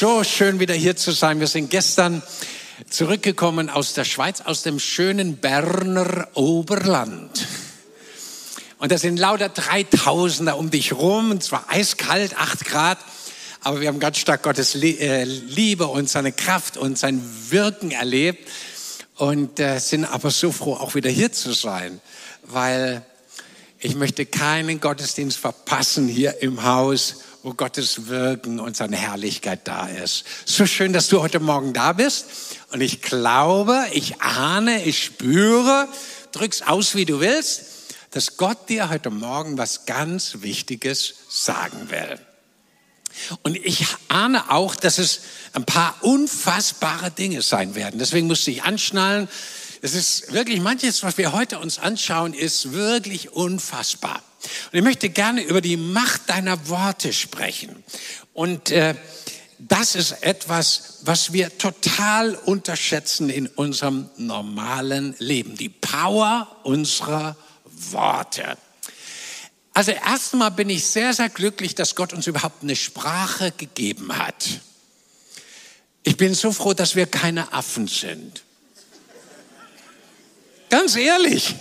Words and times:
so 0.00 0.24
schön 0.24 0.60
wieder 0.60 0.72
hier 0.72 0.96
zu 0.96 1.10
sein. 1.10 1.40
Wir 1.40 1.46
sind 1.46 1.68
gestern 1.68 2.22
zurückgekommen 2.88 3.68
aus 3.68 3.92
der 3.92 4.06
Schweiz, 4.06 4.40
aus 4.40 4.62
dem 4.62 4.78
schönen 4.78 5.36
Berner 5.36 6.26
Oberland. 6.32 7.46
Und 8.78 8.92
da 8.92 8.96
sind 8.96 9.18
lauter 9.18 9.50
Dreitausender 9.50 10.56
um 10.56 10.70
dich 10.70 10.94
rum, 10.94 11.32
und 11.32 11.44
zwar 11.44 11.66
eiskalt, 11.68 12.34
acht 12.38 12.64
Grad. 12.64 12.96
Aber 13.60 13.82
wir 13.82 13.88
haben 13.88 14.00
ganz 14.00 14.16
stark 14.16 14.42
Gottes 14.42 14.74
äh, 14.74 15.24
Liebe 15.24 15.86
und 15.86 16.08
seine 16.08 16.32
Kraft 16.32 16.78
und 16.78 16.98
sein 16.98 17.22
Wirken 17.50 17.90
erlebt 17.90 18.48
und 19.16 19.60
äh, 19.60 19.80
sind 19.80 20.06
aber 20.06 20.30
so 20.30 20.50
froh, 20.50 20.76
auch 20.76 20.94
wieder 20.94 21.10
hier 21.10 21.30
zu 21.30 21.52
sein, 21.52 22.00
weil 22.44 23.04
ich 23.80 23.96
möchte 23.96 24.24
keinen 24.24 24.80
Gottesdienst 24.80 25.36
verpassen 25.36 26.08
hier 26.08 26.40
im 26.40 26.64
Haus, 26.64 27.16
wo 27.42 27.54
Gottes 27.54 28.08
Wirken 28.08 28.60
und 28.60 28.76
seine 28.76 28.96
Herrlichkeit 28.96 29.60
da 29.64 29.86
ist. 29.86 30.24
So 30.44 30.66
schön, 30.66 30.92
dass 30.92 31.08
du 31.08 31.20
heute 31.22 31.40
Morgen 31.40 31.72
da 31.72 31.92
bist. 31.92 32.26
Und 32.72 32.80
ich 32.80 33.02
glaube, 33.02 33.86
ich 33.92 34.20
ahne, 34.20 34.84
ich 34.84 35.02
spüre, 35.02 35.88
drück's 36.32 36.62
aus, 36.62 36.94
wie 36.94 37.04
du 37.04 37.20
willst, 37.20 37.62
dass 38.10 38.36
Gott 38.36 38.68
dir 38.68 38.90
heute 38.90 39.10
Morgen 39.10 39.56
was 39.56 39.86
ganz 39.86 40.42
Wichtiges 40.42 41.14
sagen 41.28 41.90
will. 41.90 42.18
Und 43.42 43.56
ich 43.56 43.86
ahne 44.08 44.50
auch, 44.50 44.76
dass 44.76 44.98
es 44.98 45.20
ein 45.52 45.64
paar 45.64 45.96
unfassbare 46.02 47.10
Dinge 47.10 47.42
sein 47.42 47.74
werden. 47.74 47.98
Deswegen 47.98 48.26
musste 48.26 48.50
ich 48.50 48.62
anschnallen. 48.62 49.28
Es 49.82 49.94
ist 49.94 50.32
wirklich 50.32 50.60
manches, 50.60 51.02
was 51.02 51.18
wir 51.18 51.32
heute 51.32 51.58
uns 51.58 51.78
anschauen, 51.78 52.34
ist 52.34 52.72
wirklich 52.72 53.32
unfassbar. 53.32 54.22
Und 54.72 54.78
ich 54.78 54.82
möchte 54.82 55.10
gerne 55.10 55.42
über 55.42 55.60
die 55.60 55.76
Macht 55.76 56.28
deiner 56.28 56.68
Worte 56.68 57.12
sprechen. 57.12 57.84
Und 58.32 58.70
äh, 58.70 58.94
das 59.58 59.94
ist 59.94 60.22
etwas, 60.22 61.00
was 61.02 61.32
wir 61.32 61.58
total 61.58 62.34
unterschätzen 62.34 63.28
in 63.28 63.46
unserem 63.46 64.08
normalen 64.16 65.14
Leben. 65.18 65.56
Die 65.56 65.68
Power 65.68 66.48
unserer 66.62 67.36
Worte. 67.64 68.56
Also 69.74 69.92
erstmal 69.92 70.50
bin 70.50 70.70
ich 70.70 70.86
sehr, 70.86 71.12
sehr 71.12 71.28
glücklich, 71.28 71.74
dass 71.74 71.94
Gott 71.94 72.12
uns 72.12 72.26
überhaupt 72.26 72.62
eine 72.62 72.76
Sprache 72.76 73.52
gegeben 73.52 74.16
hat. 74.16 74.46
Ich 76.02 76.16
bin 76.16 76.34
so 76.34 76.52
froh, 76.52 76.72
dass 76.72 76.96
wir 76.96 77.06
keine 77.06 77.52
Affen 77.52 77.86
sind. 77.86 78.42
Ganz 80.70 80.96
ehrlich. 80.96 81.54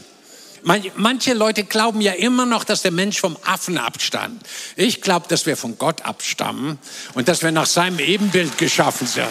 Manche 0.63 1.33
Leute 1.33 1.63
glauben 1.63 2.01
ja 2.01 2.13
immer 2.13 2.45
noch, 2.45 2.63
dass 2.63 2.81
der 2.81 2.91
Mensch 2.91 3.19
vom 3.19 3.37
Affen 3.43 3.77
abstammt. 3.77 4.43
Ich 4.75 5.01
glaube, 5.01 5.27
dass 5.27 5.45
wir 5.45 5.57
von 5.57 5.77
Gott 5.77 6.01
abstammen 6.03 6.77
und 7.13 7.27
dass 7.27 7.41
wir 7.43 7.51
nach 7.51 7.65
seinem 7.65 7.99
Ebenbild 7.99 8.57
geschaffen 8.57 9.07
sind. 9.07 9.27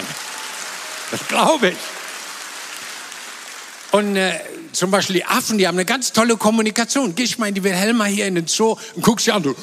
Das 1.11 1.27
glaube 1.27 1.69
ich. 1.69 1.77
Und 3.91 4.15
äh, 4.15 4.39
zum 4.71 4.91
Beispiel 4.91 5.15
die 5.15 5.25
Affen, 5.25 5.57
die 5.57 5.67
haben 5.67 5.75
eine 5.75 5.85
ganz 5.85 6.13
tolle 6.13 6.37
Kommunikation. 6.37 7.15
Geh 7.15 7.23
ich 7.23 7.39
mal 7.39 7.47
in 7.47 7.55
die 7.55 7.63
Wilhelma 7.63 8.05
hier 8.05 8.27
in 8.27 8.35
den 8.35 8.47
Zoo 8.47 8.77
und 8.95 9.01
guck 9.01 9.19
sie 9.19 9.31
an. 9.31 9.43
So. 9.43 9.55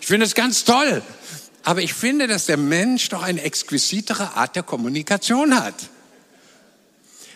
Ich 0.00 0.06
finde 0.06 0.26
es 0.26 0.34
ganz 0.34 0.64
toll. 0.64 1.02
Aber 1.64 1.82
ich 1.82 1.94
finde, 1.94 2.26
dass 2.26 2.46
der 2.46 2.56
Mensch 2.56 3.08
doch 3.10 3.22
eine 3.22 3.42
exquisitere 3.42 4.34
Art 4.34 4.56
der 4.56 4.62
Kommunikation 4.62 5.58
hat. 5.62 5.74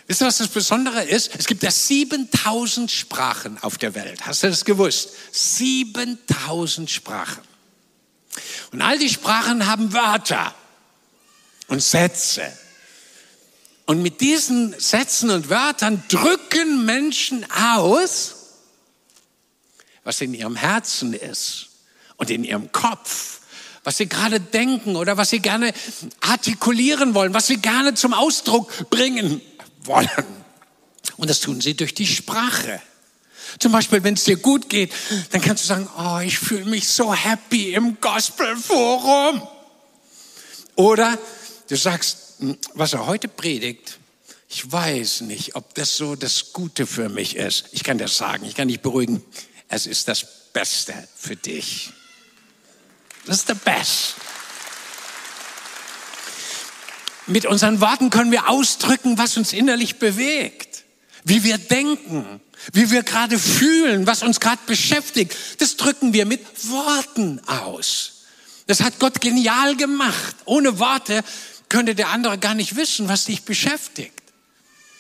Wisst 0.06 0.20
ihr, 0.20 0.26
was 0.26 0.38
das 0.38 0.48
Besondere 0.48 1.02
ist? 1.02 1.30
Es 1.38 1.46
gibt 1.46 1.62
ja 1.62 1.70
7000 1.70 2.90
Sprachen 2.90 3.58
auf 3.62 3.78
der 3.78 3.94
Welt. 3.94 4.26
Hast 4.26 4.42
du 4.42 4.48
das 4.48 4.64
gewusst? 4.64 5.10
7000 5.32 6.90
Sprachen. 6.90 7.42
Und 8.72 8.82
all 8.82 8.98
die 8.98 9.08
Sprachen 9.08 9.66
haben 9.66 9.92
Wörter 9.92 10.54
und 11.68 11.82
Sätze. 11.82 12.52
Und 13.86 14.02
mit 14.02 14.20
diesen 14.20 14.78
Sätzen 14.78 15.30
und 15.30 15.48
Wörtern 15.48 16.02
drücken 16.08 16.84
Menschen 16.84 17.46
aus, 17.50 18.34
was 20.04 20.20
in 20.20 20.34
ihrem 20.34 20.56
Herzen 20.56 21.14
ist 21.14 21.68
und 22.16 22.30
in 22.30 22.44
ihrem 22.44 22.72
Kopf, 22.72 23.40
was 23.84 23.98
sie 23.98 24.08
gerade 24.08 24.40
denken 24.40 24.96
oder 24.96 25.16
was 25.16 25.30
sie 25.30 25.40
gerne 25.40 25.72
artikulieren 26.20 27.14
wollen, 27.14 27.32
was 27.32 27.46
sie 27.46 27.58
gerne 27.58 27.94
zum 27.94 28.12
Ausdruck 28.12 28.90
bringen 28.90 29.40
wollen. 29.86 30.08
Und 31.16 31.30
das 31.30 31.40
tun 31.40 31.60
sie 31.60 31.74
durch 31.74 31.94
die 31.94 32.06
Sprache. 32.06 32.80
Zum 33.58 33.72
Beispiel, 33.72 34.02
wenn 34.02 34.14
es 34.14 34.24
dir 34.24 34.36
gut 34.36 34.68
geht, 34.68 34.92
dann 35.30 35.40
kannst 35.40 35.64
du 35.64 35.68
sagen, 35.68 35.88
oh, 35.98 36.18
ich 36.18 36.38
fühle 36.38 36.64
mich 36.64 36.88
so 36.88 37.14
happy 37.14 37.74
im 37.74 38.00
Gospelforum. 38.00 39.46
Oder 40.76 41.18
du 41.68 41.76
sagst, 41.76 42.34
hm, 42.38 42.58
was 42.74 42.94
er 42.94 43.06
heute 43.06 43.28
predigt, 43.28 43.98
ich 44.48 44.70
weiß 44.70 45.22
nicht, 45.22 45.56
ob 45.56 45.74
das 45.74 45.96
so 45.96 46.14
das 46.14 46.52
Gute 46.52 46.86
für 46.86 47.08
mich 47.08 47.36
ist. 47.36 47.66
Ich 47.72 47.84
kann 47.84 47.98
das 47.98 48.16
sagen, 48.16 48.44
ich 48.44 48.54
kann 48.54 48.68
dich 48.68 48.80
beruhigen. 48.80 49.22
Es 49.68 49.86
ist 49.86 50.08
das 50.08 50.52
Beste 50.52 50.94
für 51.16 51.36
dich. 51.36 51.92
Das 53.26 53.38
ist 53.38 53.48
der 53.48 53.54
Best. 53.54 54.14
Mit 57.26 57.46
unseren 57.46 57.80
Worten 57.80 58.10
können 58.10 58.30
wir 58.30 58.48
ausdrücken, 58.48 59.16
was 59.16 59.36
uns 59.36 59.52
innerlich 59.52 59.98
bewegt, 59.98 60.84
wie 61.24 61.42
wir 61.42 61.58
denken, 61.58 62.40
wie 62.72 62.90
wir 62.90 63.02
gerade 63.02 63.38
fühlen, 63.38 64.06
was 64.06 64.22
uns 64.22 64.40
gerade 64.40 64.60
beschäftigt. 64.66 65.34
Das 65.58 65.76
drücken 65.76 66.12
wir 66.12 66.26
mit 66.26 66.40
Worten 66.68 67.40
aus. 67.46 68.24
Das 68.66 68.82
hat 68.82 68.98
Gott 68.98 69.20
genial 69.20 69.76
gemacht. 69.76 70.36
Ohne 70.44 70.78
Worte 70.78 71.22
könnte 71.68 71.94
der 71.94 72.08
andere 72.08 72.38
gar 72.38 72.54
nicht 72.54 72.76
wissen, 72.76 73.08
was 73.08 73.24
dich 73.24 73.42
beschäftigt. 73.42 74.12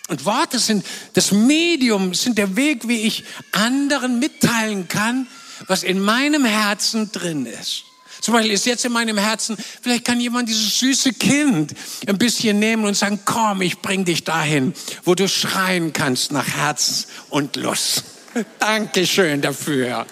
Und 0.08 0.24
Worte 0.26 0.58
sind 0.58 0.84
das 1.14 1.32
Medium, 1.32 2.12
sind 2.12 2.36
der 2.36 2.56
Weg, 2.56 2.88
wie 2.88 3.02
ich 3.02 3.24
anderen 3.52 4.18
mitteilen 4.18 4.88
kann, 4.88 5.26
was 5.66 5.82
in 5.82 6.00
meinem 6.00 6.44
Herzen 6.44 7.10
drin 7.10 7.46
ist. 7.46 7.84
Zum 8.24 8.32
Beispiel 8.32 8.54
ist 8.54 8.64
jetzt 8.64 8.86
in 8.86 8.92
meinem 8.92 9.18
Herzen, 9.18 9.54
vielleicht 9.82 10.06
kann 10.06 10.18
jemand 10.18 10.48
dieses 10.48 10.78
süße 10.78 11.12
Kind 11.12 11.74
ein 12.06 12.16
bisschen 12.16 12.58
nehmen 12.58 12.86
und 12.86 12.96
sagen, 12.96 13.20
komm, 13.26 13.60
ich 13.60 13.80
bring 13.80 14.06
dich 14.06 14.24
dahin, 14.24 14.72
wo 15.04 15.14
du 15.14 15.28
schreien 15.28 15.92
kannst 15.92 16.32
nach 16.32 16.48
Herz 16.48 17.06
und 17.28 17.56
Lust. 17.56 18.04
Dankeschön 18.58 19.42
dafür. 19.42 20.06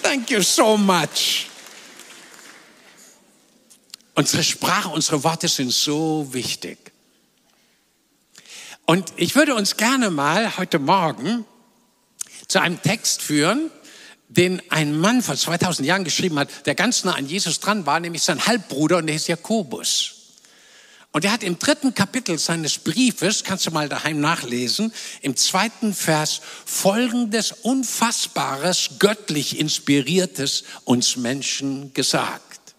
Thank 0.00 0.30
you 0.30 0.42
so 0.42 0.76
much. 0.76 1.48
Unsere 4.14 4.44
Sprache, 4.44 4.90
unsere 4.90 5.24
Worte 5.24 5.48
sind 5.48 5.72
so 5.72 6.28
wichtig. 6.30 6.78
Und 8.84 9.12
ich 9.16 9.34
würde 9.34 9.56
uns 9.56 9.76
gerne 9.76 10.10
mal 10.10 10.56
heute 10.56 10.78
Morgen 10.78 11.44
zu 12.46 12.60
einem 12.60 12.80
Text 12.80 13.22
führen, 13.22 13.72
den 14.28 14.60
ein 14.70 14.98
Mann 14.98 15.22
vor 15.22 15.36
2000 15.36 15.86
Jahren 15.86 16.04
geschrieben 16.04 16.38
hat, 16.38 16.66
der 16.66 16.74
ganz 16.74 17.04
nah 17.04 17.14
an 17.14 17.26
Jesus 17.26 17.60
dran 17.60 17.86
war, 17.86 18.00
nämlich 18.00 18.22
sein 18.22 18.46
Halbbruder 18.46 18.98
und 18.98 19.06
der 19.06 19.16
ist 19.16 19.28
Jakobus. 19.28 20.12
Und 21.12 21.24
er 21.24 21.32
hat 21.32 21.42
im 21.42 21.58
dritten 21.58 21.94
Kapitel 21.94 22.38
seines 22.38 22.78
Briefes, 22.78 23.42
kannst 23.42 23.66
du 23.66 23.70
mal 23.70 23.88
daheim 23.88 24.20
nachlesen, 24.20 24.92
im 25.22 25.34
zweiten 25.34 25.94
Vers 25.94 26.42
folgendes 26.66 27.52
Unfassbares, 27.52 28.90
göttlich 28.98 29.58
Inspiriertes 29.58 30.64
uns 30.84 31.16
Menschen 31.16 31.94
gesagt. 31.94 32.74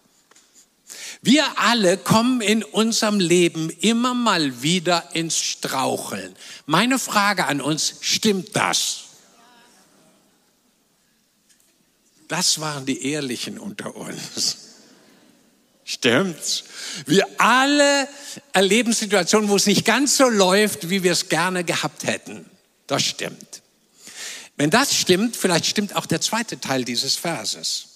Wir 1.20 1.44
alle 1.58 1.96
kommen 1.96 2.40
in 2.40 2.62
unserem 2.62 3.18
Leben 3.18 3.70
immer 3.80 4.14
mal 4.14 4.62
wieder 4.62 5.08
ins 5.14 5.38
Straucheln. 5.38 6.36
Meine 6.66 7.00
Frage 7.00 7.46
an 7.46 7.60
uns, 7.60 7.94
stimmt 8.02 8.54
das? 8.54 9.07
Das 12.28 12.60
waren 12.60 12.84
die 12.84 13.10
Ehrlichen 13.10 13.58
unter 13.58 13.96
uns. 13.96 14.56
Stimmt's? 15.84 16.64
Wir 17.06 17.26
alle 17.38 18.06
erleben 18.52 18.92
Situationen, 18.92 19.48
wo 19.48 19.56
es 19.56 19.64
nicht 19.64 19.86
ganz 19.86 20.18
so 20.18 20.28
läuft, 20.28 20.90
wie 20.90 21.02
wir 21.02 21.12
es 21.12 21.30
gerne 21.30 21.64
gehabt 21.64 22.04
hätten. 22.04 22.44
Das 22.86 23.02
stimmt. 23.02 23.62
Wenn 24.58 24.68
das 24.68 24.94
stimmt, 24.94 25.36
vielleicht 25.36 25.64
stimmt 25.64 25.96
auch 25.96 26.04
der 26.04 26.20
zweite 26.20 26.60
Teil 26.60 26.84
dieses 26.84 27.16
Verses. 27.16 27.86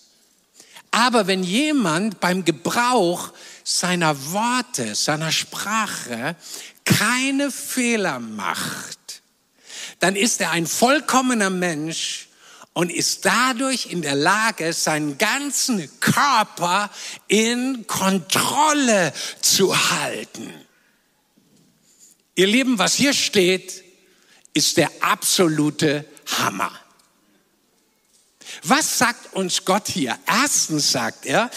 Aber 0.90 1.26
wenn 1.26 1.42
jemand 1.42 2.20
beim 2.20 2.44
Gebrauch 2.44 3.32
seiner 3.64 4.32
Worte, 4.32 4.94
seiner 4.94 5.32
Sprache 5.32 6.36
keine 6.84 7.50
Fehler 7.50 8.18
macht, 8.20 9.22
dann 10.00 10.16
ist 10.16 10.40
er 10.40 10.50
ein 10.50 10.66
vollkommener 10.66 11.50
Mensch, 11.50 12.28
und 12.74 12.90
ist 12.90 13.24
dadurch 13.24 13.86
in 13.86 14.02
der 14.02 14.14
Lage, 14.14 14.72
seinen 14.72 15.18
ganzen 15.18 15.88
Körper 16.00 16.90
in 17.28 17.86
Kontrolle 17.86 19.12
zu 19.40 19.90
halten. 19.90 20.52
Ihr 22.34 22.46
Lieben, 22.46 22.78
was 22.78 22.94
hier 22.94 23.12
steht, 23.12 23.84
ist 24.54 24.78
der 24.78 24.90
absolute 25.00 26.06
Hammer. 26.38 26.72
Was 28.62 28.98
sagt 28.98 29.34
uns 29.34 29.64
Gott 29.64 29.88
hier? 29.88 30.18
Erstens 30.26 30.92
sagt 30.92 31.26
er, 31.26 31.50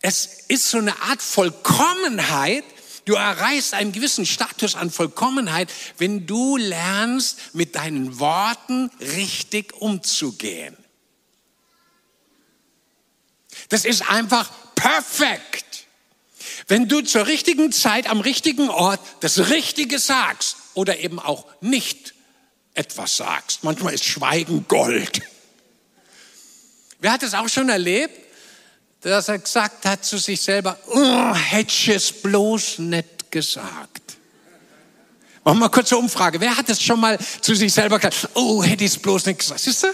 es 0.00 0.44
ist 0.48 0.70
so 0.70 0.78
eine 0.78 1.00
Art 1.02 1.22
Vollkommenheit. 1.22 2.64
Du 3.08 3.14
erreichst 3.14 3.72
einen 3.72 3.92
gewissen 3.92 4.26
Status 4.26 4.74
an 4.74 4.90
Vollkommenheit, 4.90 5.72
wenn 5.96 6.26
du 6.26 6.58
lernst, 6.58 7.54
mit 7.54 7.74
deinen 7.74 8.18
Worten 8.18 8.90
richtig 9.00 9.72
umzugehen. 9.72 10.76
Das 13.70 13.86
ist 13.86 14.10
einfach 14.10 14.50
perfekt. 14.74 15.86
Wenn 16.66 16.86
du 16.86 17.00
zur 17.00 17.26
richtigen 17.26 17.72
Zeit 17.72 18.10
am 18.10 18.20
richtigen 18.20 18.68
Ort 18.68 19.00
das 19.20 19.48
Richtige 19.48 19.98
sagst 19.98 20.58
oder 20.74 20.98
eben 20.98 21.18
auch 21.18 21.46
nicht 21.62 22.12
etwas 22.74 23.16
sagst. 23.16 23.64
Manchmal 23.64 23.94
ist 23.94 24.04
Schweigen 24.04 24.66
Gold. 24.68 25.22
Wer 27.00 27.12
hat 27.12 27.22
es 27.22 27.32
auch 27.32 27.48
schon 27.48 27.70
erlebt, 27.70 28.27
dass 29.00 29.28
er 29.28 29.38
gesagt 29.38 29.84
hat 29.86 30.04
zu 30.04 30.18
sich 30.18 30.40
selber, 30.42 30.78
oh, 30.88 31.34
hätte 31.34 31.70
ich 31.70 31.88
es 31.88 32.12
bloß 32.12 32.80
nicht 32.80 33.30
gesagt. 33.30 34.18
Machen 35.44 35.58
wir 35.58 35.64
mal 35.64 35.68
kurze 35.68 35.96
Umfrage. 35.96 36.40
Wer 36.40 36.56
hat 36.56 36.68
es 36.68 36.82
schon 36.82 37.00
mal 37.00 37.18
zu 37.40 37.54
sich 37.54 37.72
selber 37.72 37.98
gesagt, 37.98 38.28
oh, 38.34 38.62
hätte 38.62 38.84
ich 38.84 38.92
es 38.92 38.98
bloß 38.98 39.26
nicht 39.26 39.38
gesagt. 39.38 39.60
Siehst 39.60 39.84
du? 39.84 39.88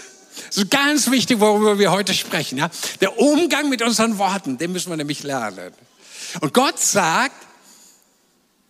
Das 0.47 0.57
ist 0.57 0.69
ganz 0.69 1.09
wichtig, 1.11 1.39
worüber 1.39 1.79
wir 1.79 1.91
heute 1.91 2.13
sprechen. 2.13 2.57
Ja? 2.57 2.69
Der 2.99 3.17
Umgang 3.19 3.69
mit 3.69 3.81
unseren 3.81 4.17
Worten, 4.17 4.57
den 4.57 4.71
müssen 4.71 4.89
wir 4.89 4.97
nämlich 4.97 5.23
lernen. 5.23 5.71
Und 6.41 6.53
Gott 6.53 6.79
sagt, 6.79 7.35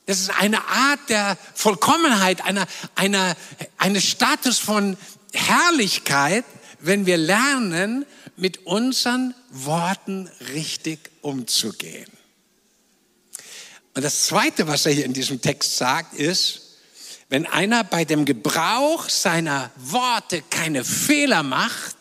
das 0.06 0.20
ist 0.20 0.40
eine 0.40 0.64
Art 0.68 1.00
der 1.10 1.38
Vollkommenheit, 1.56 2.46
einer, 2.46 2.68
einer, 2.94 3.36
eines 3.78 4.04
Status 4.04 4.60
von 4.60 4.98
Herrlichkeit, 5.34 6.46
wenn 6.80 7.08
wir 7.08 7.18
lernen, 7.18 8.06
mit 8.38 8.66
unseren 8.66 9.34
Worten 9.50 10.30
richtig 10.54 11.00
umzugehen. 11.22 12.12
Und 13.94 14.04
das 14.04 14.26
Zweite, 14.26 14.68
was 14.68 14.86
er 14.86 14.92
hier 14.92 15.06
in 15.06 15.14
diesem 15.14 15.42
Text 15.42 15.78
sagt, 15.78 16.16
ist, 16.16 16.62
wenn 17.30 17.46
einer 17.46 17.84
bei 17.84 18.06
dem 18.06 18.26
Gebrauch 18.26 19.10
seiner 19.10 19.72
Worte 19.78 20.44
keine 20.50 20.84
Fehler 20.84 21.44
macht, 21.44 21.96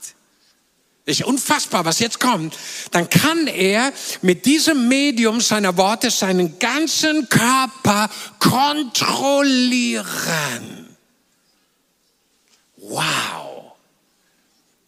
ist 1.06 1.22
unfassbar, 1.22 1.84
was 1.84 1.98
jetzt 1.98 2.18
kommt, 2.18 2.56
dann 2.90 3.10
kann 3.10 3.46
er 3.46 3.92
mit 4.22 4.46
diesem 4.46 4.88
Medium 4.88 5.40
seiner 5.40 5.76
Worte 5.76 6.10
seinen 6.10 6.58
ganzen 6.58 7.28
Körper 7.28 8.08
kontrollieren. 8.38 10.96
Wow. 12.76 13.53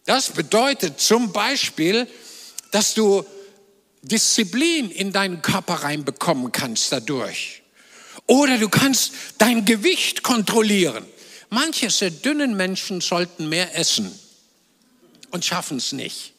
Das 0.07 0.29
bedeutet 0.29 0.99
zum 1.01 1.31
Beispiel, 1.33 2.07
dass 2.71 2.93
du 2.93 3.25
Disziplin 4.01 4.89
in 4.89 5.11
deinen 5.11 5.41
Körper 5.41 5.83
reinbekommen 5.83 6.53
kannst 6.53 6.93
dadurch. 6.93 7.61
Oder 8.25 8.57
du 8.57 8.69
kannst 8.69 9.11
dein 9.37 9.65
Gewicht 9.65 10.23
kontrollieren. 10.23 11.05
Manche 11.49 11.89
sehr 11.89 12.11
dünnen 12.11 12.55
Menschen 12.55 13.01
sollten 13.01 13.49
mehr 13.49 13.77
essen 13.77 14.17
und 15.31 15.43
schaffen 15.43 15.75
es 15.77 15.91
nicht. 15.91 16.31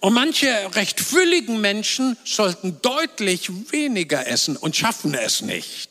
Und 0.00 0.14
manche 0.14 0.74
recht 0.74 0.98
fülligen 0.98 1.60
Menschen 1.60 2.16
sollten 2.24 2.80
deutlich 2.80 3.50
weniger 3.72 4.26
essen 4.26 4.56
und 4.56 4.74
schaffen 4.74 5.12
es 5.12 5.42
nicht. 5.42 5.90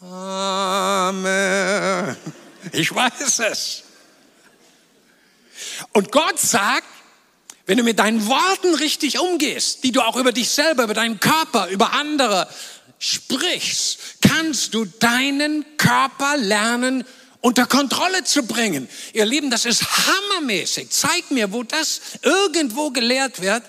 Amen. 0.00 1.36
Ich 2.72 2.94
weiß 2.94 3.40
es. 3.40 3.84
Und 5.92 6.12
Gott 6.12 6.38
sagt, 6.38 6.86
wenn 7.66 7.78
du 7.78 7.84
mit 7.84 7.98
deinen 7.98 8.26
Worten 8.26 8.74
richtig 8.74 9.20
umgehst, 9.20 9.84
die 9.84 9.92
du 9.92 10.00
auch 10.00 10.16
über 10.16 10.32
dich 10.32 10.50
selber, 10.50 10.84
über 10.84 10.94
deinen 10.94 11.20
Körper, 11.20 11.68
über 11.68 11.92
andere 11.92 12.48
sprichst, 12.98 13.98
kannst 14.20 14.74
du 14.74 14.84
deinen 14.84 15.64
Körper 15.76 16.36
lernen 16.36 17.04
unter 17.40 17.66
Kontrolle 17.66 18.24
zu 18.24 18.42
bringen. 18.42 18.88
Ihr 19.12 19.24
Lieben, 19.24 19.50
das 19.50 19.64
ist 19.64 19.84
hammermäßig. 20.06 20.90
Zeig 20.90 21.30
mir, 21.30 21.52
wo 21.52 21.62
das 21.62 22.00
irgendwo 22.22 22.90
gelehrt 22.90 23.40
wird, 23.40 23.62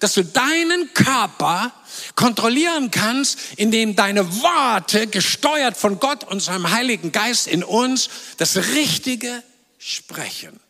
dass 0.00 0.14
du 0.14 0.24
deinen 0.24 0.94
Körper 0.94 1.72
kontrollieren 2.14 2.90
kannst, 2.90 3.38
indem 3.56 3.96
deine 3.96 4.40
Worte, 4.40 5.08
gesteuert 5.08 5.76
von 5.76 5.98
Gott 5.98 6.24
und 6.24 6.40
seinem 6.40 6.70
Heiligen 6.70 7.12
Geist 7.12 7.46
in 7.46 7.64
uns, 7.64 8.08
das 8.36 8.56
Richtige 8.56 9.42
sprechen. 9.78 10.60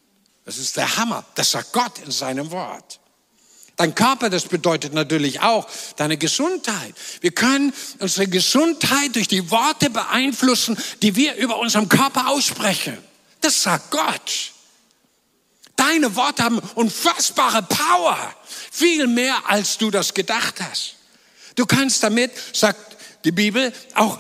Das 0.49 0.57
ist 0.57 0.79
der 0.79 0.97
Hammer. 0.97 1.27
Das 1.35 1.51
sagt 1.51 1.75
Gott 1.75 1.99
in 1.99 2.11
seinem 2.11 2.51
Wort. 2.51 3.01
Dein 3.77 3.95
Körper, 3.95 4.31
das 4.31 4.45
bedeutet 4.45 4.95
natürlich 4.95 5.41
auch 5.41 5.69
deine 5.97 6.17
Gesundheit. 6.17 6.95
Wir 7.21 7.33
können 7.33 7.75
unsere 7.99 8.29
Gesundheit 8.29 9.15
durch 9.15 9.29
die 9.29 9.51
Worte 9.51 9.91
beeinflussen, 9.91 10.79
die 11.03 11.17
wir 11.17 11.35
über 11.35 11.59
unserem 11.59 11.91
Körper 11.91 12.29
aussprechen. 12.29 12.97
Das 13.43 13.63
sagt 13.63 13.91
Gott. 13.91 14.53
Deine 15.77 16.17
Worte 16.17 16.45
haben 16.45 16.61
unfassbare 16.77 17.63
Power. 17.65 18.17
Viel 18.73 19.07
mehr, 19.07 19.51
als 19.51 19.77
du 19.77 19.91
das 19.91 20.15
gedacht 20.15 20.63
hast. 20.63 20.95
Du 21.57 21.67
kannst 21.67 22.03
damit, 22.03 22.31
sagt 22.55 22.97
die 23.27 23.33
Bibel, 23.33 23.71
auch 23.93 24.19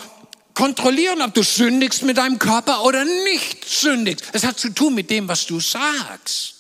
kontrollieren, 0.59 1.23
ob 1.23 1.35
du 1.35 1.45
sündigst 1.45 2.03
mit 2.03 2.17
deinem 2.17 2.41
Körper 2.41 2.83
oder 2.83 3.05
nicht 3.05 3.65
sündigst. 3.65 4.25
Es 4.33 4.43
hat 4.43 4.59
zu 4.59 4.71
tun 4.71 4.93
mit 4.93 5.09
dem, 5.09 5.29
was 5.29 5.47
du 5.47 5.61
sagst. 5.61 6.55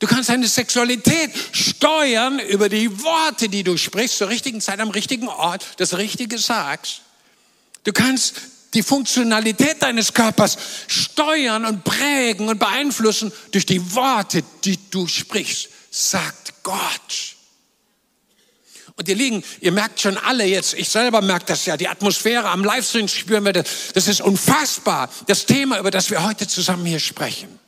Du 0.00 0.08
kannst 0.08 0.28
deine 0.28 0.48
Sexualität 0.48 1.30
steuern 1.52 2.40
über 2.40 2.68
die 2.68 3.00
Worte, 3.00 3.48
die 3.48 3.62
du 3.62 3.76
sprichst, 3.76 4.18
zur 4.18 4.28
richtigen 4.28 4.60
Zeit 4.60 4.80
am 4.80 4.90
richtigen 4.90 5.28
Ort, 5.28 5.64
das 5.76 5.96
Richtige 5.96 6.36
sagst. 6.36 7.02
Du 7.84 7.92
kannst 7.92 8.34
die 8.74 8.82
Funktionalität 8.82 9.80
deines 9.80 10.12
Körpers 10.12 10.58
steuern 10.88 11.64
und 11.64 11.84
prägen 11.84 12.48
und 12.48 12.58
beeinflussen 12.58 13.30
durch 13.52 13.66
die 13.66 13.94
Worte, 13.94 14.42
die 14.64 14.80
du 14.90 15.06
sprichst, 15.06 15.68
sagt 15.92 16.54
Gott. 16.64 17.35
Und 18.96 19.08
ihr 19.08 19.14
liegen, 19.14 19.44
ihr 19.60 19.72
merkt 19.72 20.00
schon 20.00 20.16
alle 20.16 20.44
jetzt, 20.44 20.72
ich 20.72 20.88
selber 20.88 21.20
merke 21.20 21.44
das 21.46 21.66
ja, 21.66 21.76
die 21.76 21.86
Atmosphäre 21.86 22.48
am 22.48 22.64
Livestream 22.64 23.08
spüren 23.08 23.44
wir 23.44 23.52
das. 23.52 23.92
Das 23.92 24.08
ist 24.08 24.22
unfassbar, 24.22 25.10
das 25.26 25.44
Thema, 25.44 25.78
über 25.78 25.90
das 25.90 26.10
wir 26.10 26.24
heute 26.24 26.48
zusammen 26.48 26.86
hier 26.86 26.98
sprechen. 27.00 27.58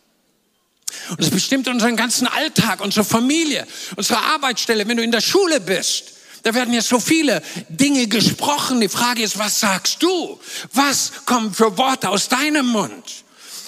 Und 1.11 1.21
es 1.21 1.31
bestimmt 1.31 1.69
unseren 1.69 1.97
ganzen 1.97 2.27
Alltag, 2.27 2.81
unsere 2.81 3.05
Familie, 3.05 3.67
unsere 3.97 4.21
Arbeitsstelle. 4.21 4.89
Wenn 4.89 4.97
du 4.97 5.03
in 5.03 5.13
der 5.13 5.21
Schule 5.21 5.61
bist, 5.61 6.13
da 6.45 6.55
werden 6.55 6.73
ja 6.73 6.81
so 6.81 6.99
viele 6.99 7.43
Dinge 7.69 8.07
gesprochen. 8.07 8.81
Die 8.81 8.89
Frage 8.89 9.23
ist, 9.23 9.39
was 9.39 9.61
sagst 9.61 10.03
du? 10.03 10.41
Was 10.73 11.13
kommen 11.27 11.53
für 11.53 11.77
Worte 11.77 12.09
aus 12.09 12.29
deinem 12.29 12.67
Mund? 12.67 13.25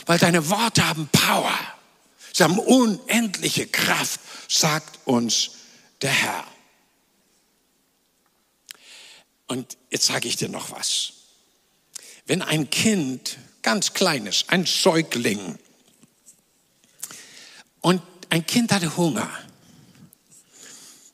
Weil 0.06 0.18
deine 0.18 0.48
Worte 0.48 0.88
haben 0.88 1.10
Power. 1.12 1.52
Sie 2.32 2.42
haben 2.42 2.58
unendliche 2.58 3.66
Kraft, 3.66 4.20
sagt 4.48 4.98
uns 5.04 5.50
der 6.00 6.10
Herr. 6.10 6.44
Und 9.50 9.76
jetzt 9.90 10.06
sage 10.06 10.28
ich 10.28 10.36
dir 10.36 10.48
noch 10.48 10.70
was. 10.70 11.12
Wenn 12.24 12.40
ein 12.40 12.70
Kind, 12.70 13.36
ganz 13.62 13.94
kleines, 13.94 14.44
ein 14.46 14.64
Säugling, 14.64 15.58
und 17.80 18.00
ein 18.28 18.46
Kind 18.46 18.70
hatte 18.70 18.96
Hunger. 18.96 19.28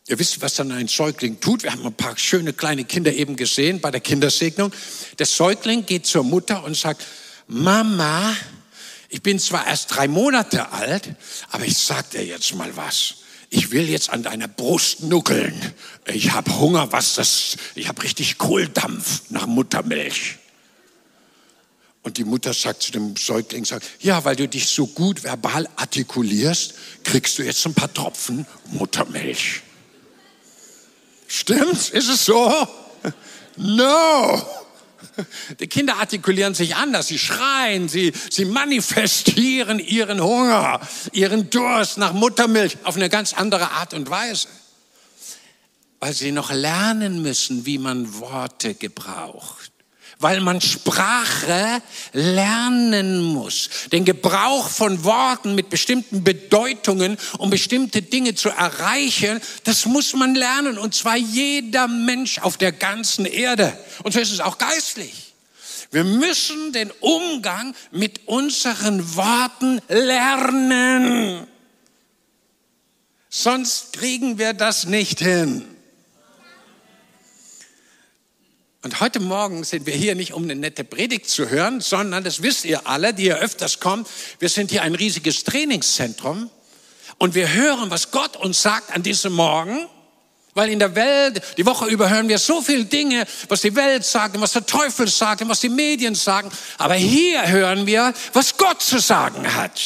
Ihr 0.07 0.19
wisst, 0.19 0.43
was 0.43 0.53
dann 0.53 0.71
ein 0.71 0.87
Säugling 0.87 1.41
tut. 1.41 1.63
Wir 1.63 1.73
haben 1.73 1.87
ein 1.87 1.95
paar 1.95 2.19
schöne 2.19 2.53
kleine 2.53 2.85
Kinder 2.85 3.11
eben 3.11 3.37
gesehen 3.37 3.81
bei 3.81 3.91
der 3.91 4.01
Kindersegnung. 4.01 4.71
Der 5.19 5.25
Säugling 5.25 5.87
geht 5.87 6.05
zur 6.05 6.23
Mutter 6.23 6.63
und 6.63 6.77
sagt, 6.77 7.07
Mama, 7.47 8.37
ich 9.09 9.23
bin 9.23 9.39
zwar 9.39 9.67
erst 9.67 9.97
drei 9.97 10.09
Monate 10.09 10.73
alt, 10.73 11.09
aber 11.53 11.65
ich 11.65 11.79
sag 11.79 12.11
dir 12.11 12.27
jetzt 12.27 12.55
mal 12.55 12.77
was. 12.77 13.15
Ich 13.51 13.71
will 13.71 13.89
jetzt 13.89 14.11
an 14.11 14.23
deiner 14.23 14.49
Brust 14.49 15.03
nuckeln. 15.03 15.55
Ich 16.07 16.33
habe 16.33 16.59
Hunger, 16.59 16.91
was 16.93 17.15
das, 17.15 17.57
ich 17.75 17.89
habe 17.89 18.03
richtig 18.03 18.39
Kohldampf 18.39 19.23
nach 19.31 19.47
Muttermilch. 19.47 20.39
Und 22.03 22.19
die 22.19 22.25
Mutter 22.25 22.55
sagt 22.55 22.83
zu 22.83 22.93
dem 22.93 23.17
Säugling, 23.17 23.65
sagt, 23.65 23.85
ja, 24.01 24.25
weil 24.25 24.37
du 24.37 24.47
dich 24.47 24.69
so 24.69 24.87
gut 24.87 25.25
verbal 25.25 25.69
artikulierst, 25.75 26.75
kriegst 27.03 27.39
du 27.39 27.43
jetzt 27.43 27.67
ein 27.67 27.75
paar 27.75 27.93
Tropfen 27.93 28.47
Muttermilch. 28.71 29.63
Stimmt's? 31.27 31.91
Ist 31.91 32.09
es 32.09 32.25
so? 32.25 32.69
No! 33.57 34.66
Die 35.61 35.67
Kinder 35.67 35.97
artikulieren 35.97 36.55
sich 36.55 36.77
anders, 36.77 37.09
sie 37.09 37.19
schreien, 37.19 37.89
sie, 37.89 38.13
sie 38.31 38.45
manifestieren 38.45 39.79
ihren 39.79 40.21
Hunger, 40.21 40.81
ihren 41.13 41.51
Durst 41.51 41.99
nach 41.99 42.13
Muttermilch 42.13 42.79
auf 42.85 42.97
eine 42.97 43.09
ganz 43.09 43.33
andere 43.33 43.71
Art 43.73 43.95
und 43.95 44.11
Weise. 44.11 44.49
Weil 46.01 46.13
sie 46.13 46.33
noch 46.33 46.53
lernen 46.53 47.23
müssen, 47.23 47.67
wie 47.67 47.79
man 47.79 48.19
Worte 48.19 48.75
gebraucht 48.75 49.73
weil 50.19 50.41
man 50.41 50.61
Sprache 50.61 51.83
lernen 52.13 53.23
muss. 53.23 53.69
Den 53.93 54.05
Gebrauch 54.05 54.69
von 54.69 55.05
Worten 55.05 55.55
mit 55.55 55.69
bestimmten 55.69 56.25
Bedeutungen, 56.25 57.19
um 57.39 57.51
bestimmte 57.51 58.03
Dinge 58.03 58.35
zu 58.35 58.49
erreichen, 58.49 59.41
das 59.65 59.85
muss 59.85 60.15
man 60.15 60.35
lernen. 60.35 60.79
Und 60.79 60.95
zwar 60.95 61.17
jeder 61.17 61.87
Mensch 61.87 62.39
auf 62.39 62.57
der 62.57 62.73
ganzen 62.73 63.27
Erde. 63.27 63.79
Und 64.05 64.13
so 64.13 64.21
ist 64.21 64.33
es 64.33 64.41
auch 64.41 64.59
geistlich. 64.59 65.35
Wir 65.91 66.05
müssen 66.05 66.73
den 66.73 66.91
Umgang 67.01 67.75
mit 67.91 68.27
unseren 68.27 69.15
Worten 69.17 69.81
lernen. 69.89 71.47
Sonst 73.29 73.93
kriegen 73.93 74.39
wir 74.39 74.55
das 74.55 74.87
nicht 74.87 75.21
hin. 75.21 75.76
Und 78.87 79.01
heute 79.01 79.19
Morgen 79.19 79.65
sind 79.65 79.85
wir 79.85 79.95
hier 79.95 80.15
nicht, 80.15 80.33
um 80.33 80.45
eine 80.45 80.55
nette 80.55 80.85
Predigt 80.85 81.29
zu 81.29 81.51
hören, 81.51 81.81
sondern, 81.81 82.23
das 82.23 82.45
wisst 82.45 82.65
ihr 82.65 82.87
alle, 82.87 83.13
die 83.13 83.25
ihr 83.25 83.37
öfters 83.37 83.81
kommt, 83.81 84.07
wir 84.39 84.49
sind 84.49 84.71
hier 84.71 84.83
ein 84.83 84.95
riesiges 84.95 85.43
Trainingszentrum 85.43 86.49
und 87.19 87.35
wir 87.35 87.53
hören, 87.53 87.91
was 87.91 88.13
Gott 88.13 88.37
uns 88.37 88.63
sagt 88.63 88.95
an 88.95 89.03
diesem 89.03 89.33
Morgen. 89.33 89.89
Weil 90.55 90.71
in 90.71 90.79
der 90.79 90.95
Welt, 90.95 91.43
die 91.57 91.67
Woche 91.67 91.87
über 91.87 92.09
hören 92.09 92.29
wir 92.29 92.39
so 92.39 92.63
viele 92.63 92.85
Dinge, 92.85 93.27
was 93.49 93.63
die 93.63 93.75
Welt 93.75 94.05
sagt, 94.05 94.41
was 94.41 94.53
der 94.53 94.65
Teufel 94.65 95.09
sagt, 95.09 95.49
was 95.49 95.59
die 95.59 95.69
Medien 95.69 96.15
sagen. 96.15 96.49
Aber 96.79 96.95
hier 96.95 97.45
hören 97.49 97.89
wir, 97.89 98.15
was 98.35 98.57
Gott 98.57 98.81
zu 98.81 99.01
sagen 99.01 99.53
hat. 99.57 99.81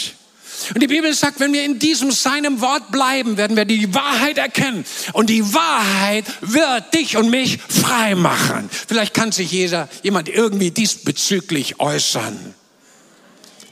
Und 0.74 0.82
die 0.82 0.86
Bibel 0.86 1.12
sagt, 1.14 1.40
wenn 1.40 1.52
wir 1.52 1.64
in 1.64 1.78
diesem 1.78 2.10
seinem 2.10 2.60
Wort 2.60 2.90
bleiben, 2.90 3.36
werden 3.36 3.56
wir 3.56 3.64
die 3.64 3.92
Wahrheit 3.94 4.38
erkennen. 4.38 4.84
Und 5.12 5.30
die 5.30 5.54
Wahrheit 5.54 6.24
wird 6.40 6.94
dich 6.94 7.16
und 7.16 7.30
mich 7.30 7.58
frei 7.60 8.14
machen. 8.14 8.68
Vielleicht 8.70 9.14
kann 9.14 9.32
sich 9.32 9.50
jeder, 9.50 9.88
jemand 10.02 10.28
irgendwie 10.28 10.70
diesbezüglich 10.70 11.80
äußern. 11.80 12.54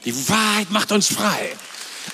Die 0.05 0.29
Wahrheit 0.29 0.71
macht 0.71 0.91
uns 0.91 1.07
frei. 1.07 1.55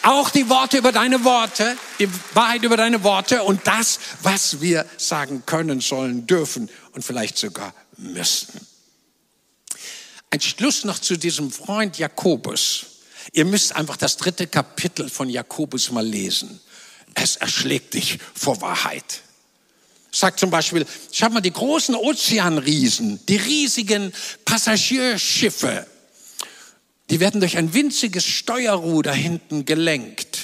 Auch 0.01 0.29
die 0.29 0.50
Worte 0.50 0.77
über 0.77 0.91
deine 0.91 1.24
Worte, 1.24 1.77
die 2.00 2.10
Wahrheit 2.34 2.63
über 2.63 2.77
deine 2.77 3.03
Worte 3.03 3.44
und 3.44 3.65
das, 3.65 4.00
was 4.22 4.62
wir 4.62 4.86
sagen 4.98 5.44
können, 5.46 5.82
sollen, 5.82 6.27
dürfen 6.27 6.70
und 6.91 7.03
vielleicht 7.03 7.38
sogar 7.38 7.74
müssen. 7.98 8.60
Ein 10.32 10.41
Schluss 10.41 10.84
noch 10.84 11.00
zu 11.00 11.17
diesem 11.17 11.51
Freund 11.51 11.98
Jakobus. 11.98 12.88
Ihr 13.34 13.46
müsst 13.46 13.75
einfach 13.75 13.98
das 13.98 14.17
dritte 14.17 14.48
Kapitel 14.48 15.10
von 15.10 15.29
Jakobus 15.29 15.91
mal 15.91 16.05
lesen. 16.05 16.60
Es 17.13 17.38
erschlägt 17.38 17.94
dich 17.94 18.20
vor 18.34 18.62
Wahrheit. 18.62 19.22
Sagt 20.12 20.39
zum 20.39 20.50
Beispiel, 20.50 20.86
schau 21.12 21.29
mal 21.29 21.41
die 21.41 21.51
großen 21.51 21.96
Ozeanriesen, 21.96 23.20
die 23.27 23.36
riesigen 23.36 24.13
Passagierschiffe, 24.46 25.88
die 27.10 27.20
werden 27.20 27.41
durch 27.41 27.58
ein 27.58 27.74
winziges 27.74 28.25
Steuerruder 28.25 29.13
hinten 29.13 29.65
gelenkt. 29.65 30.39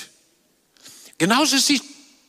Genauso 1.18 1.56
ist 1.56 1.70
die 1.70 1.82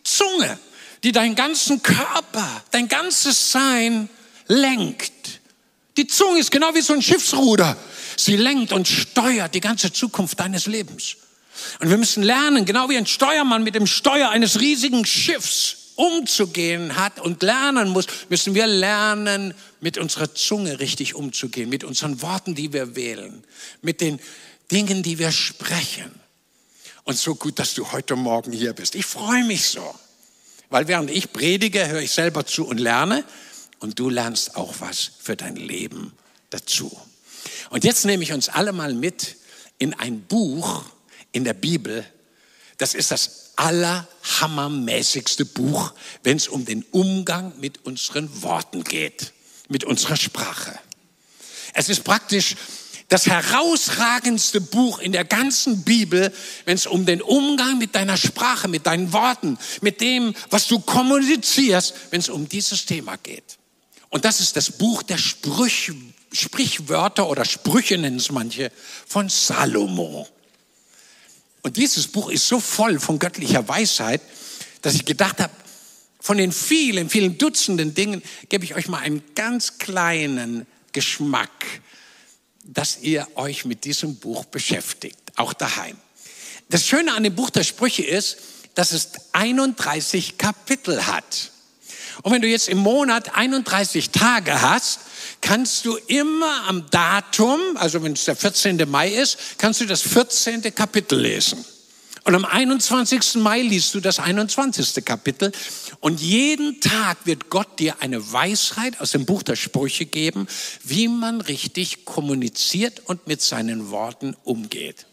Zunge, 0.04 0.58
die 1.02 1.12
deinen 1.12 1.34
ganzen 1.34 1.82
Körper, 1.82 2.62
dein 2.70 2.88
ganzes 2.88 3.50
Sein 3.50 4.08
lenkt. 4.46 5.40
Die 5.96 6.06
Zunge 6.06 6.38
ist 6.38 6.50
genau 6.50 6.74
wie 6.74 6.80
so 6.80 6.92
ein 6.92 7.02
Schiffsruder. 7.02 7.76
Sie 8.16 8.36
lenkt 8.36 8.72
und 8.72 8.88
steuert 8.88 9.54
die 9.54 9.60
ganze 9.60 9.92
Zukunft 9.92 10.40
deines 10.40 10.66
Lebens. 10.66 11.16
Und 11.80 11.90
wir 11.90 11.98
müssen 11.98 12.22
lernen, 12.22 12.64
genau 12.64 12.88
wie 12.88 12.96
ein 12.96 13.06
Steuermann 13.06 13.62
mit 13.62 13.74
dem 13.74 13.86
Steuer 13.86 14.30
eines 14.30 14.60
riesigen 14.60 15.04
Schiffs 15.04 15.76
umzugehen 15.96 16.96
hat 16.96 17.20
und 17.20 17.42
lernen 17.42 17.90
muss, 17.90 18.06
müssen 18.28 18.54
wir 18.54 18.66
lernen, 18.66 19.54
mit 19.80 19.98
unserer 19.98 20.34
Zunge 20.34 20.80
richtig 20.80 21.14
umzugehen, 21.14 21.68
mit 21.68 21.84
unseren 21.84 22.22
Worten, 22.22 22.54
die 22.54 22.72
wir 22.72 22.96
wählen, 22.96 23.44
mit 23.82 24.00
den 24.00 24.20
Dingen, 24.70 25.02
die 25.02 25.18
wir 25.18 25.32
sprechen. 25.32 26.10
Und 27.04 27.18
so 27.18 27.34
gut, 27.34 27.58
dass 27.58 27.74
du 27.74 27.90
heute 27.92 28.16
Morgen 28.16 28.52
hier 28.52 28.72
bist. 28.72 28.94
Ich 28.94 29.04
freue 29.04 29.44
mich 29.44 29.66
so, 29.66 29.94
weil 30.70 30.88
während 30.88 31.10
ich 31.10 31.32
predige, 31.32 31.88
höre 31.88 32.00
ich 32.00 32.12
selber 32.12 32.46
zu 32.46 32.66
und 32.66 32.78
lerne 32.78 33.24
und 33.80 33.98
du 33.98 34.08
lernst 34.08 34.56
auch 34.56 34.74
was 34.78 35.10
für 35.20 35.36
dein 35.36 35.56
Leben 35.56 36.12
dazu. 36.50 36.96
Und 37.72 37.84
jetzt 37.84 38.04
nehme 38.04 38.22
ich 38.22 38.34
uns 38.34 38.50
alle 38.50 38.72
mal 38.72 38.92
mit 38.92 39.36
in 39.78 39.94
ein 39.94 40.20
Buch 40.20 40.84
in 41.32 41.44
der 41.44 41.54
Bibel. 41.54 42.04
Das 42.76 42.92
ist 42.92 43.10
das 43.10 43.52
allerhammermäßigste 43.56 45.46
Buch, 45.46 45.94
wenn 46.22 46.36
es 46.36 46.48
um 46.48 46.66
den 46.66 46.84
Umgang 46.90 47.58
mit 47.58 47.86
unseren 47.86 48.42
Worten 48.42 48.84
geht, 48.84 49.32
mit 49.70 49.84
unserer 49.84 50.16
Sprache. 50.16 50.78
Es 51.72 51.88
ist 51.88 52.04
praktisch 52.04 52.56
das 53.08 53.24
herausragendste 53.24 54.60
Buch 54.60 54.98
in 54.98 55.12
der 55.12 55.24
ganzen 55.24 55.82
Bibel, 55.82 56.30
wenn 56.66 56.74
es 56.74 56.86
um 56.86 57.06
den 57.06 57.22
Umgang 57.22 57.78
mit 57.78 57.94
deiner 57.94 58.18
Sprache, 58.18 58.68
mit 58.68 58.86
deinen 58.86 59.14
Worten, 59.14 59.56
mit 59.80 60.02
dem, 60.02 60.34
was 60.50 60.66
du 60.66 60.78
kommunizierst, 60.78 61.94
wenn 62.10 62.20
es 62.20 62.28
um 62.28 62.46
dieses 62.50 62.84
Thema 62.84 63.16
geht. 63.16 63.56
Und 64.10 64.26
das 64.26 64.40
ist 64.40 64.56
das 64.56 64.72
Buch 64.72 65.02
der 65.02 65.16
Sprüche, 65.16 65.94
Sprichwörter 66.32 67.28
oder 67.28 67.44
Sprüche 67.44 67.98
nennen 67.98 68.16
es 68.16 68.30
manche 68.30 68.72
von 69.06 69.28
Salomo. 69.28 70.28
Und 71.62 71.76
dieses 71.76 72.08
Buch 72.08 72.30
ist 72.30 72.48
so 72.48 72.58
voll 72.58 72.98
von 72.98 73.18
göttlicher 73.18 73.66
Weisheit, 73.68 74.20
dass 74.82 74.94
ich 74.94 75.04
gedacht 75.04 75.40
habe, 75.40 75.52
von 76.20 76.36
den 76.38 76.52
vielen, 76.52 77.10
vielen 77.10 77.38
Dutzenden 77.38 77.94
Dingen 77.94 78.22
gebe 78.48 78.64
ich 78.64 78.74
euch 78.74 78.88
mal 78.88 78.98
einen 78.98 79.22
ganz 79.34 79.78
kleinen 79.78 80.66
Geschmack, 80.92 81.50
dass 82.64 82.98
ihr 83.00 83.26
euch 83.34 83.64
mit 83.64 83.84
diesem 83.84 84.16
Buch 84.16 84.44
beschäftigt, 84.44 85.18
auch 85.36 85.52
daheim. 85.52 85.96
Das 86.68 86.86
Schöne 86.86 87.12
an 87.14 87.24
dem 87.24 87.34
Buch 87.34 87.50
der 87.50 87.64
Sprüche 87.64 88.04
ist, 88.04 88.38
dass 88.74 88.92
es 88.92 89.10
31 89.32 90.38
Kapitel 90.38 91.06
hat. 91.06 91.50
Und 92.22 92.32
wenn 92.32 92.42
du 92.42 92.48
jetzt 92.48 92.68
im 92.68 92.78
Monat 92.78 93.34
31 93.34 94.10
Tage 94.10 94.62
hast, 94.62 95.00
kannst 95.42 95.84
du 95.84 95.96
immer 96.06 96.64
am 96.66 96.88
Datum, 96.90 97.60
also 97.74 98.02
wenn 98.02 98.14
es 98.14 98.24
der 98.24 98.36
14. 98.36 98.88
Mai 98.88 99.10
ist, 99.10 99.36
kannst 99.58 99.82
du 99.82 99.86
das 99.86 100.00
14. 100.00 100.74
Kapitel 100.74 101.20
lesen. 101.20 101.62
Und 102.24 102.36
am 102.36 102.44
21. 102.44 103.34
Mai 103.36 103.62
liest 103.62 103.94
du 103.94 104.00
das 104.00 104.20
21. 104.20 105.04
Kapitel. 105.04 105.50
Und 105.98 106.20
jeden 106.20 106.80
Tag 106.80 107.18
wird 107.26 107.50
Gott 107.50 107.80
dir 107.80 108.00
eine 108.00 108.32
Weisheit 108.32 109.00
aus 109.00 109.10
dem 109.10 109.26
Buch 109.26 109.42
der 109.42 109.56
Sprüche 109.56 110.06
geben, 110.06 110.46
wie 110.84 111.08
man 111.08 111.40
richtig 111.40 112.04
kommuniziert 112.04 113.02
und 113.06 113.26
mit 113.26 113.42
seinen 113.42 113.90
Worten 113.90 114.36
umgeht. 114.44 115.06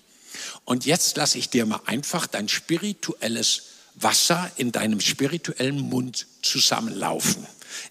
Und 0.65 0.85
jetzt 0.85 1.17
lasse 1.17 1.39
ich 1.39 1.49
dir 1.49 1.65
mal 1.65 1.81
einfach 1.85 2.27
dein 2.27 2.47
spirituelles 2.47 3.63
Wasser 3.95 4.51
in 4.55 4.71
deinem 4.71 5.01
spirituellen 5.01 5.79
Mund 5.79 6.27
zusammenlaufen, 6.43 7.45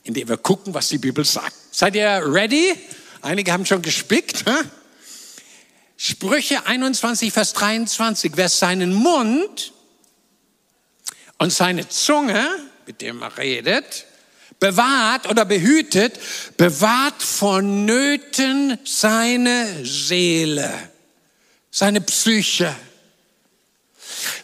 indem 0.04 0.28
wir 0.28 0.37
gucken, 0.37 0.75
was 0.75 0.88
die 0.88 0.99
Bibel 0.99 1.25
sagt. 1.25 1.57
Seid 1.78 1.94
ihr 1.94 2.25
ready? 2.26 2.75
Einige 3.23 3.52
haben 3.52 3.64
schon 3.64 3.82
gespickt. 3.82 4.44
Hä? 4.44 4.64
Sprüche 5.97 6.66
21, 6.66 7.32
Vers 7.32 7.52
23. 7.52 8.32
Wer 8.35 8.49
seinen 8.49 8.92
Mund 8.92 9.73
und 11.38 11.52
seine 11.52 11.88
Zunge, 11.88 12.44
mit 12.85 13.00
dem 13.00 13.23
er 13.23 13.38
redet, 13.38 14.06
bewahrt 14.58 15.28
oder 15.28 15.44
behütet, 15.44 16.18
bewahrt 16.56 17.23
von 17.23 17.85
Nöten 17.85 18.76
seine 18.85 19.85
Seele, 19.85 20.75
seine 21.70 22.00
Psyche. 22.00 22.75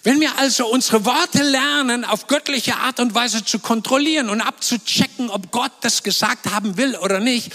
Wenn 0.02 0.20
wir 0.20 0.38
also 0.38 0.66
unsere 0.66 1.04
Worte 1.04 1.42
lernen, 1.42 2.04
auf 2.04 2.26
göttliche 2.26 2.76
Art 2.76 3.00
und 3.00 3.14
Weise 3.14 3.44
zu 3.44 3.58
kontrollieren 3.58 4.30
und 4.30 4.40
abzuchecken, 4.40 5.30
ob 5.30 5.50
Gott 5.50 5.72
das 5.82 6.02
gesagt 6.02 6.50
haben 6.50 6.76
will 6.76 6.96
oder 6.96 7.20
nicht, 7.20 7.52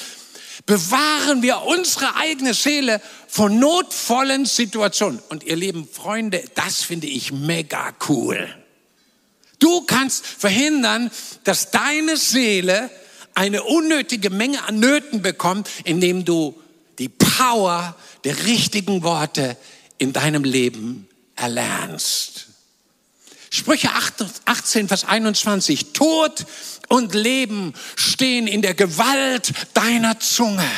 bewahren 0.66 1.42
wir 1.42 1.64
unsere 1.64 2.16
eigene 2.16 2.54
Seele 2.54 3.02
vor 3.28 3.50
notvollen 3.50 4.46
Situationen. 4.46 5.20
Und 5.30 5.44
ihr 5.44 5.56
lieben 5.56 5.88
Freunde, 5.92 6.44
das 6.56 6.84
finde 6.84 7.08
ich 7.08 7.32
mega 7.32 7.94
cool. 8.08 8.48
Du 9.60 9.82
kannst 9.82 10.26
verhindern, 10.26 11.12
dass 11.44 11.72
deine 11.72 12.18
Seele 12.18 12.90
eine 13.34 13.64
unnötige 13.64 14.30
Menge 14.30 14.64
an 14.64 14.80
Nöten 14.80 15.22
bekommt, 15.22 15.70
indem 15.84 16.24
du 16.24 16.60
die 16.98 17.10
Power 17.10 17.96
der 18.24 18.46
richtigen 18.46 19.04
Worte 19.04 19.58
in 19.98 20.14
deinem 20.14 20.44
Leben 20.44 21.09
erlernst. 21.40 22.48
Sprüche 23.50 23.90
18, 24.46 24.88
Vers 24.88 25.06
21. 25.06 25.94
Tod 25.94 26.46
und 26.88 27.16
Leben 27.16 27.74
stehen 27.96 28.48
in 28.48 28.62
der 28.62 28.76
Gewalt 28.76 29.52
deiner 29.74 30.20
Zunge. 30.20 30.70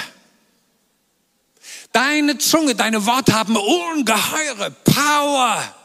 Deine 1.91 2.37
Zunge, 2.37 2.75
deine 2.75 3.05
Worte 3.05 3.33
haben 3.33 3.57
ungeheure 3.57 4.71
Power. 4.85 5.75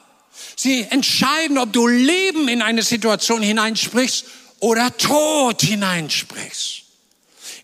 Sie 0.55 0.83
entscheiden, 0.83 1.59
ob 1.59 1.73
du 1.73 1.89
Leben 1.89 2.49
in 2.49 2.63
eine 2.63 2.83
Situation 2.83 3.43
hineinsprichst 3.43 4.27
oder 4.61 4.97
Tod 4.97 5.63
hineinsprichst. 5.63 6.83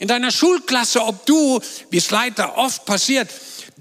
in 0.00 0.08
deiner 0.08 0.32
Schulklasse, 0.32 1.00
ob 1.00 1.26
du, 1.26 1.60
wie 1.90 1.98
es 1.98 2.10
leider 2.10 2.58
oft 2.58 2.84
passiert, 2.86 3.30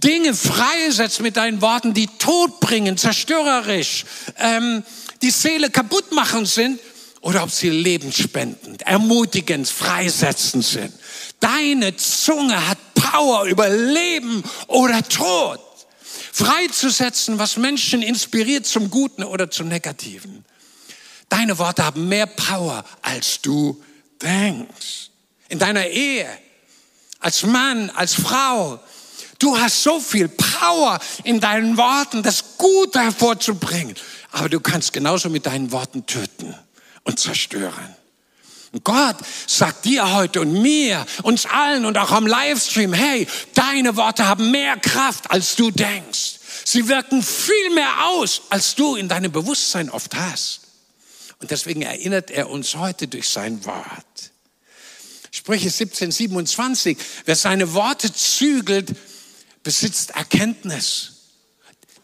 Dinge 0.04 0.34
freisetzt 0.34 1.22
mit 1.22 1.38
deinen 1.38 1.62
Worten, 1.62 1.94
die 1.94 2.08
Tod 2.08 2.60
bringen, 2.60 2.98
zerstörerisch, 2.98 4.06
ähm, 4.38 4.84
die 5.22 5.32
Seele 5.32 5.70
kaputt 5.70 6.12
machen 6.12 6.46
sind, 6.46 6.80
oder 7.22 7.44
ob 7.44 7.52
sie 7.52 7.70
lebensspendend, 7.70 8.82
ermutigend, 8.82 9.68
freisetzend 9.68 10.66
sind. 10.66 10.94
Deine 11.40 11.96
Zunge 11.96 12.68
hat 12.68 12.80
Power 12.96 13.46
über 13.46 13.70
Leben 13.70 14.44
oder 14.68 15.08
Tod. 15.08 15.60
Freizusetzen, 16.34 17.38
was 17.38 17.58
Menschen 17.58 18.02
inspiriert 18.02 18.66
zum 18.66 18.90
Guten 18.90 19.24
oder 19.24 19.52
zum 19.52 19.68
Negativen. 19.68 20.44
Deine 21.30 21.58
Worte 21.60 21.86
haben 21.86 22.08
mehr 22.08 22.26
Power, 22.26 22.84
als 23.02 23.42
du 23.42 23.82
denkst. 24.22 25.10
In 25.50 25.60
deiner 25.60 25.88
Ehe, 25.88 26.28
als 27.20 27.44
Mann, 27.44 27.90
als 27.92 28.16
Frau. 28.16 28.80
Du 29.42 29.58
hast 29.58 29.82
so 29.82 30.00
viel 30.00 30.30
Power 30.30 31.00
in 31.24 31.40
deinen 31.40 31.76
Worten, 31.76 32.22
das 32.22 32.58
Gute 32.60 33.00
hervorzubringen. 33.00 33.96
Aber 34.32 34.50
du 34.50 34.60
kannst 34.60 34.94
genauso 34.94 35.30
mit 35.30 35.48
deinen 35.48 35.72
Worten 35.72 36.06
töten 36.06 36.54
und 37.06 37.20
zerstören. 37.20 37.96
Und 38.72 38.84
Gott 38.84 39.18
sagt 39.48 39.86
dir 39.86 40.14
heute 40.14 40.42
und 40.42 40.62
mir, 40.62 41.08
uns 41.24 41.48
allen 41.48 41.86
und 41.86 41.98
auch 41.98 42.12
am 42.12 42.28
Livestream, 42.28 42.94
hey, 42.94 43.28
deine 43.56 43.96
Worte 43.96 44.28
haben 44.28 44.52
mehr 44.52 44.78
Kraft, 44.78 45.32
als 45.32 45.56
du 45.56 45.72
denkst. 45.72 46.36
Sie 46.64 46.88
wirken 46.88 47.24
viel 47.24 47.72
mehr 47.72 48.06
aus, 48.10 48.44
als 48.52 48.76
du 48.76 48.96
in 48.96 49.10
deinem 49.10 49.32
Bewusstsein 49.32 49.90
oft 49.90 50.16
hast. 50.16 50.62
Und 51.40 51.50
deswegen 51.50 51.82
erinnert 51.82 52.30
er 52.30 52.48
uns 52.48 52.76
heute 52.76 53.08
durch 53.08 53.28
sein 53.28 53.66
Wort. 53.66 54.32
Sprüche 55.32 55.72
17, 55.72 56.12
27. 56.12 56.96
Wer 57.26 57.36
seine 57.36 57.74
Worte 57.74 58.14
zügelt, 58.14 58.94
besitzt 59.64 60.12
Erkenntnis. 60.12 61.12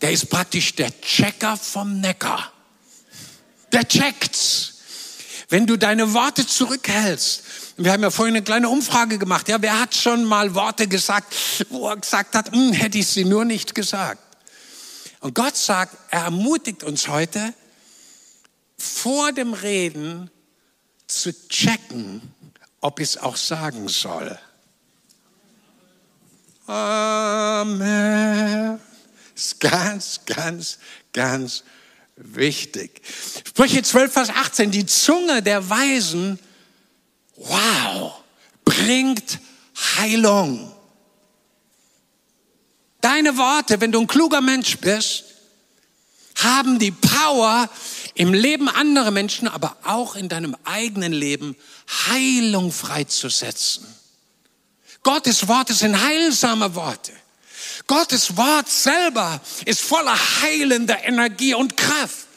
Der 0.01 0.11
ist 0.11 0.29
praktisch 0.29 0.75
der 0.75 1.01
Checker 1.01 1.57
vom 1.57 1.99
Neckar. 1.99 2.51
Der 3.71 3.87
checkt's. 3.87 4.73
Wenn 5.49 5.65
du 5.65 5.77
deine 5.77 6.13
Worte 6.13 6.45
zurückhältst, 6.45 7.43
wir 7.77 7.91
haben 7.91 8.03
ja 8.03 8.09
vorhin 8.09 8.35
eine 8.35 8.43
kleine 8.43 8.69
Umfrage 8.69 9.17
gemacht, 9.17 9.47
ja, 9.47 9.61
wer 9.61 9.79
hat 9.79 9.95
schon 9.95 10.25
mal 10.25 10.55
Worte 10.55 10.87
gesagt, 10.87 11.33
wo 11.69 11.87
er 11.87 11.97
gesagt 11.97 12.35
hat, 12.35 12.51
hm, 12.51 12.73
hätte 12.73 12.97
ich 12.97 13.07
sie 13.07 13.23
nur 13.23 13.45
nicht 13.45 13.75
gesagt. 13.75 14.21
Und 15.19 15.35
Gott 15.35 15.55
sagt, 15.55 15.95
er 16.09 16.23
ermutigt 16.23 16.83
uns 16.83 17.07
heute, 17.07 17.53
vor 18.77 19.31
dem 19.31 19.53
Reden 19.53 20.29
zu 21.07 21.31
checken, 21.47 22.21
ob 22.81 22.99
ich 22.99 23.09
es 23.09 23.17
auch 23.17 23.37
sagen 23.37 23.87
soll. 23.87 24.37
Amen. 26.67 27.97
Ist 29.35 29.59
ganz, 29.59 30.21
ganz, 30.25 30.79
ganz 31.13 31.63
wichtig. 32.17 33.01
Sprüche 33.47 33.81
12, 33.83 34.11
Vers 34.11 34.29
18, 34.29 34.71
die 34.71 34.85
Zunge 34.85 35.41
der 35.41 35.69
Weisen, 35.69 36.37
wow, 37.35 38.21
bringt 38.65 39.39
Heilung. 39.97 40.73
Deine 43.01 43.37
Worte, 43.37 43.79
wenn 43.79 43.91
du 43.91 44.01
ein 44.01 44.07
kluger 44.07 44.41
Mensch 44.41 44.77
bist, 44.79 45.23
haben 46.35 46.79
die 46.79 46.91
Power, 46.91 47.69
im 48.15 48.33
Leben 48.33 48.67
anderer 48.67 49.11
Menschen, 49.11 49.47
aber 49.47 49.77
auch 49.83 50.15
in 50.15 50.27
deinem 50.27 50.55
eigenen 50.63 51.13
Leben 51.13 51.55
Heilung 52.09 52.71
freizusetzen. 52.71 53.85
Gottes 55.03 55.47
Worte 55.47 55.73
sind 55.73 56.01
heilsame 56.01 56.73
Worte. 56.75 57.13
Gottes 57.87 58.35
Wort 58.35 58.69
selber 58.69 59.39
ist 59.65 59.81
voller 59.81 60.17
heilender 60.41 61.03
Energie 61.03 61.53
und 61.53 61.77
Kraft. 61.77 62.27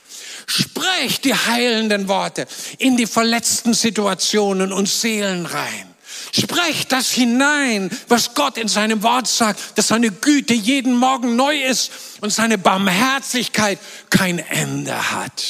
Sprech 0.47 1.21
die 1.21 1.35
heilenden 1.35 2.09
Worte 2.09 2.47
in 2.79 2.97
die 2.97 3.07
verletzten 3.07 3.75
Situationen 3.75 4.73
und 4.73 4.89
Seelen 4.89 5.47
rein. 5.47 5.95
Sprech 6.33 6.87
das 6.87 7.11
hinein, 7.11 7.91
was 8.09 8.35
Gott 8.35 8.57
in 8.57 8.69
seinem 8.69 9.03
Wort 9.03 9.27
sagt, 9.27 9.79
dass 9.79 9.89
seine 9.89 10.11
Güte 10.11 10.55
jeden 10.55 10.95
Morgen 10.95 11.37
neu 11.37 11.61
ist 11.65 11.91
und 12.21 12.33
seine 12.33 12.59
Barmherzigkeit 12.59 13.79
kein 14.11 14.39
Ende 14.39 15.13
hat. 15.13 15.43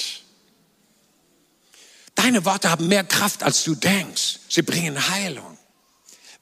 Deine 2.14 2.44
Worte 2.44 2.70
haben 2.70 2.88
mehr 2.88 3.04
Kraft, 3.04 3.42
als 3.42 3.64
du 3.64 3.74
denkst. 3.74 4.40
Sie 4.48 4.62
bringen 4.62 5.08
Heilung, 5.10 5.49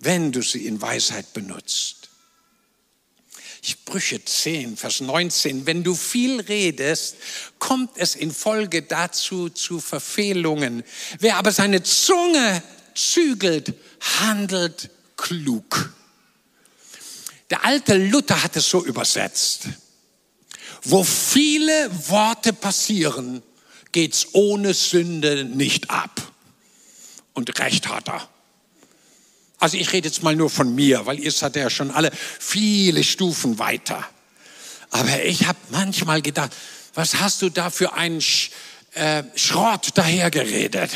wenn 0.01 0.33
du 0.33 0.43
sie 0.43 0.67
in 0.67 0.81
Weisheit 0.81 1.33
benutzt. 1.33 2.09
Sprüche 3.63 4.25
10, 4.25 4.77
Vers 4.77 5.01
19, 5.01 5.67
wenn 5.67 5.83
du 5.83 5.95
viel 5.95 6.41
redest, 6.41 7.17
kommt 7.59 7.91
es 7.97 8.15
in 8.15 8.33
Folge 8.33 8.83
dazu 8.83 9.49
zu 9.49 9.81
Verfehlungen. 9.81 10.85
Wer 11.19 11.37
aber 11.37 11.51
seine 11.51 11.83
Zunge 11.83 12.63
zügelt, 12.95 13.75
handelt 14.21 14.91
klug. 15.17 15.93
Der 17.51 17.65
alte 17.65 17.97
Luther 17.97 18.43
hat 18.43 18.57
es 18.57 18.69
so 18.69 18.85
übersetzt. 18.85 19.69
Wo 20.85 21.03
viele 21.03 21.91
Worte 22.09 22.53
passieren, 22.53 23.43
geht's 23.91 24.29
ohne 24.33 24.75
Sünde 24.75 25.45
nicht 25.45 25.91
ab. 25.91 26.33
Und 27.33 27.59
recht 27.59 27.89
hat 27.89 28.09
er. 28.09 28.29
Also 29.59 29.77
ich 29.77 29.93
rede 29.93 30.09
jetzt 30.09 30.23
mal 30.23 30.37
nur 30.37 30.51
von 30.51 30.75
mir, 30.75 31.07
weil 31.07 31.19
ihr 31.19 31.33
seid 31.33 31.57
ja 31.57 31.69
schon 31.69 31.91
alle 31.91 32.13
viele 32.39 33.03
Stufen 33.03 33.59
weiter. 33.59 34.09
Aber 34.91 35.25
ich 35.25 35.47
habe 35.47 35.59
manchmal 35.71 36.23
gedacht, 36.23 36.55
was 36.95 37.17
hast 37.17 37.43
du 37.43 37.51
da 37.51 37.71
für 37.71 37.93
einen 37.93 38.21
Sch 38.21 38.51
äh, 38.95 39.25
Schrott 39.35 39.91
dahergeredet? 39.95 40.91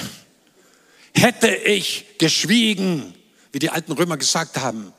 Hätte 1.14 1.48
ich 1.48 2.06
geschwiegen, 2.18 3.14
wie 3.52 3.58
die 3.58 3.70
alten 3.70 3.92
Römer 3.92 4.16
gesagt 4.16 4.56
haben, 4.56 4.92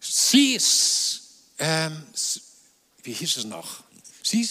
sie, 0.00 0.60
ähm, 1.58 2.02
wie 3.02 3.12
hieß 3.12 3.38
es 3.38 3.44
noch? 3.44 3.84
Sie, 4.22 4.46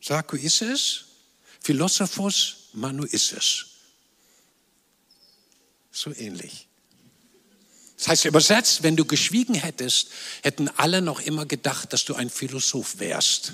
Saku 0.00 0.36
ist 0.36 0.62
es, 0.62 1.04
Philosophus 1.60 2.68
Manu 2.72 3.04
ist 3.04 3.32
es. 3.32 3.71
So 5.92 6.12
ähnlich. 6.14 6.68
Das 7.98 8.08
heißt 8.08 8.24
übersetzt, 8.24 8.82
wenn 8.82 8.96
du 8.96 9.04
geschwiegen 9.04 9.54
hättest, 9.54 10.08
hätten 10.42 10.68
alle 10.76 11.02
noch 11.02 11.20
immer 11.20 11.46
gedacht, 11.46 11.92
dass 11.92 12.04
du 12.04 12.14
ein 12.14 12.30
Philosoph 12.30 12.98
wärst. 12.98 13.52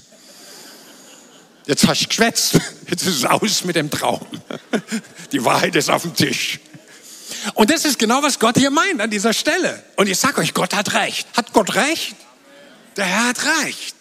Jetzt 1.67 1.87
hast 1.87 2.01
du 2.01 2.09
geschwätzt, 2.09 2.55
jetzt 2.89 3.03
ist 3.03 3.17
es 3.17 3.25
aus 3.27 3.65
mit 3.65 3.77
dem 3.77 3.91
Traum. 3.91 4.27
Die 5.33 5.45
Wahrheit 5.45 5.77
ist 5.77 5.91
auf 5.91 6.03
dem 6.03 6.15
Tisch. 6.15 6.61
Und 7.55 7.69
das 7.69 7.85
ist 7.85 7.99
genau, 7.99 8.23
was 8.23 8.39
Gott 8.39 8.57
hier 8.57 8.71
meint 8.71 9.03
an 9.03 9.11
dieser 9.11 9.35
Stelle. 9.35 9.85
Und 9.97 10.09
ich 10.09 10.19
sage 10.19 10.41
euch, 10.41 10.55
Gott 10.55 10.75
hat 10.75 10.95
recht. 10.95 11.29
Hat 11.37 11.53
Gott 11.53 11.75
recht? 11.75 12.17
Der 12.97 13.05
Herr 13.05 13.29
hat 13.29 13.41
recht. 13.65 13.95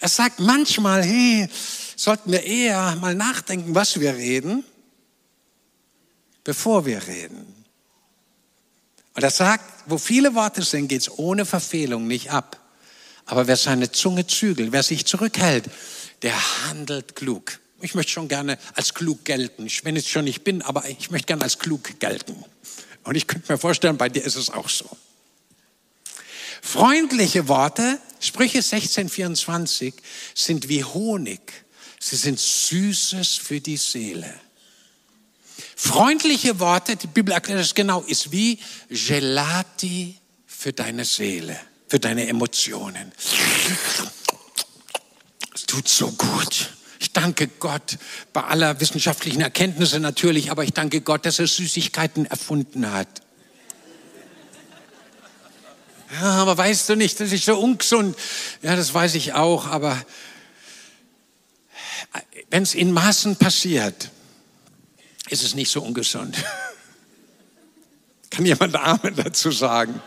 Er 0.00 0.08
sagt 0.08 0.40
manchmal, 0.40 1.04
hey, 1.04 1.48
sollten 1.94 2.32
wir 2.32 2.42
eher 2.42 2.96
mal 2.96 3.14
nachdenken, 3.14 3.76
was 3.76 4.00
wir 4.00 4.16
reden, 4.16 4.64
bevor 6.42 6.84
wir 6.84 7.06
reden. 7.06 7.63
Und 9.14 9.22
er 9.22 9.30
sagt, 9.30 9.64
wo 9.86 9.98
viele 9.98 10.34
Worte 10.34 10.62
sind, 10.62 10.88
geht 10.88 11.02
es 11.02 11.18
ohne 11.18 11.44
Verfehlung 11.44 12.06
nicht 12.06 12.30
ab. 12.30 12.60
Aber 13.26 13.46
wer 13.46 13.56
seine 13.56 13.90
Zunge 13.90 14.26
zügelt, 14.26 14.72
wer 14.72 14.82
sich 14.82 15.06
zurückhält, 15.06 15.70
der 16.22 16.34
handelt 16.68 17.16
klug. 17.16 17.58
Ich 17.80 17.94
möchte 17.94 18.12
schon 18.12 18.28
gerne 18.28 18.58
als 18.74 18.94
klug 18.94 19.24
gelten. 19.24 19.68
Wenn 19.82 19.96
ich 19.96 20.10
schon 20.10 20.24
nicht 20.24 20.42
bin, 20.42 20.62
aber 20.62 20.88
ich 20.88 21.10
möchte 21.10 21.26
gerne 21.26 21.42
als 21.42 21.58
klug 21.58 22.00
gelten. 22.00 22.44
Und 23.04 23.14
ich 23.14 23.26
könnte 23.26 23.52
mir 23.52 23.58
vorstellen, 23.58 23.96
bei 23.96 24.08
dir 24.08 24.24
ist 24.24 24.36
es 24.36 24.50
auch 24.50 24.68
so. 24.68 24.88
Freundliche 26.62 27.46
Worte, 27.48 27.98
Sprüche 28.20 28.58
1624, 28.58 29.94
sind 30.34 30.68
wie 30.68 30.82
Honig. 30.82 31.40
Sie 32.00 32.16
sind 32.16 32.40
Süßes 32.40 33.36
für 33.36 33.60
die 33.60 33.76
Seele. 33.76 34.32
Freundliche 35.76 36.60
Worte, 36.60 36.96
die 36.96 37.06
Bibel 37.06 37.32
erklärt 37.32 37.60
es 37.60 37.74
genau, 37.74 38.00
ist 38.02 38.32
wie 38.32 38.58
Gelati 38.88 40.18
für 40.46 40.72
deine 40.72 41.04
Seele, 41.04 41.58
für 41.88 41.98
deine 41.98 42.26
Emotionen. 42.28 43.12
Es 45.54 45.66
tut 45.66 45.88
so 45.88 46.12
gut. 46.12 46.70
Ich 47.00 47.12
danke 47.12 47.48
Gott 47.48 47.98
bei 48.32 48.42
aller 48.42 48.80
wissenschaftlichen 48.80 49.40
Erkenntnisse 49.40 50.00
natürlich, 50.00 50.50
aber 50.50 50.64
ich 50.64 50.72
danke 50.72 51.00
Gott, 51.00 51.26
dass 51.26 51.38
er 51.38 51.46
Süßigkeiten 51.46 52.26
erfunden 52.26 52.90
hat. 52.90 53.08
Ja, 56.20 56.34
aber 56.34 56.56
weißt 56.56 56.88
du 56.88 56.94
nicht, 56.94 57.18
das 57.18 57.32
ist 57.32 57.44
so 57.44 57.58
ungesund. 57.58 58.16
Ja, 58.62 58.76
das 58.76 58.94
weiß 58.94 59.16
ich 59.16 59.32
auch, 59.32 59.66
aber 59.66 60.00
wenn 62.50 62.62
es 62.62 62.74
in 62.74 62.92
Maßen 62.92 63.36
passiert, 63.36 64.10
ist 65.30 65.42
es 65.42 65.54
nicht 65.54 65.70
so 65.70 65.82
ungesund. 65.82 66.36
Kann 68.30 68.46
jemand 68.46 68.76
Amen 68.76 69.14
dazu 69.16 69.50
sagen? 69.50 70.00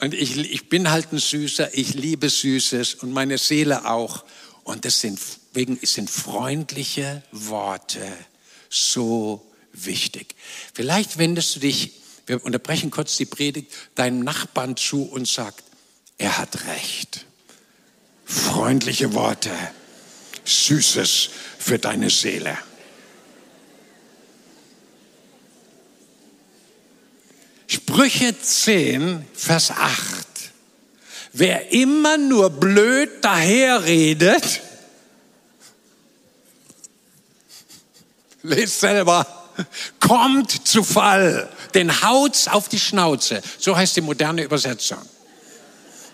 Und 0.00 0.14
ich, 0.14 0.36
ich 0.36 0.68
bin 0.68 0.90
halt 0.90 1.12
ein 1.12 1.18
Süßer, 1.18 1.76
ich 1.76 1.94
liebe 1.94 2.28
Süßes 2.28 2.94
und 2.94 3.12
meine 3.12 3.38
Seele 3.38 3.88
auch. 3.88 4.24
Und 4.64 4.90
sind, 4.90 5.20
wegen, 5.52 5.78
es 5.82 5.94
sind 5.94 6.10
freundliche 6.10 7.22
Worte 7.32 8.00
so 8.70 9.46
wichtig. 9.72 10.34
Vielleicht 10.72 11.18
wendest 11.18 11.56
du 11.56 11.60
dich, 11.60 12.00
wir 12.26 12.44
unterbrechen 12.44 12.90
kurz 12.90 13.16
die 13.16 13.26
Predigt, 13.26 13.72
deinem 13.94 14.20
Nachbarn 14.20 14.76
zu 14.76 15.02
und 15.04 15.28
sagst, 15.28 15.64
er 16.16 16.38
hat 16.38 16.66
recht. 16.66 17.26
Freundliche 18.24 19.12
Worte, 19.12 19.50
Süßes 20.44 21.30
für 21.58 21.78
deine 21.78 22.10
Seele. 22.10 22.56
Sprüche 27.66 28.38
10, 28.38 29.26
Vers 29.34 29.70
8. 29.70 30.26
Wer 31.32 31.72
immer 31.72 32.16
nur 32.16 32.50
blöd 32.50 33.10
daherredet, 33.24 34.60
lest 38.42 38.80
selber, 38.80 39.26
kommt 39.98 40.66
zu 40.68 40.84
Fall, 40.84 41.48
den 41.74 42.02
haut's 42.02 42.46
auf 42.46 42.68
die 42.68 42.78
Schnauze. 42.78 43.42
So 43.58 43.76
heißt 43.76 43.96
die 43.96 44.00
moderne 44.00 44.42
Übersetzung. 44.42 44.98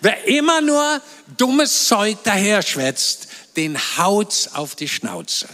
Wer 0.01 0.27
immer 0.27 0.61
nur 0.61 1.01
dummes 1.37 1.87
Zeug 1.87 2.17
daherschwätzt, 2.23 3.27
den 3.55 3.77
haut's 3.97 4.53
auf 4.53 4.75
die 4.75 4.87
Schnauze. 4.87 5.47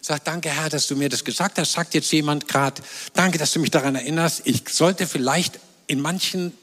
Sag, 0.00 0.24
danke 0.24 0.50
Herr, 0.50 0.68
dass 0.68 0.86
du 0.86 0.96
mir 0.96 1.08
das 1.08 1.24
gesagt 1.24 1.58
hast. 1.58 1.72
Sagt 1.72 1.94
jetzt 1.94 2.10
jemand 2.12 2.48
gerade, 2.48 2.82
danke, 3.12 3.38
dass 3.38 3.52
du 3.52 3.60
mich 3.60 3.70
daran 3.70 3.94
erinnerst. 3.94 4.42
Ich 4.44 4.68
sollte 4.68 5.06
vielleicht 5.06 5.58
in 5.86 6.00
manchen 6.00 6.56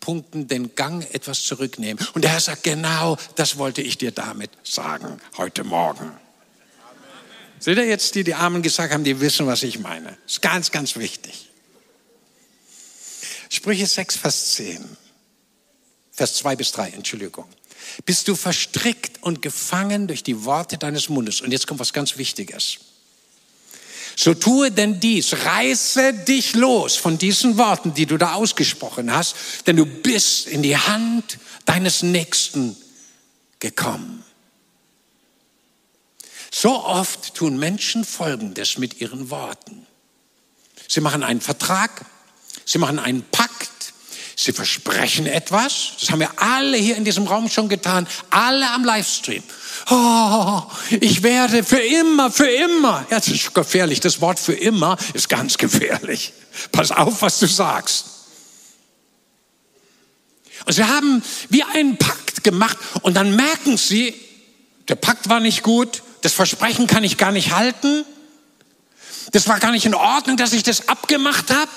Punkten 0.00 0.48
den 0.48 0.74
Gang 0.74 1.06
etwas 1.14 1.42
zurücknehmen. 1.44 2.04
Und 2.14 2.24
der 2.24 2.32
Herr 2.32 2.40
sagt, 2.40 2.64
genau, 2.64 3.16
das 3.36 3.58
wollte 3.58 3.82
ich 3.82 3.98
dir 3.98 4.10
damit 4.10 4.50
sagen 4.64 5.20
heute 5.36 5.62
Morgen. 5.62 6.00
Amen. 6.00 6.18
Seht 7.58 7.76
ihr 7.76 7.86
jetzt, 7.86 8.14
die 8.14 8.24
die 8.24 8.34
Amen 8.34 8.62
gesagt 8.62 8.92
haben, 8.92 9.04
die 9.04 9.20
wissen, 9.20 9.46
was 9.46 9.62
ich 9.62 9.78
meine. 9.78 10.16
Das 10.24 10.32
ist 10.32 10.42
ganz, 10.42 10.70
ganz 10.70 10.96
wichtig. 10.96 11.50
Sprüche 13.50 13.86
6, 13.86 14.16
Vers 14.16 14.54
10. 14.54 14.96
Vers 16.12 16.34
2 16.34 16.56
bis 16.56 16.72
3, 16.72 16.90
Entschuldigung. 16.90 17.46
Bist 18.04 18.28
du 18.28 18.36
verstrickt 18.36 19.22
und 19.22 19.42
gefangen 19.42 20.06
durch 20.06 20.22
die 20.22 20.44
Worte 20.44 20.78
deines 20.78 21.08
Mundes? 21.08 21.40
Und 21.40 21.52
jetzt 21.52 21.66
kommt 21.66 21.80
was 21.80 21.92
ganz 21.92 22.16
Wichtiges. 22.16 22.78
So 24.16 24.34
tue 24.34 24.70
denn 24.70 25.00
dies, 25.00 25.32
reiße 25.44 26.12
dich 26.12 26.54
los 26.54 26.96
von 26.96 27.16
diesen 27.16 27.56
Worten, 27.56 27.94
die 27.94 28.06
du 28.06 28.18
da 28.18 28.34
ausgesprochen 28.34 29.14
hast, 29.14 29.34
denn 29.66 29.76
du 29.76 29.86
bist 29.86 30.46
in 30.46 30.62
die 30.62 30.76
Hand 30.76 31.38
deines 31.64 32.02
Nächsten 32.02 32.76
gekommen. 33.60 34.24
So 36.50 36.84
oft 36.84 37.34
tun 37.34 37.58
Menschen 37.58 38.04
Folgendes 38.04 38.76
mit 38.76 39.00
ihren 39.00 39.30
Worten. 39.30 39.86
Sie 40.88 41.00
machen 41.00 41.22
einen 41.22 41.40
Vertrag, 41.40 42.04
sie 42.64 42.78
machen 42.78 42.98
einen 42.98 43.22
Pakt, 43.22 43.70
Sie 44.42 44.54
versprechen 44.54 45.26
etwas. 45.26 45.92
Das 46.00 46.10
haben 46.10 46.20
wir 46.20 46.30
alle 46.40 46.78
hier 46.78 46.96
in 46.96 47.04
diesem 47.04 47.26
Raum 47.26 47.50
schon 47.50 47.68
getan. 47.68 48.08
Alle 48.30 48.70
am 48.70 48.84
Livestream. 48.84 49.42
Oh, 49.90 50.62
ich 50.98 51.22
werde 51.22 51.62
für 51.62 51.78
immer, 51.80 52.30
für 52.30 52.48
immer. 52.48 53.06
Ja, 53.10 53.18
das 53.18 53.28
ist 53.28 53.54
gefährlich. 53.54 54.00
Das 54.00 54.22
Wort 54.22 54.40
für 54.40 54.54
immer 54.54 54.96
ist 55.12 55.28
ganz 55.28 55.58
gefährlich. 55.58 56.32
Pass 56.72 56.90
auf, 56.90 57.20
was 57.20 57.38
du 57.38 57.46
sagst. 57.46 58.06
Und 60.64 60.72
sie 60.72 60.84
haben 60.84 61.22
wie 61.50 61.62
einen 61.62 61.98
Pakt 61.98 62.42
gemacht 62.42 62.78
und 63.02 63.18
dann 63.18 63.36
merken 63.36 63.76
sie, 63.76 64.14
der 64.88 64.94
Pakt 64.94 65.28
war 65.28 65.40
nicht 65.40 65.62
gut, 65.62 66.02
das 66.22 66.32
Versprechen 66.32 66.86
kann 66.86 67.04
ich 67.04 67.18
gar 67.18 67.30
nicht 67.30 67.54
halten. 67.54 68.06
Das 69.32 69.48
war 69.48 69.60
gar 69.60 69.72
nicht 69.72 69.84
in 69.84 69.94
Ordnung, 69.94 70.38
dass 70.38 70.54
ich 70.54 70.62
das 70.62 70.88
abgemacht 70.88 71.50
habe. 71.50 71.70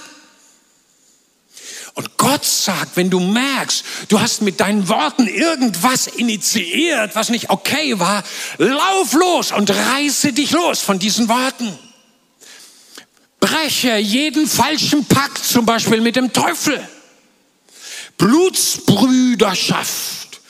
Und 1.96 2.18
Gott 2.18 2.44
sagt, 2.44 2.98
wenn 2.98 3.12
du 3.12 3.20
merkst, 3.20 3.86
du 4.10 4.20
hast 4.20 4.42
mit 4.42 4.60
deinen 4.60 4.90
Worten 4.90 5.28
irgendwas 5.28 6.08
initiiert, 6.08 7.16
was 7.16 7.30
nicht 7.30 7.52
okay 7.52 8.00
war, 8.00 8.24
lauf 8.58 9.14
los 9.14 9.52
und 9.52 9.70
reiße 9.70 10.34
dich 10.34 10.50
los 10.52 10.82
von 10.82 10.98
diesen 10.98 11.30
Worten. 11.30 11.78
Breche 13.40 13.98
jeden 13.98 14.48
falschen 14.48 15.06
Pakt, 15.06 15.46
zum 15.46 15.68
Beispiel 15.68 16.02
mit 16.02 16.16
dem 16.16 16.34
Teufel. 16.34 16.84
Blutsbrüderschaft. 18.18 20.42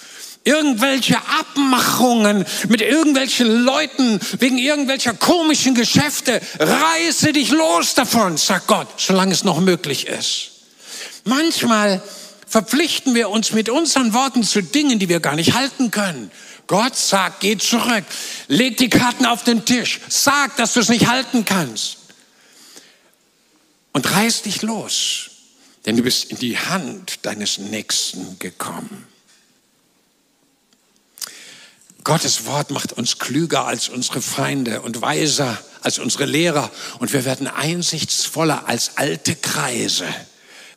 Irgendwelche 0.46 1.18
Abmachungen 1.40 2.46
mit 2.70 2.82
irgendwelchen 2.82 3.64
Leuten 3.64 4.20
wegen 4.40 4.58
irgendwelcher 4.58 5.14
komischen 5.14 5.76
Geschäfte. 5.76 6.40
Reiße 6.60 7.34
dich 7.34 7.52
los 7.52 7.96
davon, 7.96 8.38
sagt 8.38 8.68
Gott, 8.68 8.88
solange 8.98 9.34
es 9.34 9.44
noch 9.44 9.60
möglich 9.60 10.08
ist. 10.08 10.53
Manchmal 11.24 12.02
verpflichten 12.48 13.16
wir 13.16 13.30
uns 13.30 13.52
mit 13.52 13.70
unseren 13.70 14.14
Worten 14.14 14.44
zu 14.44 14.62
Dingen, 14.62 15.00
die 15.00 15.10
wir 15.10 15.20
gar 15.20 15.36
nicht 15.36 15.54
halten 15.54 15.90
können. 15.92 16.32
Gott 16.68 16.96
sagt, 16.96 17.42
geh 17.42 17.58
zurück, 17.58 18.04
leg 18.48 18.78
die 18.78 18.90
Karten 18.90 19.26
auf 19.26 19.44
den 19.44 19.66
Tisch, 19.66 20.00
sag, 20.08 20.56
dass 20.58 20.74
du 20.74 20.80
es 20.80 20.90
nicht 20.90 21.08
halten 21.08 21.46
kannst. 21.46 21.98
Und 23.92 24.10
reiß 24.10 24.44
dich 24.44 24.62
los, 24.62 25.30
denn 25.86 25.98
du 25.98 26.04
bist 26.04 26.26
in 26.26 26.38
die 26.38 26.58
Hand 26.58 27.20
deines 27.24 27.58
Nächsten 27.58 28.40
gekommen. 28.40 29.08
Gottes 32.04 32.46
Wort 32.46 32.70
macht 32.72 32.94
uns 32.94 33.18
klüger 33.18 33.66
als 33.66 33.90
unsere 33.90 34.22
Feinde 34.22 34.82
und 34.82 35.02
weiser 35.02 35.58
als 35.82 36.00
unsere 36.00 36.26
Lehrer 36.26 36.72
und 37.00 37.14
wir 37.14 37.26
werden 37.26 37.48
einsichtsvoller 37.48 38.68
als 38.68 38.98
alte 38.98 39.36
Kreise 39.36 40.06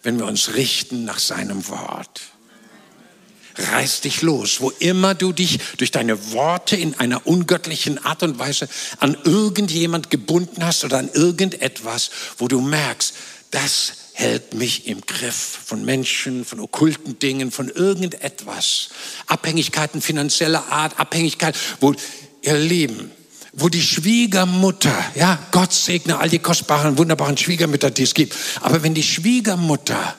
wenn 0.02 0.18
wir 0.18 0.26
uns 0.26 0.54
richten 0.54 1.04
nach 1.04 1.18
seinem 1.18 1.68
Wort. 1.68 2.22
Reiß 3.58 4.02
dich 4.02 4.20
los, 4.20 4.60
wo 4.60 4.70
immer 4.70 5.14
du 5.14 5.32
dich 5.32 5.58
durch 5.78 5.90
deine 5.90 6.32
Worte 6.32 6.76
in 6.76 6.94
einer 6.94 7.26
ungöttlichen 7.26 8.04
Art 8.04 8.22
und 8.22 8.38
Weise 8.38 8.68
an 8.98 9.16
irgendjemand 9.24 10.10
gebunden 10.10 10.64
hast 10.64 10.84
oder 10.84 10.98
an 10.98 11.08
irgendetwas, 11.12 12.10
wo 12.36 12.48
du 12.48 12.60
merkst, 12.60 13.14
das 13.50 13.92
hält 14.12 14.54
mich 14.54 14.86
im 14.86 15.00
Griff 15.02 15.58
von 15.64 15.84
Menschen, 15.84 16.44
von 16.44 16.60
okkulten 16.60 17.18
Dingen, 17.18 17.50
von 17.50 17.68
irgendetwas. 17.68 18.88
Abhängigkeiten 19.26 20.02
finanzieller 20.02 20.70
Art, 20.70 20.98
Abhängigkeit, 20.98 21.56
wo 21.80 21.94
ihr 22.42 22.58
Leben, 22.58 23.10
wo 23.56 23.70
die 23.70 23.82
Schwiegermutter, 23.82 24.94
ja, 25.14 25.38
Gott 25.50 25.72
segne 25.72 26.18
all 26.18 26.28
die 26.28 26.38
kostbaren, 26.38 26.98
wunderbaren 26.98 27.38
Schwiegermütter, 27.38 27.90
die 27.90 28.02
es 28.02 28.12
gibt. 28.12 28.36
Aber 28.60 28.82
wenn 28.82 28.92
die 28.92 29.02
Schwiegermutter 29.02 30.14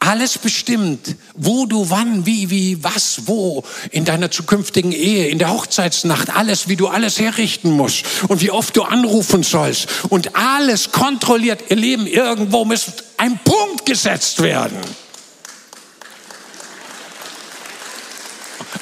alles 0.00 0.38
bestimmt, 0.38 1.14
wo 1.34 1.66
du 1.66 1.90
wann, 1.90 2.26
wie, 2.26 2.50
wie, 2.50 2.82
was, 2.82 3.26
wo 3.26 3.62
in 3.90 4.04
deiner 4.04 4.30
zukünftigen 4.30 4.92
Ehe, 4.92 5.28
in 5.28 5.38
der 5.38 5.52
Hochzeitsnacht, 5.52 6.34
alles, 6.34 6.68
wie 6.68 6.76
du 6.76 6.88
alles 6.88 7.20
herrichten 7.20 7.70
musst 7.70 8.04
und 8.26 8.40
wie 8.40 8.50
oft 8.50 8.76
du 8.76 8.82
anrufen 8.82 9.42
sollst 9.42 9.88
und 10.08 10.34
alles 10.34 10.90
kontrolliert. 10.90 11.64
Ihr 11.68 11.76
Leben, 11.76 12.06
irgendwo 12.06 12.64
muss 12.64 12.86
ein 13.18 13.38
Punkt 13.44 13.86
gesetzt 13.86 14.42
werden. 14.42 14.78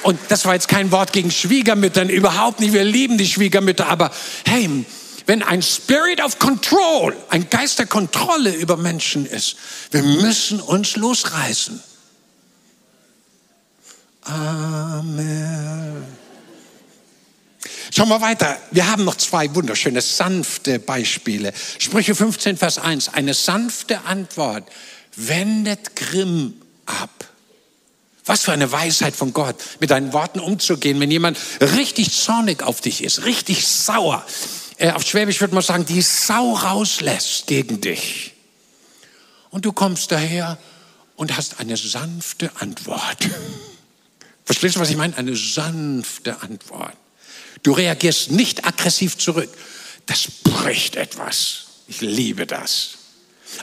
Und 0.08 0.18
das 0.28 0.46
war 0.46 0.54
jetzt 0.54 0.68
kein 0.68 0.90
Wort 0.90 1.12
gegen 1.12 1.30
Schwiegermüttern, 1.30 2.08
überhaupt 2.08 2.60
nicht. 2.60 2.72
Wir 2.72 2.82
lieben 2.82 3.18
die 3.18 3.26
Schwiegermütter, 3.26 3.88
aber 3.88 4.10
hey, 4.46 4.86
wenn 5.26 5.42
ein 5.42 5.60
Spirit 5.60 6.24
of 6.24 6.38
Control, 6.38 7.14
ein 7.28 7.50
Geist 7.50 7.78
der 7.78 7.84
Kontrolle 7.84 8.54
über 8.54 8.78
Menschen 8.78 9.26
ist, 9.26 9.56
wir 9.90 10.02
müssen 10.02 10.62
uns 10.62 10.96
losreißen. 10.96 11.82
Amen. 14.22 16.06
Schauen 17.94 18.08
wir 18.08 18.22
weiter. 18.22 18.56
Wir 18.70 18.90
haben 18.90 19.04
noch 19.04 19.16
zwei 19.16 19.54
wunderschöne, 19.54 20.00
sanfte 20.00 20.78
Beispiele. 20.78 21.52
Sprüche 21.78 22.14
15, 22.14 22.56
Vers 22.56 22.78
1. 22.78 23.10
Eine 23.10 23.34
sanfte 23.34 24.06
Antwort 24.06 24.64
wendet 25.16 25.96
Grimm 25.96 26.54
ab. 26.86 27.27
Was 28.28 28.42
für 28.42 28.52
eine 28.52 28.70
Weisheit 28.70 29.16
von 29.16 29.32
Gott, 29.32 29.56
mit 29.80 29.90
deinen 29.90 30.12
Worten 30.12 30.38
umzugehen, 30.38 31.00
wenn 31.00 31.10
jemand 31.10 31.38
richtig 31.62 32.12
zornig 32.12 32.62
auf 32.62 32.82
dich 32.82 33.02
ist, 33.02 33.24
richtig 33.24 33.66
sauer. 33.66 34.22
Äh, 34.76 34.90
auf 34.90 35.02
Schwäbisch 35.02 35.40
würde 35.40 35.54
man 35.54 35.62
sagen, 35.62 35.86
die 35.86 36.02
Sau 36.02 36.52
rauslässt 36.52 37.46
gegen 37.46 37.80
dich. 37.80 38.34
Und 39.48 39.64
du 39.64 39.72
kommst 39.72 40.12
daher 40.12 40.58
und 41.16 41.38
hast 41.38 41.58
eine 41.58 41.78
sanfte 41.78 42.50
Antwort. 42.60 43.30
Verstehst 44.44 44.76
du, 44.76 44.80
was 44.80 44.90
ich 44.90 44.96
meine? 44.98 45.16
Eine 45.16 45.34
sanfte 45.34 46.42
Antwort. 46.42 46.96
Du 47.62 47.72
reagierst 47.72 48.30
nicht 48.30 48.66
aggressiv 48.66 49.16
zurück. 49.16 49.48
das 50.04 50.28
bricht 50.44 50.96
etwas. 50.96 51.64
Ich 51.86 52.02
liebe 52.02 52.46
das. 52.46 52.97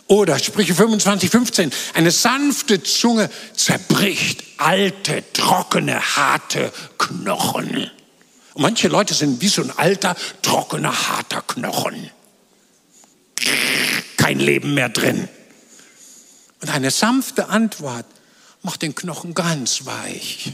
Oder 0.08 0.40
Sprüche 0.40 0.76
25, 0.76 1.30
15. 1.30 1.72
Eine 1.94 2.12
sanfte 2.12 2.84
Zunge 2.84 3.30
zerbricht 3.56 4.44
alte, 4.58 5.24
trockene, 5.34 6.00
harte 6.00 6.72
Knochen. 6.98 7.92
Und 8.54 8.62
manche 8.62 8.88
Leute 8.88 9.14
sind 9.14 9.42
wie 9.42 9.48
so 9.48 9.64
ein 9.64 9.72
alter, 9.72 10.16
trockener, 10.42 11.10
harter 11.10 11.42
Knochen. 11.42 12.10
Kein 14.18 14.40
Leben 14.40 14.74
mehr 14.74 14.90
drin. 14.90 15.28
Und 16.62 16.70
eine 16.70 16.92
sanfte 16.92 17.50
Antwort 17.50 18.06
macht 18.64 18.82
den 18.82 18.96
Knochen 18.96 19.34
ganz 19.34 19.86
weich. 19.86 20.54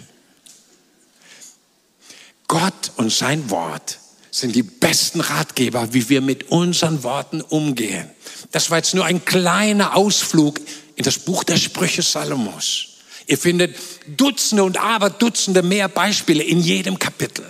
Gott 2.47 2.91
und 2.97 3.13
sein 3.13 3.49
Wort 3.49 4.00
sind 4.31 4.55
die 4.55 4.63
besten 4.63 5.19
Ratgeber, 5.19 5.93
wie 5.93 6.07
wir 6.07 6.21
mit 6.21 6.49
unseren 6.49 7.03
Worten 7.03 7.41
umgehen. 7.41 8.09
Das 8.51 8.69
war 8.69 8.77
jetzt 8.77 8.95
nur 8.95 9.05
ein 9.05 9.23
kleiner 9.25 9.95
Ausflug 9.95 10.59
in 10.95 11.03
das 11.03 11.19
Buch 11.19 11.43
der 11.43 11.57
Sprüche 11.57 12.01
Salomos. 12.01 12.87
Ihr 13.27 13.37
findet 13.37 13.75
Dutzende 14.07 14.63
und 14.63 14.77
aber 14.77 15.09
Dutzende 15.09 15.61
mehr 15.61 15.89
Beispiele 15.89 16.43
in 16.43 16.61
jedem 16.61 16.97
Kapitel. 16.97 17.45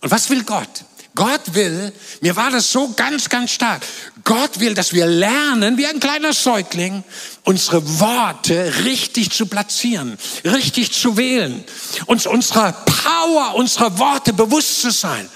Und 0.00 0.10
was 0.10 0.30
will 0.30 0.42
Gott? 0.44 0.84
Gott 1.14 1.54
will, 1.54 1.92
mir 2.20 2.36
war 2.36 2.50
das 2.50 2.70
so 2.70 2.92
ganz, 2.94 3.28
ganz 3.28 3.50
stark. 3.50 3.82
Gott 4.24 4.60
will, 4.60 4.74
dass 4.74 4.92
wir 4.92 5.06
lernen, 5.06 5.76
wie 5.78 5.86
ein 5.86 6.00
kleiner 6.00 6.32
Säugling, 6.32 7.04
unsere 7.44 8.00
Worte 8.00 8.72
richtig 8.84 9.30
zu 9.30 9.46
platzieren, 9.46 10.18
richtig 10.44 10.92
zu 10.92 11.16
wählen, 11.16 11.64
uns 12.06 12.26
unserer 12.26 12.72
Power, 12.72 13.54
unserer 13.54 13.98
Worte 13.98 14.32
bewusst 14.32 14.82
zu 14.82 14.90
sein. 14.90 15.28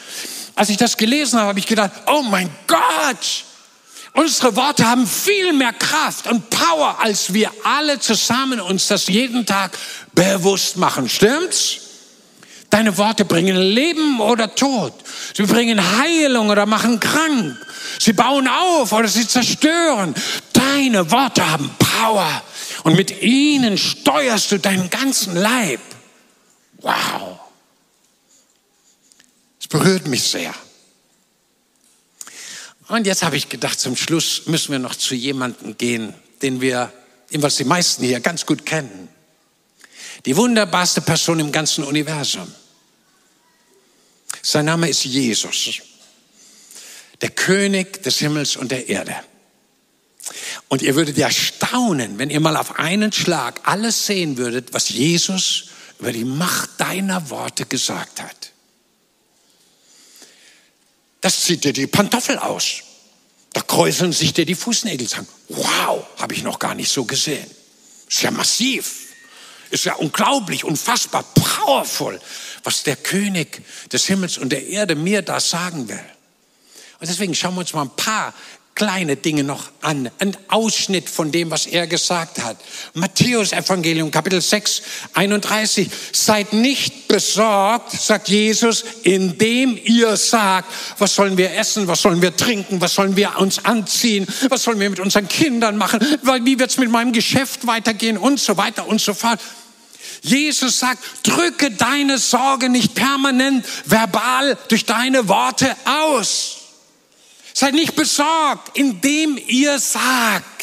Als 0.57 0.69
ich 0.69 0.77
das 0.77 0.97
gelesen 0.97 1.39
habe, 1.39 1.49
habe 1.49 1.59
ich 1.59 1.67
gedacht, 1.67 1.91
oh 2.07 2.23
mein 2.23 2.49
Gott, 2.67 3.45
unsere 4.13 4.55
Worte 4.57 4.87
haben 4.87 5.07
viel 5.07 5.53
mehr 5.53 5.73
Kraft 5.73 6.27
und 6.27 6.51
Power, 6.51 6.99
als 7.01 7.33
wir 7.33 7.51
alle 7.65 7.99
zusammen 7.99 8.61
uns 8.61 8.89
das 8.89 9.09
jeden 9.09 9.47
Tag 9.47 9.77
bewusst 10.15 10.77
machen. 10.77 11.09
Stimmt's? 11.09 11.84
Deine 12.75 12.99
Worte 12.99 13.25
bringen 13.25 13.55
Leben 13.55 14.19
oder 14.19 14.53
Tod. 14.53 14.93
Sie 15.33 15.45
bringen 15.45 15.81
Heilung 15.99 16.51
oder 16.51 16.67
machen 16.67 16.99
krank. 16.99 17.57
Sie 18.01 18.13
bauen 18.13 18.49
auf 18.49 18.91
oder 18.91 19.07
sie 19.07 19.29
zerstören. 19.29 20.13
Deine 20.53 21.09
Worte 21.13 21.49
haben 21.49 21.71
Power. 21.79 22.43
Und 22.83 22.97
mit 22.97 23.23
ihnen 23.23 23.79
steuerst 23.79 24.51
du 24.51 24.59
deinen 24.59 24.91
ganzen 24.91 25.37
Leib. 25.37 25.79
Wow. 26.79 27.39
Es 29.61 29.69
berührt 29.69 30.09
mich 30.09 30.25
sehr. 30.25 30.53
Und 32.89 33.07
jetzt 33.07 33.23
habe 33.23 33.37
ich 33.37 33.49
gedacht, 33.49 33.79
zum 33.79 33.95
Schluss 33.95 34.47
müssen 34.47 34.73
wir 34.73 34.81
noch 34.81 34.97
zu 34.97 35.15
jemandem 35.15 35.79
gehen, 35.79 36.13
den 36.43 36.61
wir, 36.61 36.93
was 37.35 37.55
die 37.55 37.65
meisten 37.65 38.03
hier 38.03 38.19
ganz 38.19 38.45
gut 38.45 38.67
kennen. 38.67 39.09
Die 40.27 40.37
wunderbarste 40.37 41.03
Person 41.03 41.39
im 41.39 41.53
ganzen 41.53 41.85
Universum. 41.85 42.53
Sein 44.47 44.67
Name 44.67 44.91
ist 44.91 45.05
Jesus, 45.07 45.81
der 47.23 47.31
König 47.31 48.03
des 48.03 48.19
Himmels 48.19 48.57
und 48.57 48.71
der 48.71 48.91
Erde. 48.91 49.17
Und 50.69 50.83
ihr 50.83 50.95
würdet 50.97 51.17
ja 51.17 51.31
staunen, 51.31 52.19
wenn 52.19 52.29
ihr 52.29 52.41
mal 52.41 52.59
auf 52.59 52.79
einen 52.79 53.11
Schlag 53.11 53.63
alles 53.65 54.05
sehen 54.05 54.37
würdet, 54.37 54.75
was 54.75 54.91
Jesus 54.91 55.69
über 55.99 56.13
die 56.13 56.27
Macht 56.27 56.79
deiner 56.79 57.31
Worte 57.31 57.65
gesagt 57.65 58.21
hat. 58.21 58.53
Das 61.23 61.45
zieht 61.45 61.65
dir 61.65 61.73
die 61.73 61.87
Pantoffel 61.87 62.37
aus. 62.37 62.83
Da 63.55 63.63
kräuseln 63.63 64.13
sich 64.13 64.35
dir 64.35 64.45
die 64.45 64.55
Fußnägel. 64.55 65.09
Sagen, 65.09 65.29
wow, 65.49 66.05
habe 66.19 66.35
ich 66.35 66.43
noch 66.43 66.59
gar 66.59 66.75
nicht 66.75 66.93
so 66.93 67.07
gesehen. 67.07 67.51
Ist 68.11 68.21
ja 68.21 68.31
massiv. 68.31 69.05
Ist 69.71 69.87
ja 69.87 69.95
unglaublich, 69.95 70.65
unfassbar, 70.65 71.23
powerful 71.35 72.21
was 72.65 72.83
der 72.83 72.97
König 72.97 73.63
des 73.93 74.07
Himmels 74.07 74.39
und 74.39 74.51
der 74.51 74.67
Erde 74.67 74.95
mir 74.97 75.23
da 75.23 75.39
sagen 75.39 75.89
will. 75.89 76.01
Und 77.01 77.09
deswegen 77.09 77.35
schauen 77.35 77.55
wir 77.55 77.61
uns 77.61 77.75
mal 77.75 77.83
ein 77.83 77.97
paar 77.97 78.35
kleine 78.75 79.17
Dinge 79.17 79.45
noch 79.45 79.71
an. 79.83 80.11
Ein 80.19 80.37
Ausschnitt 80.49 81.09
von 81.09 81.31
dem, 81.31 81.51
was 81.51 81.67
er 81.67 81.87
gesagt 81.87 82.43
hat. 82.43 82.57
Matthäus 82.95 83.53
Evangelium, 83.53 84.11
Kapitel 84.11 84.41
6, 84.41 84.83
31. 85.15 85.89
Seid 86.13 86.53
nicht 86.53 87.07
besorgt, 87.07 87.93
sagt 87.93 88.29
Jesus, 88.29 88.85
indem 89.05 89.79
ihr 89.85 90.17
sagt, 90.17 90.73
was 90.99 91.15
sollen 91.15 91.37
wir 91.37 91.55
essen, 91.55 91.87
was 91.87 92.03
sollen 92.03 92.21
wir 92.21 92.37
trinken, 92.37 92.81
was 92.81 92.95
sollen 92.95 93.17
wir 93.17 93.39
uns 93.39 93.65
anziehen, 93.65 94.27
was 94.49 94.65
sollen 94.65 94.81
wir 94.81 94.91
mit 94.91 95.01
unseren 95.01 95.29
Kindern 95.29 95.77
machen, 95.77 96.01
wie 96.43 96.59
wird 96.59 96.71
es 96.71 96.79
mit 96.79 96.91
meinem 96.91 97.13
Geschäft 97.13 97.67
weitergehen 97.67 98.19
und 98.19 98.41
so 98.41 98.57
weiter 98.57 98.89
und 98.89 99.01
so 99.01 99.15
fort. 99.15 99.39
Jesus 100.25 100.79
sagt, 100.79 101.05
drücke 101.23 101.71
deine 101.71 102.17
Sorge 102.17 102.71
nicht 102.71 102.95
permanent 102.95 103.67
verbal 103.85 104.57
durch 104.69 104.87
deine 104.87 105.29
Worte 105.29 105.77
aus. 105.85 106.57
Seid 107.53 107.75
nicht 107.75 107.95
besorgt, 107.95 108.77
indem 108.77 109.39
ihr 109.47 109.79
sagt. 109.79 110.55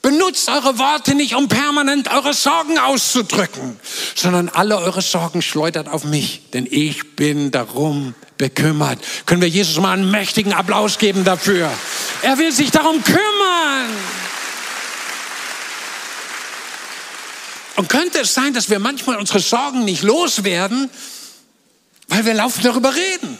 Benutzt 0.00 0.48
eure 0.48 0.78
Worte 0.78 1.14
nicht, 1.14 1.34
um 1.34 1.48
permanent 1.48 2.10
eure 2.10 2.32
Sorgen 2.32 2.78
auszudrücken, 2.78 3.78
sondern 4.14 4.48
alle 4.48 4.78
eure 4.78 5.02
Sorgen 5.02 5.42
schleudert 5.42 5.88
auf 5.88 6.04
mich, 6.04 6.50
denn 6.54 6.66
ich 6.70 7.16
bin 7.16 7.50
darum 7.50 8.14
bekümmert. 8.38 9.00
Können 9.26 9.42
wir 9.42 9.48
Jesus 9.48 9.76
mal 9.76 9.92
einen 9.92 10.10
mächtigen 10.10 10.54
Applaus 10.54 10.96
geben 10.98 11.24
dafür? 11.24 11.70
Er 12.22 12.38
will 12.38 12.52
sich 12.52 12.70
darum 12.70 13.02
kümmern. 13.04 13.90
Und 17.78 17.88
könnte 17.88 18.18
es 18.18 18.34
sein, 18.34 18.54
dass 18.54 18.70
wir 18.70 18.80
manchmal 18.80 19.18
unsere 19.18 19.38
Sorgen 19.38 19.84
nicht 19.84 20.02
loswerden, 20.02 20.90
weil 22.08 22.24
wir 22.24 22.34
laufend 22.34 22.64
darüber 22.64 22.92
reden 22.92 23.38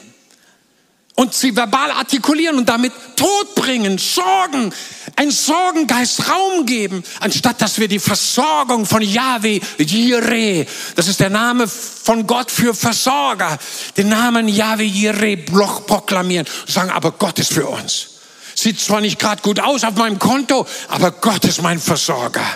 und 1.17 1.35
sie 1.35 1.57
verbal 1.57 1.91
artikulieren 1.91 2.57
und 2.57 2.69
damit 2.69 2.93
Tod 3.17 3.57
bringen, 3.57 3.99
Sorgen, 3.99 4.73
ein 5.17 5.33
Sorgengeist 5.33 6.31
Raum 6.31 6.67
geben, 6.67 7.03
anstatt 7.19 7.61
dass 7.61 7.81
wir 7.81 7.89
die 7.89 7.99
Versorgung 7.99 8.87
von 8.87 9.03
Yahweh, 9.03 9.59
Jireh, 9.79 10.67
das 10.95 11.09
ist 11.09 11.19
der 11.19 11.31
Name 11.31 11.67
von 11.67 12.25
Gott 12.29 12.53
für 12.53 12.75
Versorger, 12.75 13.59
den 13.97 14.09
Namen 14.09 14.47
Yahweh 14.47 14.87
Jireh 14.87 15.35
proklamieren 15.35 16.47
und 16.47 16.73
sagen, 16.73 16.91
aber 16.91 17.11
Gott 17.11 17.41
ist 17.41 17.53
für 17.53 17.67
uns. 17.67 18.11
Sieht 18.55 18.79
zwar 18.79 19.01
nicht 19.01 19.19
gerade 19.19 19.43
gut 19.43 19.59
aus 19.59 19.83
auf 19.83 19.97
meinem 19.97 20.21
Konto, 20.21 20.65
aber 20.87 21.11
Gott 21.11 21.45
ist 21.45 21.61
mein 21.61 21.81
Versorger. 21.81 22.47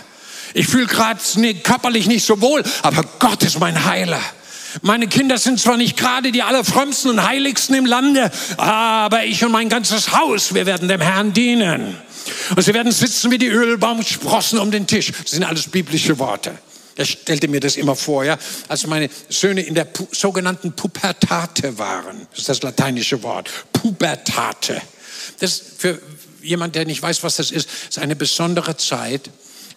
Ich 0.55 0.67
fühle 0.67 0.87
gerade 0.87 1.21
körperlich 1.63 2.07
nicht 2.07 2.27
so 2.27 2.41
wohl, 2.41 2.63
aber 2.83 3.05
Gott 3.19 3.43
ist 3.43 3.59
mein 3.59 3.85
Heiler. 3.85 4.21
Meine 4.81 5.07
Kinder 5.07 5.37
sind 5.37 5.61
zwar 5.61 5.77
nicht 5.77 5.97
gerade 5.97 6.33
die 6.33 6.43
allerfrömmsten 6.43 7.11
und 7.11 7.27
heiligsten 7.27 7.75
im 7.75 7.85
Lande, 7.85 8.31
aber 8.57 9.25
ich 9.25 9.45
und 9.45 9.53
mein 9.53 9.69
ganzes 9.69 10.13
Haus, 10.13 10.55
wir 10.55 10.65
werden 10.65 10.89
dem 10.89 11.01
Herrn 11.01 11.33
dienen. 11.33 11.99
Und 12.57 12.63
sie 12.63 12.73
werden 12.73 12.93
sitzen 12.93 13.31
wie 13.31 13.39
die 13.39 13.49
Ölbaumsprossen 13.49 14.59
um 14.59 14.71
den 14.71 14.87
Tisch. 14.87 15.13
Das 15.23 15.33
sind 15.33 15.45
alles 15.45 15.69
biblische 15.69 16.19
Worte. 16.19 16.57
Er 16.97 17.07
stellte 17.07 17.49
mir 17.49 17.61
das 17.61 17.77
immer 17.77 17.97
vor, 17.97 18.25
ja, 18.25 18.39
als 18.69 18.87
meine 18.87 19.09
Söhne 19.29 19.63
in 19.63 19.75
der 19.75 19.85
Pu 19.85 20.07
sogenannten 20.13 20.73
Pubertate 20.73 21.79
waren. 21.79 22.27
Das 22.31 22.41
ist 22.41 22.49
das 22.49 22.63
lateinische 22.63 23.23
Wort. 23.23 23.51
Pubertate. 23.73 24.81
Das 25.41 25.61
für 25.79 26.01
jemand, 26.43 26.75
der 26.75 26.85
nicht 26.85 27.03
weiß, 27.03 27.23
was 27.23 27.37
das 27.37 27.51
ist, 27.51 27.69
ist 27.89 27.99
eine 27.99 28.15
besondere 28.15 28.77
Zeit, 28.77 29.31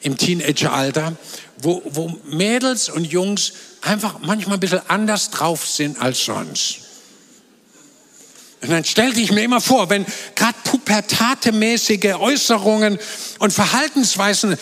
im 0.06 0.18
Teenageralter, 0.18 1.18
wo, 1.58 1.82
wo 1.86 2.16
Mädels 2.26 2.90
und 2.90 3.06
Jungs 3.06 3.54
einfach 3.82 4.20
manchmal 4.20 4.58
ein 4.58 4.60
bisschen 4.60 4.88
anders 4.88 5.32
drauf 5.32 5.68
sind 5.68 6.00
als 6.00 6.24
sonst. 6.24 6.82
Und 8.62 8.70
dann 8.70 8.86
stellte 8.86 9.20
ich 9.20 9.32
mir 9.32 9.44
immer 9.44 9.62
vor, 9.62 9.90
wenn 9.90 10.06
gerade 10.36 10.56
pubertatemäßige 10.64 12.16
Äußerungen 12.20 13.00
und 13.40 13.52
Verhaltensweisen 13.52 14.58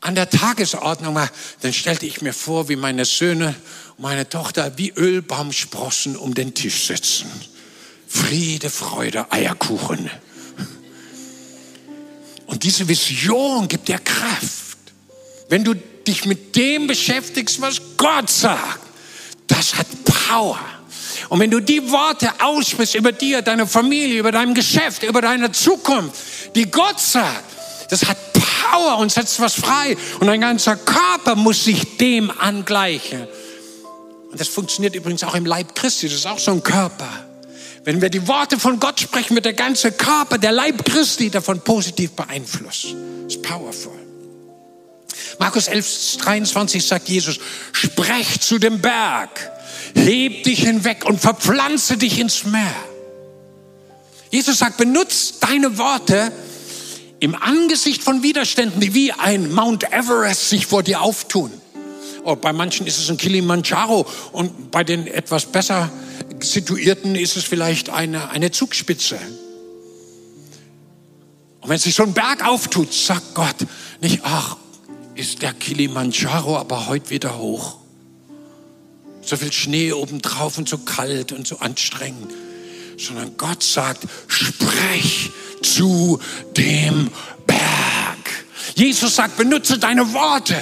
an 0.00 0.14
der 0.16 0.30
Tagesordnung 0.30 1.14
war, 1.14 1.30
dann 1.62 1.72
stellte 1.72 2.06
ich 2.06 2.22
mir 2.22 2.32
vor, 2.32 2.68
wie 2.68 2.76
meine 2.76 3.04
Söhne 3.04 3.54
und 3.96 4.02
meine 4.02 4.28
Tochter 4.28 4.76
wie 4.78 4.90
Ölbaumsprossen 4.90 6.16
um 6.16 6.34
den 6.34 6.54
Tisch 6.54 6.86
sitzen. 6.86 7.30
Friede, 8.08 8.68
Freude, 8.68 9.30
Eierkuchen. 9.30 10.10
Und 12.46 12.62
diese 12.62 12.88
Vision 12.88 13.68
gibt 13.68 13.88
dir 13.88 13.98
Kraft. 13.98 14.78
Wenn 15.48 15.64
du 15.64 15.74
dich 15.74 16.24
mit 16.24 16.54
dem 16.56 16.86
beschäftigst, 16.86 17.60
was 17.60 17.80
Gott 17.96 18.30
sagt, 18.30 18.80
das 19.46 19.74
hat 19.74 19.86
Power. 20.04 20.60
Und 21.28 21.40
wenn 21.40 21.50
du 21.50 21.60
die 21.60 21.90
Worte 21.90 22.30
aussprichst 22.40 22.94
über 22.94 23.12
dir, 23.12 23.42
deine 23.42 23.66
Familie, 23.66 24.20
über 24.20 24.32
dein 24.32 24.54
Geschäft, 24.54 25.02
über 25.02 25.20
deine 25.20 25.50
Zukunft, 25.52 26.54
die 26.54 26.70
Gott 26.70 27.00
sagt, 27.00 27.44
das 27.90 28.04
hat 28.04 28.18
Power 28.32 28.98
und 28.98 29.10
setzt 29.12 29.40
was 29.40 29.54
frei. 29.54 29.96
Und 30.20 30.26
dein 30.26 30.40
ganzer 30.40 30.76
Körper 30.76 31.34
muss 31.34 31.64
sich 31.64 31.96
dem 31.98 32.30
angleichen. 32.30 33.26
Und 34.30 34.40
das 34.40 34.48
funktioniert 34.48 34.94
übrigens 34.94 35.24
auch 35.24 35.34
im 35.34 35.46
Leib 35.46 35.74
Christi. 35.74 36.08
Das 36.08 36.18
ist 36.18 36.26
auch 36.26 36.38
so 36.38 36.52
ein 36.52 36.62
Körper. 36.62 37.08
Wenn 37.86 38.02
wir 38.02 38.10
die 38.10 38.26
Worte 38.26 38.58
von 38.58 38.80
Gott 38.80 38.98
sprechen, 38.98 39.36
wird 39.36 39.44
der 39.44 39.52
ganze 39.52 39.92
Körper, 39.92 40.38
der 40.38 40.50
Leib 40.50 40.84
Christi 40.84 41.30
davon 41.30 41.60
positiv 41.60 42.10
beeinflusst. 42.16 42.86
Das 43.22 43.36
ist 43.36 43.42
powerful. 43.42 43.92
Markus 45.38 45.68
11, 45.68 46.16
23 46.16 46.84
sagt 46.84 47.08
Jesus, 47.08 47.38
sprech 47.70 48.40
zu 48.40 48.58
dem 48.58 48.80
Berg, 48.80 49.30
heb 49.94 50.42
dich 50.42 50.64
hinweg 50.64 51.04
und 51.04 51.20
verpflanze 51.20 51.96
dich 51.96 52.18
ins 52.18 52.42
Meer. 52.42 52.74
Jesus 54.32 54.58
sagt, 54.58 54.78
benutzt 54.78 55.36
deine 55.44 55.78
Worte 55.78 56.32
im 57.20 57.36
Angesicht 57.36 58.02
von 58.02 58.24
Widerständen, 58.24 58.80
die 58.80 58.94
wie 58.94 59.12
ein 59.12 59.54
Mount 59.54 59.92
Everest 59.92 60.48
sich 60.48 60.66
vor 60.66 60.82
dir 60.82 61.02
auftun. 61.02 61.52
Oh, 62.24 62.34
bei 62.34 62.52
manchen 62.52 62.88
ist 62.88 62.98
es 62.98 63.08
ein 63.08 63.16
Kilimanjaro 63.16 64.08
und 64.32 64.72
bei 64.72 64.82
den 64.82 65.06
etwas 65.06 65.46
besser 65.46 65.88
situierten 66.40 67.14
ist 67.14 67.36
es 67.36 67.44
vielleicht 67.44 67.90
eine, 67.90 68.30
eine 68.30 68.50
Zugspitze. 68.50 69.18
Und 71.60 71.70
wenn 71.70 71.78
sich 71.78 71.94
so 71.94 72.04
ein 72.04 72.12
Berg 72.12 72.46
auftut, 72.46 72.92
sagt 72.92 73.34
Gott 73.34 73.56
nicht, 74.00 74.20
ach, 74.22 74.56
ist 75.14 75.42
der 75.42 75.52
Kilimanjaro 75.52 76.56
aber 76.56 76.86
heute 76.86 77.10
wieder 77.10 77.38
hoch. 77.38 77.78
So 79.22 79.36
viel 79.36 79.52
Schnee 79.52 79.92
obendrauf 79.92 80.58
und 80.58 80.68
so 80.68 80.78
kalt 80.78 81.32
und 81.32 81.46
so 81.46 81.58
anstrengend. 81.58 82.32
Sondern 82.98 83.36
Gott 83.36 83.62
sagt, 83.62 84.06
sprech 84.28 85.30
zu 85.62 86.20
dem 86.56 87.10
Berg. 87.46 87.58
Jesus 88.76 89.16
sagt, 89.16 89.36
benutze 89.36 89.78
deine 89.78 90.12
Worte 90.12 90.56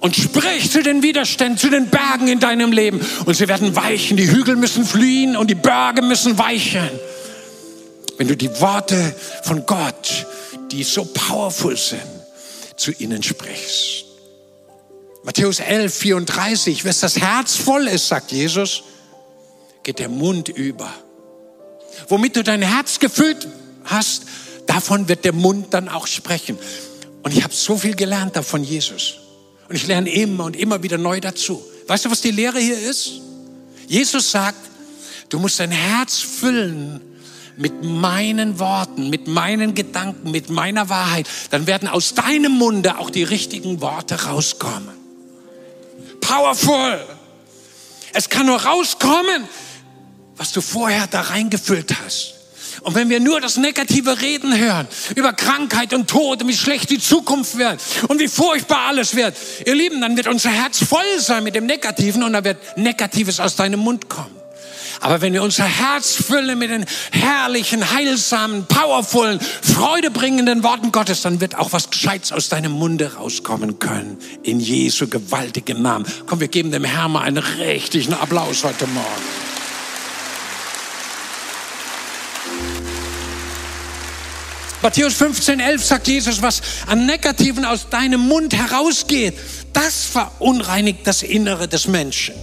und 0.00 0.16
sprich 0.16 0.70
zu 0.70 0.82
den 0.82 1.02
Widerständen, 1.02 1.58
zu 1.58 1.70
den 1.70 1.88
Bergen 1.88 2.28
in 2.28 2.40
deinem 2.40 2.72
Leben. 2.72 3.00
Und 3.24 3.34
sie 3.34 3.48
werden 3.48 3.74
weichen. 3.76 4.16
Die 4.16 4.30
Hügel 4.30 4.56
müssen 4.56 4.84
fliehen 4.84 5.36
und 5.36 5.48
die 5.48 5.54
Berge 5.54 6.02
müssen 6.02 6.38
weichen. 6.38 6.88
Wenn 8.16 8.28
du 8.28 8.36
die 8.36 8.50
Worte 8.60 9.14
von 9.42 9.66
Gott, 9.66 10.26
die 10.70 10.82
so 10.82 11.04
powerful 11.04 11.76
sind, 11.76 12.00
zu 12.76 12.92
ihnen 12.92 13.22
sprichst. 13.22 14.04
Matthäus 15.24 15.58
11, 15.60 15.94
34, 15.94 16.84
wenn 16.84 16.94
das 17.00 17.16
Herz 17.16 17.56
voll 17.56 17.88
ist, 17.88 18.08
sagt 18.08 18.30
Jesus, 18.30 18.82
geht 19.82 19.98
der 19.98 20.08
Mund 20.08 20.48
über. 20.48 20.92
Womit 22.08 22.36
du 22.36 22.42
dein 22.42 22.62
Herz 22.62 22.98
gefüllt 22.98 23.48
hast, 23.84 24.24
davon 24.66 25.08
wird 25.08 25.24
der 25.24 25.32
Mund 25.32 25.72
dann 25.72 25.88
auch 25.88 26.06
sprechen. 26.06 26.58
Und 27.22 27.32
ich 27.32 27.42
habe 27.42 27.54
so 27.54 27.76
viel 27.76 27.94
gelernt 27.94 28.36
davon 28.36 28.64
Jesus. 28.64 29.20
Und 29.68 29.76
ich 29.76 29.86
lerne 29.86 30.12
immer 30.12 30.44
und 30.44 30.56
immer 30.56 30.82
wieder 30.82 30.98
neu 30.98 31.20
dazu. 31.20 31.64
Weißt 31.86 32.04
du, 32.04 32.10
was 32.10 32.20
die 32.20 32.30
Lehre 32.30 32.58
hier 32.58 32.78
ist? 32.78 33.12
Jesus 33.86 34.30
sagt, 34.30 34.58
du 35.28 35.38
musst 35.38 35.60
dein 35.60 35.70
Herz 35.70 36.18
füllen 36.18 37.00
mit 37.56 37.84
meinen 37.84 38.58
Worten, 38.58 39.10
mit 39.10 39.28
meinen 39.28 39.74
Gedanken, 39.74 40.30
mit 40.30 40.50
meiner 40.50 40.88
Wahrheit. 40.88 41.28
Dann 41.50 41.66
werden 41.66 41.88
aus 41.88 42.14
deinem 42.14 42.52
Munde 42.52 42.98
auch 42.98 43.10
die 43.10 43.22
richtigen 43.22 43.80
Worte 43.80 44.24
rauskommen. 44.24 44.94
Powerful. 46.20 47.00
Es 48.12 48.28
kann 48.28 48.46
nur 48.46 48.60
rauskommen, 48.60 49.48
was 50.36 50.52
du 50.52 50.60
vorher 50.60 51.06
da 51.06 51.20
reingefüllt 51.20 51.94
hast. 52.04 52.33
Und 52.84 52.94
wenn 52.94 53.08
wir 53.08 53.18
nur 53.18 53.40
das 53.40 53.56
negative 53.56 54.20
Reden 54.20 54.56
hören, 54.56 54.86
über 55.16 55.32
Krankheit 55.32 55.94
und 55.94 56.08
Tod 56.08 56.42
und 56.42 56.48
wie 56.48 56.56
schlecht 56.56 56.90
die 56.90 56.98
Zukunft 56.98 57.56
wird 57.56 57.80
und 58.08 58.20
wie 58.20 58.28
furchtbar 58.28 58.88
alles 58.88 59.16
wird, 59.16 59.34
ihr 59.64 59.74
Lieben, 59.74 60.02
dann 60.02 60.16
wird 60.18 60.26
unser 60.26 60.50
Herz 60.50 60.84
voll 60.84 61.18
sein 61.18 61.44
mit 61.44 61.54
dem 61.54 61.64
Negativen 61.64 62.22
und 62.22 62.34
da 62.34 62.44
wird 62.44 62.58
Negatives 62.76 63.40
aus 63.40 63.56
deinem 63.56 63.80
Mund 63.80 64.10
kommen. 64.10 64.36
Aber 65.00 65.22
wenn 65.22 65.32
wir 65.32 65.42
unser 65.42 65.64
Herz 65.64 66.14
füllen 66.14 66.58
mit 66.58 66.70
den 66.70 66.84
herrlichen, 67.10 67.90
heilsamen, 67.90 68.66
powervollen, 68.66 69.40
freudebringenden 69.40 70.62
Worten 70.62 70.92
Gottes, 70.92 71.22
dann 71.22 71.40
wird 71.40 71.56
auch 71.56 71.72
was 71.72 71.90
Gescheites 71.90 72.32
aus 72.32 72.50
deinem 72.50 72.72
Munde 72.72 73.14
rauskommen 73.14 73.78
können. 73.78 74.18
In 74.42 74.60
Jesu 74.60 75.08
gewaltigen 75.08 75.80
Namen. 75.82 76.06
Komm, 76.26 76.40
wir 76.40 76.48
geben 76.48 76.70
dem 76.70 76.84
Herrn 76.84 77.12
mal 77.12 77.22
einen 77.22 77.38
richtigen 77.38 78.14
Applaus 78.14 78.62
heute 78.62 78.86
Morgen. 78.88 79.43
Matthäus 84.84 85.14
15, 85.14 85.60
11 85.60 85.82
sagt 85.82 86.08
Jesus, 86.08 86.42
was 86.42 86.60
an 86.86 87.06
Negativen 87.06 87.64
aus 87.64 87.88
deinem 87.88 88.20
Mund 88.20 88.54
herausgeht, 88.54 89.32
das 89.72 90.04
verunreinigt 90.04 91.06
das 91.06 91.22
Innere 91.22 91.68
des 91.68 91.88
Menschen. 91.88 92.34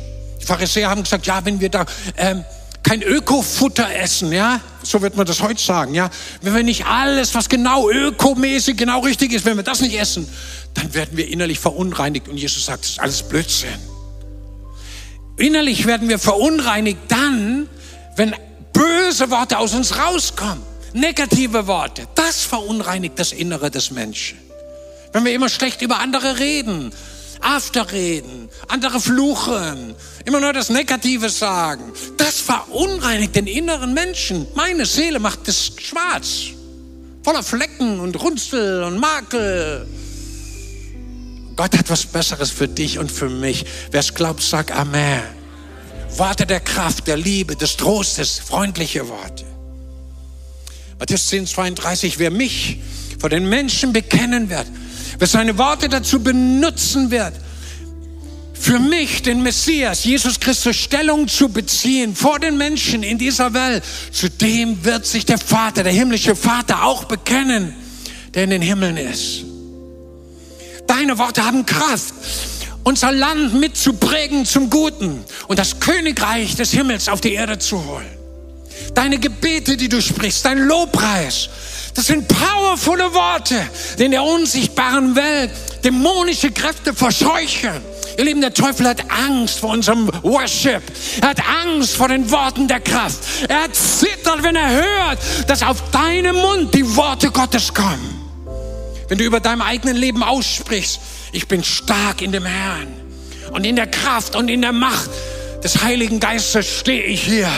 Die 0.41 0.45
Pharisäer 0.47 0.89
haben 0.89 1.03
gesagt, 1.03 1.27
ja, 1.27 1.45
wenn 1.45 1.59
wir 1.59 1.69
da 1.69 1.85
ähm, 2.17 2.43
kein 2.81 3.03
Ökofutter 3.03 3.95
essen, 3.95 4.31
ja, 4.31 4.59
so 4.81 5.03
wird 5.03 5.15
man 5.15 5.27
das 5.27 5.43
heute 5.43 5.61
sagen, 5.61 5.93
ja, 5.93 6.09
wenn 6.41 6.55
wir 6.55 6.63
nicht 6.63 6.87
alles, 6.87 7.35
was 7.35 7.47
genau 7.47 7.91
ökomäßig, 7.91 8.75
genau 8.75 9.01
richtig 9.01 9.33
ist, 9.33 9.45
wenn 9.45 9.57
wir 9.57 9.63
das 9.63 9.81
nicht 9.81 9.99
essen, 9.99 10.27
dann 10.73 10.95
werden 10.95 11.15
wir 11.17 11.27
innerlich 11.27 11.59
verunreinigt. 11.59 12.27
Und 12.27 12.37
Jesus 12.37 12.65
sagt, 12.65 12.85
das 12.85 12.89
ist 12.93 12.99
alles 12.99 13.21
Blödsinn. 13.21 13.69
Innerlich 15.37 15.85
werden 15.85 16.09
wir 16.09 16.17
verunreinigt 16.17 17.01
dann, 17.07 17.69
wenn 18.15 18.33
böse 18.73 19.29
Worte 19.29 19.59
aus 19.59 19.75
uns 19.75 19.95
rauskommen. 19.99 20.70
Negative 20.93 21.67
Worte, 21.67 22.07
das 22.15 22.43
verunreinigt 22.43 23.17
das 23.17 23.31
Innere 23.31 23.71
des 23.71 23.91
Menschen. 23.91 24.37
Wenn 25.13 25.25
wir 25.25 25.33
immer 25.33 25.49
schlecht 25.49 25.81
über 25.81 25.99
andere 25.99 26.39
reden, 26.39 26.91
Afterreden, 27.41 28.49
andere 28.67 28.99
fluchen, 28.99 29.95
immer 30.25 30.39
nur 30.39 30.53
das 30.53 30.69
Negative 30.69 31.29
sagen, 31.29 31.91
das 32.17 32.39
verunreinigt 32.39 33.35
den 33.35 33.47
inneren 33.47 33.93
Menschen. 33.93 34.47
Meine 34.53 34.85
Seele 34.85 35.19
macht 35.19 35.47
es 35.47 35.71
schwarz, 35.81 36.49
voller 37.23 37.41
Flecken 37.41 37.99
und 37.99 38.21
Runzel 38.21 38.83
und 38.83 38.99
Makel. 38.99 39.87
Gott 41.55 41.77
hat 41.77 41.89
was 41.89 42.05
Besseres 42.05 42.51
für 42.51 42.67
dich 42.67 42.99
und 42.99 43.11
für 43.11 43.29
mich. 43.29 43.65
Wer 43.89 43.99
es 43.99 44.13
glaubt, 44.13 44.41
sagt 44.41 44.71
Amen. 44.71 45.21
Worte 46.17 46.45
der 46.45 46.59
Kraft, 46.59 47.07
der 47.07 47.17
Liebe, 47.17 47.55
des 47.55 47.75
Trostes, 47.77 48.39
freundliche 48.39 49.07
Worte. 49.07 49.50
Matthäus 51.01 51.29
10, 51.29 51.47
32, 51.47 52.19
wer 52.19 52.29
mich 52.29 52.77
vor 53.17 53.31
den 53.31 53.49
Menschen 53.49 53.91
bekennen 53.91 54.51
wird, 54.51 54.67
wer 55.17 55.27
seine 55.27 55.57
Worte 55.57 55.89
dazu 55.89 56.21
benutzen 56.21 57.09
wird, 57.09 57.33
für 58.53 58.77
mich, 58.77 59.23
den 59.23 59.41
Messias, 59.41 60.03
Jesus 60.03 60.39
Christus, 60.39 60.75
Stellung 60.75 61.27
zu 61.27 61.49
beziehen 61.49 62.15
vor 62.15 62.37
den 62.37 62.55
Menschen 62.55 63.01
in 63.01 63.17
dieser 63.17 63.51
Welt, 63.55 63.83
zu 64.11 64.29
dem 64.29 64.85
wird 64.85 65.07
sich 65.07 65.25
der 65.25 65.39
Vater, 65.39 65.81
der 65.81 65.91
himmlische 65.91 66.35
Vater 66.35 66.83
auch 66.83 67.05
bekennen, 67.05 67.73
der 68.35 68.43
in 68.43 68.51
den 68.51 68.61
Himmeln 68.61 68.97
ist. 68.97 69.43
Deine 70.85 71.17
Worte 71.17 71.43
haben 71.43 71.65
Kraft, 71.65 72.13
unser 72.83 73.11
Land 73.11 73.55
mitzuprägen 73.55 74.45
zum 74.45 74.69
Guten 74.69 75.23
und 75.47 75.57
das 75.57 75.79
Königreich 75.79 76.55
des 76.55 76.69
Himmels 76.69 77.09
auf 77.09 77.21
die 77.21 77.33
Erde 77.33 77.57
zu 77.57 77.83
holen. 77.83 78.20
Deine 78.93 79.19
Gebete, 79.19 79.77
die 79.77 79.89
du 79.89 80.01
sprichst, 80.01 80.45
dein 80.45 80.59
Lobpreis, 80.59 81.49
das 81.93 82.07
sind 82.07 82.27
powervolle 82.27 83.13
Worte, 83.13 83.55
die 83.97 84.05
in 84.05 84.11
der 84.11 84.23
unsichtbaren 84.23 85.15
Welt 85.15 85.51
dämonische 85.83 86.51
Kräfte 86.51 86.93
verscheuchen. 86.93 87.81
Ihr 88.17 88.25
Lieben, 88.25 88.41
der 88.41 88.53
Teufel 88.53 88.87
hat 88.87 89.03
Angst 89.09 89.59
vor 89.59 89.71
unserem 89.71 90.09
Worship. 90.21 90.81
Er 91.21 91.29
hat 91.29 91.39
Angst 91.65 91.95
vor 91.95 92.07
den 92.07 92.29
Worten 92.29 92.67
der 92.67 92.79
Kraft. 92.79 93.19
Er 93.47 93.71
zittert, 93.71 94.43
wenn 94.43 94.55
er 94.55 94.69
hört, 94.69 95.19
dass 95.47 95.63
auf 95.63 95.89
deinem 95.91 96.35
Mund 96.35 96.73
die 96.73 96.95
Worte 96.95 97.31
Gottes 97.31 97.73
kommen. 97.73 98.19
Wenn 99.07 99.17
du 99.17 99.23
über 99.23 99.39
deinem 99.39 99.61
eigenen 99.61 99.95
Leben 99.95 100.23
aussprichst, 100.23 100.99
ich 101.31 101.47
bin 101.47 101.63
stark 101.63 102.21
in 102.21 102.31
dem 102.31 102.45
Herrn 102.45 102.87
und 103.51 103.65
in 103.65 103.75
der 103.75 103.87
Kraft 103.87 104.35
und 104.35 104.49
in 104.49 104.61
der 104.61 104.71
Macht 104.71 105.09
des 105.63 105.81
Heiligen 105.83 106.19
Geistes 106.19 106.79
stehe 106.79 107.03
ich 107.03 107.23
hier 107.23 107.49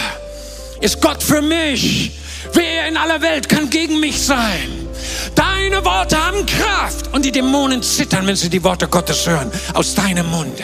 ist 0.83 1.01
Gott 1.01 1.23
für 1.23 1.41
mich. 1.41 2.11
Wer 2.51 2.87
in 2.87 2.97
aller 2.97 3.21
Welt 3.21 3.47
kann 3.47 3.69
gegen 3.69 3.99
mich 4.01 4.21
sein? 4.21 4.87
Deine 5.33 5.83
Worte 5.85 6.17
haben 6.17 6.45
Kraft 6.45 7.13
und 7.13 7.23
die 7.23 7.31
Dämonen 7.31 7.81
zittern, 7.81 8.27
wenn 8.27 8.35
sie 8.35 8.49
die 8.49 8.63
Worte 8.63 8.87
Gottes 8.87 9.25
hören, 9.25 9.49
aus 9.73 9.95
deinem 9.95 10.29
Munde. 10.29 10.63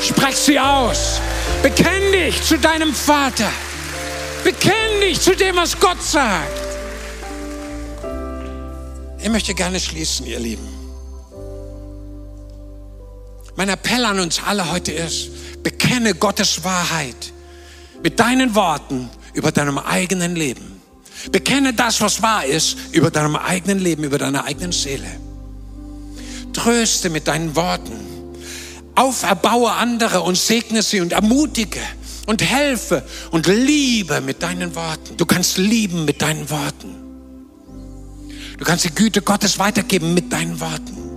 Sprech 0.00 0.36
sie 0.36 0.58
aus. 0.58 1.20
Bekenn 1.62 2.12
dich 2.12 2.40
zu 2.42 2.56
deinem 2.58 2.94
Vater. 2.94 3.50
Bekenn 4.44 5.00
dich 5.00 5.20
zu 5.20 5.34
dem, 5.34 5.56
was 5.56 5.78
Gott 5.78 6.00
sagt. 6.00 6.60
Ich 9.20 9.28
möchte 9.28 9.52
gerne 9.52 9.80
schließen, 9.80 10.26
ihr 10.26 10.38
Lieben. 10.38 10.68
Mein 13.56 13.68
Appell 13.68 14.04
an 14.04 14.20
uns 14.20 14.40
alle 14.46 14.70
heute 14.70 14.92
ist, 14.92 15.62
bekenne 15.64 16.14
Gottes 16.14 16.62
Wahrheit 16.62 17.32
mit 18.02 18.18
deinen 18.20 18.54
Worten 18.54 19.08
über 19.34 19.52
deinem 19.52 19.78
eigenen 19.78 20.36
Leben. 20.36 20.80
Bekenne 21.32 21.74
das, 21.74 22.00
was 22.00 22.22
wahr 22.22 22.44
ist, 22.44 22.76
über 22.92 23.10
deinem 23.10 23.36
eigenen 23.36 23.78
Leben, 23.78 24.04
über 24.04 24.18
deiner 24.18 24.44
eigenen 24.44 24.72
Seele. 24.72 25.08
Tröste 26.52 27.10
mit 27.10 27.26
deinen 27.28 27.54
Worten. 27.56 27.92
Auferbaue 28.94 29.70
andere 29.72 30.22
und 30.22 30.36
segne 30.36 30.82
sie 30.82 31.00
und 31.00 31.12
ermutige. 31.12 31.80
und 32.28 32.42
helfe 32.42 33.02
und 33.30 33.46
liebe 33.46 34.20
mit 34.20 34.42
deinen 34.42 34.74
Worten. 34.74 35.16
Du 35.16 35.24
kannst 35.24 35.56
lieben 35.56 36.04
mit 36.04 36.20
deinen 36.20 36.50
Worten. 36.50 36.94
Du 38.58 38.64
kannst 38.66 38.84
die 38.84 38.94
Güte 38.94 39.22
Gottes 39.22 39.58
weitergeben 39.58 40.12
mit 40.12 40.30
deinen 40.30 40.60
Worten. 40.60 41.07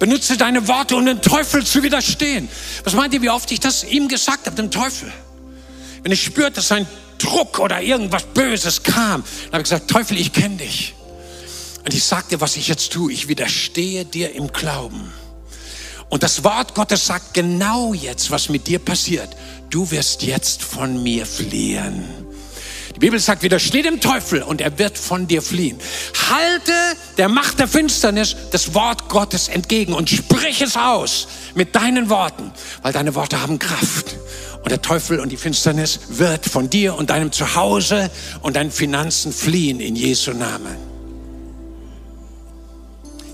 Benutze 0.00 0.38
deine 0.38 0.66
Worte, 0.66 0.96
um 0.96 1.04
dem 1.04 1.20
Teufel 1.20 1.64
zu 1.64 1.82
widerstehen. 1.82 2.48
Was 2.84 2.94
meint 2.94 3.12
ihr, 3.12 3.20
wie 3.20 3.28
oft 3.28 3.52
ich 3.52 3.60
das 3.60 3.84
ihm 3.84 4.08
gesagt 4.08 4.46
habe, 4.46 4.56
dem 4.56 4.70
Teufel? 4.70 5.12
Wenn 6.02 6.10
ich 6.10 6.24
spürte, 6.24 6.52
dass 6.54 6.72
ein 6.72 6.88
Druck 7.18 7.58
oder 7.58 7.82
irgendwas 7.82 8.22
Böses 8.24 8.82
kam, 8.82 9.22
dann 9.22 9.52
habe 9.52 9.58
ich 9.58 9.64
gesagt, 9.64 9.90
Teufel, 9.90 10.18
ich 10.18 10.32
kenne 10.32 10.56
dich. 10.56 10.94
Und 11.84 11.92
ich 11.92 12.02
sagte, 12.02 12.40
was 12.40 12.56
ich 12.56 12.66
jetzt 12.66 12.92
tue, 12.92 13.12
ich 13.12 13.28
widerstehe 13.28 14.06
dir 14.06 14.34
im 14.34 14.50
Glauben. 14.50 15.12
Und 16.08 16.22
das 16.22 16.44
Wort 16.44 16.74
Gottes 16.74 17.04
sagt 17.04 17.34
genau 17.34 17.92
jetzt, 17.92 18.30
was 18.30 18.48
mit 18.48 18.66
dir 18.68 18.78
passiert. 18.78 19.28
Du 19.68 19.90
wirst 19.90 20.22
jetzt 20.22 20.62
von 20.62 21.02
mir 21.02 21.26
fliehen. 21.26 22.04
Die 23.00 23.06
Bibel 23.06 23.18
sagt, 23.18 23.42
widersteh 23.42 23.80
dem 23.80 23.98
Teufel 23.98 24.42
und 24.42 24.60
er 24.60 24.78
wird 24.78 24.98
von 24.98 25.26
dir 25.26 25.40
fliehen. 25.40 25.78
Halte 26.28 26.74
der 27.16 27.30
Macht 27.30 27.58
der 27.58 27.66
Finsternis 27.66 28.36
das 28.50 28.74
Wort 28.74 29.08
Gottes 29.08 29.48
entgegen 29.48 29.94
und 29.94 30.10
sprich 30.10 30.60
es 30.60 30.76
aus 30.76 31.26
mit 31.54 31.74
deinen 31.74 32.10
Worten, 32.10 32.52
weil 32.82 32.92
deine 32.92 33.14
Worte 33.14 33.40
haben 33.40 33.58
Kraft. 33.58 34.16
Und 34.62 34.70
der 34.70 34.82
Teufel 34.82 35.18
und 35.18 35.32
die 35.32 35.38
Finsternis 35.38 35.98
wird 36.10 36.44
von 36.44 36.68
dir 36.68 36.94
und 36.94 37.08
deinem 37.08 37.32
Zuhause 37.32 38.10
und 38.42 38.56
deinen 38.56 38.70
Finanzen 38.70 39.32
fliehen 39.32 39.80
in 39.80 39.96
Jesu 39.96 40.32
Namen. 40.32 40.76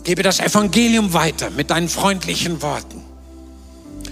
Gebe 0.04 0.22
das 0.22 0.38
Evangelium 0.38 1.12
weiter 1.12 1.50
mit 1.50 1.70
deinen 1.70 1.88
freundlichen 1.88 2.62
Worten. 2.62 3.02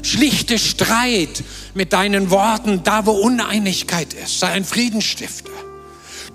Schlichte 0.04 0.58
Streit 0.58 1.42
mit 1.72 1.92
deinen 1.92 2.30
Worten, 2.30 2.82
da 2.84 3.06
wo 3.06 3.12
Uneinigkeit 3.12 4.12
ist. 4.12 4.38
Sei 4.38 4.48
ein 4.48 4.64
Friedensstifter. 4.64 5.50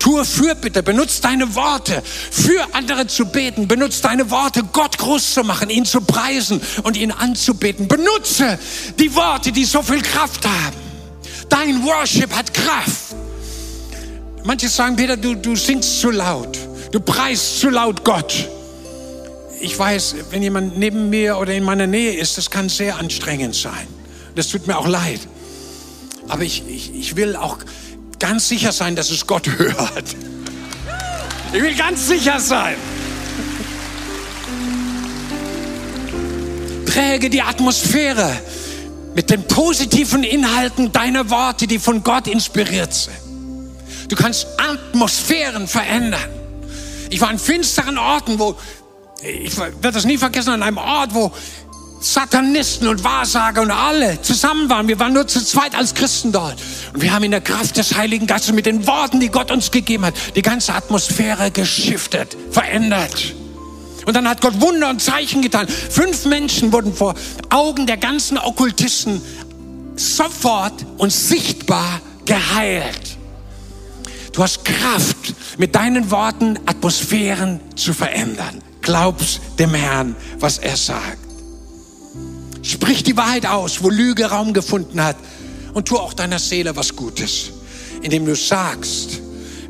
Tue 0.00 0.24
Fürbitte, 0.24 0.82
benutze 0.82 1.22
deine 1.22 1.54
Worte, 1.54 2.02
für 2.04 2.66
andere 2.74 3.06
zu 3.06 3.26
beten. 3.26 3.68
Benutze 3.68 4.02
deine 4.02 4.30
Worte, 4.30 4.64
Gott 4.64 4.98
groß 4.98 5.34
zu 5.34 5.44
machen, 5.44 5.70
ihn 5.70 5.84
zu 5.84 6.00
preisen 6.00 6.60
und 6.82 6.96
ihn 6.96 7.12
anzubeten. 7.12 7.86
Benutze 7.86 8.58
die 8.98 9.14
Worte, 9.14 9.52
die 9.52 9.64
so 9.64 9.82
viel 9.82 10.02
Kraft 10.02 10.44
haben. 10.44 10.76
Dein 11.48 11.84
Worship 11.84 12.34
hat 12.34 12.52
Kraft. 12.52 13.14
Manche 14.42 14.68
sagen, 14.68 14.96
Peter, 14.96 15.16
du, 15.16 15.34
du 15.34 15.54
singst 15.54 16.00
zu 16.00 16.10
laut. 16.10 16.58
Du 16.90 16.98
preist 16.98 17.60
zu 17.60 17.68
laut 17.68 18.02
Gott. 18.04 18.48
Ich 19.60 19.78
weiß, 19.78 20.16
wenn 20.30 20.42
jemand 20.42 20.78
neben 20.78 21.10
mir 21.10 21.36
oder 21.36 21.52
in 21.52 21.64
meiner 21.64 21.86
Nähe 21.86 22.14
ist, 22.14 22.38
das 22.38 22.50
kann 22.50 22.70
sehr 22.70 22.96
anstrengend 22.96 23.54
sein. 23.54 23.86
Das 24.34 24.48
tut 24.48 24.66
mir 24.66 24.78
auch 24.78 24.88
leid. 24.88 25.20
Aber 26.28 26.42
ich, 26.42 26.66
ich, 26.66 26.94
ich 26.94 27.16
will 27.16 27.36
auch 27.36 27.58
ganz 28.18 28.48
sicher 28.48 28.72
sein, 28.72 28.96
dass 28.96 29.10
es 29.10 29.26
Gott 29.26 29.46
hört. 29.58 30.04
Ich 31.52 31.62
will 31.62 31.74
ganz 31.74 32.06
sicher 32.06 32.40
sein. 32.40 32.76
Präge 36.86 37.28
die 37.28 37.42
Atmosphäre 37.42 38.32
mit 39.14 39.28
den 39.28 39.42
positiven 39.44 40.22
Inhalten 40.22 40.90
deiner 40.90 41.28
Worte, 41.28 41.66
die 41.66 41.78
von 41.78 42.02
Gott 42.02 42.28
inspiriert 42.28 42.94
sind. 42.94 43.14
Du 44.08 44.16
kannst 44.16 44.46
Atmosphären 44.56 45.68
verändern. 45.68 46.20
Ich 47.10 47.20
war 47.20 47.28
an 47.28 47.38
finsteren 47.38 47.98
Orten, 47.98 48.38
wo, 48.38 48.56
ich 49.22 49.56
werde 49.58 49.92
das 49.92 50.04
nie 50.04 50.18
vergessen, 50.18 50.50
an 50.50 50.62
einem 50.62 50.78
Ort, 50.78 51.14
wo 51.14 51.32
Satanisten 52.00 52.88
und 52.88 53.04
Wahrsager 53.04 53.60
und 53.60 53.70
alle 53.70 54.20
zusammen 54.22 54.70
waren. 54.70 54.88
Wir 54.88 54.98
waren 54.98 55.12
nur 55.12 55.26
zu 55.26 55.44
zweit 55.44 55.74
als 55.74 55.94
Christen 55.94 56.32
dort. 56.32 56.56
Und 56.94 57.02
wir 57.02 57.12
haben 57.12 57.24
in 57.24 57.30
der 57.30 57.42
Kraft 57.42 57.76
des 57.76 57.96
Heiligen 57.96 58.26
Geistes 58.26 58.54
mit 58.54 58.64
den 58.64 58.86
Worten, 58.86 59.20
die 59.20 59.28
Gott 59.28 59.50
uns 59.50 59.70
gegeben 59.70 60.06
hat, 60.06 60.14
die 60.34 60.42
ganze 60.42 60.74
Atmosphäre 60.74 61.50
geschiftet, 61.50 62.36
verändert. 62.50 63.34
Und 64.06 64.16
dann 64.16 64.26
hat 64.26 64.40
Gott 64.40 64.58
Wunder 64.62 64.88
und 64.88 65.02
Zeichen 65.02 65.42
getan. 65.42 65.68
Fünf 65.68 66.24
Menschen 66.24 66.72
wurden 66.72 66.94
vor 66.94 67.14
Augen 67.50 67.86
der 67.86 67.98
ganzen 67.98 68.38
Okkultisten 68.38 69.20
sofort 69.94 70.86
und 70.96 71.12
sichtbar 71.12 72.00
geheilt. 72.24 73.18
Du 74.32 74.42
hast 74.42 74.64
Kraft, 74.64 75.34
mit 75.58 75.74
deinen 75.74 76.10
Worten 76.10 76.58
Atmosphären 76.64 77.60
zu 77.76 77.92
verändern. 77.92 78.62
Glaubst 78.82 79.40
dem 79.58 79.74
Herrn, 79.74 80.16
was 80.38 80.58
er 80.58 80.76
sagt. 80.76 81.18
Sprich 82.62 83.02
die 83.02 83.16
Wahrheit 83.16 83.46
aus, 83.46 83.82
wo 83.82 83.90
Lüge 83.90 84.26
Raum 84.26 84.52
gefunden 84.52 85.02
hat. 85.02 85.16
Und 85.72 85.86
tu 85.86 85.98
auch 85.98 86.14
deiner 86.14 86.38
Seele 86.38 86.74
was 86.76 86.96
Gutes, 86.96 87.50
indem 88.02 88.26
du 88.26 88.34
sagst, 88.34 89.20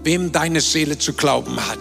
wem 0.03 0.33
deine 0.33 0.61
Seele 0.61 0.99
zu 0.99 1.13
glauben 1.13 1.57
hat. 1.69 1.79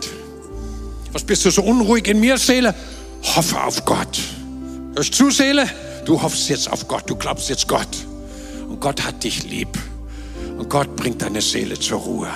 Was 1.14 1.24
bist 1.24 1.46
du 1.46 1.52
so 1.52 1.64
unruhig 1.64 2.08
in 2.08 2.20
mir, 2.20 2.38
Seele? 2.38 2.76
Hoffe 3.24 3.62
auf 3.64 3.86
Gott. 3.86 4.20
Hörst 4.96 5.20
du, 5.20 5.32
Seele? 5.32 5.68
Du 6.06 6.22
hoffst 6.22 6.50
jetzt 6.50 6.70
auf 6.72 6.88
Gott, 6.88 7.10
du 7.10 7.16
glaubst 7.16 7.50
jetzt 7.50 7.68
Gott. 7.68 7.88
Und 8.68 8.80
Gott 8.80 9.04
hat 9.04 9.24
dich 9.24 9.44
lieb. 9.44 9.78
Und 10.58 10.70
Gott 10.70 10.96
bringt 10.96 11.22
deine 11.22 11.42
Seele 11.42 11.80
zur 11.80 12.00
Ruhe. 12.00 12.30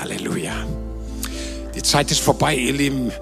Halleluja. 0.00 0.54
Die 1.74 1.82
Zeit 1.82 2.10
ist 2.10 2.20
vorbei, 2.20 2.54
ihr 2.56 2.72
Lieben. 2.72 3.12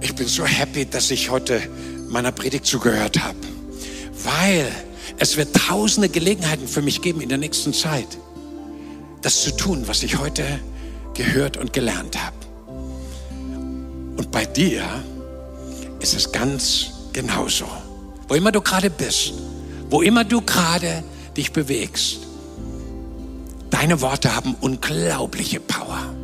Ich 0.00 0.14
bin 0.14 0.26
so 0.26 0.44
happy, 0.44 0.86
dass 0.86 1.10
ich 1.10 1.30
heute 1.30 1.62
meiner 2.08 2.32
Predigt 2.32 2.66
zugehört 2.66 3.22
habe 3.22 3.36
weil 4.24 4.70
es 5.18 5.36
wird 5.36 5.54
tausende 5.54 6.08
Gelegenheiten 6.08 6.66
für 6.68 6.82
mich 6.82 7.02
geben 7.02 7.20
in 7.20 7.28
der 7.28 7.38
nächsten 7.38 7.72
Zeit, 7.72 8.18
das 9.22 9.42
zu 9.42 9.56
tun, 9.56 9.82
was 9.86 10.02
ich 10.02 10.18
heute 10.18 10.44
gehört 11.14 11.56
und 11.56 11.72
gelernt 11.72 12.22
habe. 12.22 12.36
Und 14.16 14.30
bei 14.30 14.44
dir 14.44 14.84
ist 16.00 16.14
es 16.14 16.30
ganz 16.32 16.92
genauso. 17.12 17.66
Wo 18.28 18.34
immer 18.34 18.52
du 18.52 18.60
gerade 18.60 18.90
bist, 18.90 19.34
wo 19.88 20.02
immer 20.02 20.24
du 20.24 20.40
gerade 20.40 21.02
dich 21.36 21.52
bewegst, 21.52 22.20
deine 23.70 24.00
Worte 24.00 24.34
haben 24.34 24.56
unglaubliche 24.60 25.60
Power. 25.60 26.14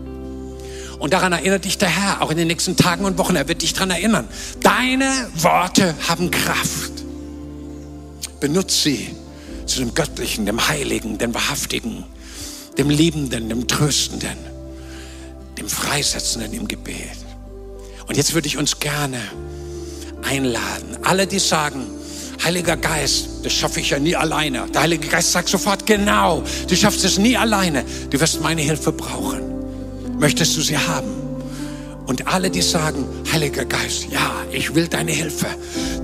Und 1.07 1.13
daran 1.13 1.33
erinnert 1.33 1.65
dich 1.65 1.79
der 1.79 1.89
Herr, 1.89 2.21
auch 2.21 2.33
in 2.33 2.37
den 2.37 2.49
nächsten 2.49 2.75
Tagen 2.75 3.05
und 3.05 3.17
Wochen. 3.17 3.37
Er 3.37 3.47
wird 3.47 3.63
dich 3.63 3.75
daran 3.75 3.91
erinnern. 3.91 4.27
Deine 4.59 5.31
Worte 5.37 5.95
haben 6.09 6.33
Kraft. 6.33 6.91
Benutze 8.41 8.77
sie 8.77 9.15
zu 9.67 9.79
dem 9.79 9.95
Göttlichen, 9.95 10.47
dem 10.47 10.67
Heiligen, 10.67 11.17
dem 11.17 11.33
Wahrhaftigen, 11.33 12.03
dem 12.77 12.91
Liebenden, 12.91 13.49
dem 13.49 13.69
Tröstenden, 13.69 14.37
dem 15.57 15.69
Freisetzenden 15.69 16.53
im 16.55 16.67
Gebet. 16.67 17.19
Und 18.09 18.17
jetzt 18.17 18.35
würde 18.35 18.49
ich 18.49 18.59
uns 18.59 18.81
gerne 18.81 19.21
einladen. 20.29 20.99
Alle, 21.05 21.29
die 21.29 21.39
sagen, 21.39 21.87
Heiliger 22.43 22.77
Geist, 22.77 23.29
das 23.45 23.53
schaffe 23.53 23.79
ich 23.79 23.91
ja 23.91 24.01
nie 24.01 24.17
alleine. 24.17 24.67
Der 24.75 24.81
Heilige 24.81 25.07
Geist 25.07 25.31
sagt 25.31 25.51
sofort, 25.51 25.87
genau, 25.87 26.43
du 26.69 26.75
schaffst 26.75 27.05
es 27.05 27.17
nie 27.17 27.37
alleine. 27.37 27.85
Du 28.11 28.19
wirst 28.19 28.41
meine 28.41 28.63
Hilfe 28.63 28.91
brauchen. 28.91 29.56
Möchtest 30.19 30.57
du 30.57 30.63
sie 30.63 30.79
haben? 30.79 31.09
Und 32.07 32.29
alle, 32.29 32.51
die 32.51 32.63
sagen, 32.63 33.05
Heiliger 33.33 33.65
Geist, 33.65 34.07
ja, 34.11 34.31
ich 34.53 34.75
will 34.75 34.87
deine 34.87 35.11
Hilfe, 35.11 35.47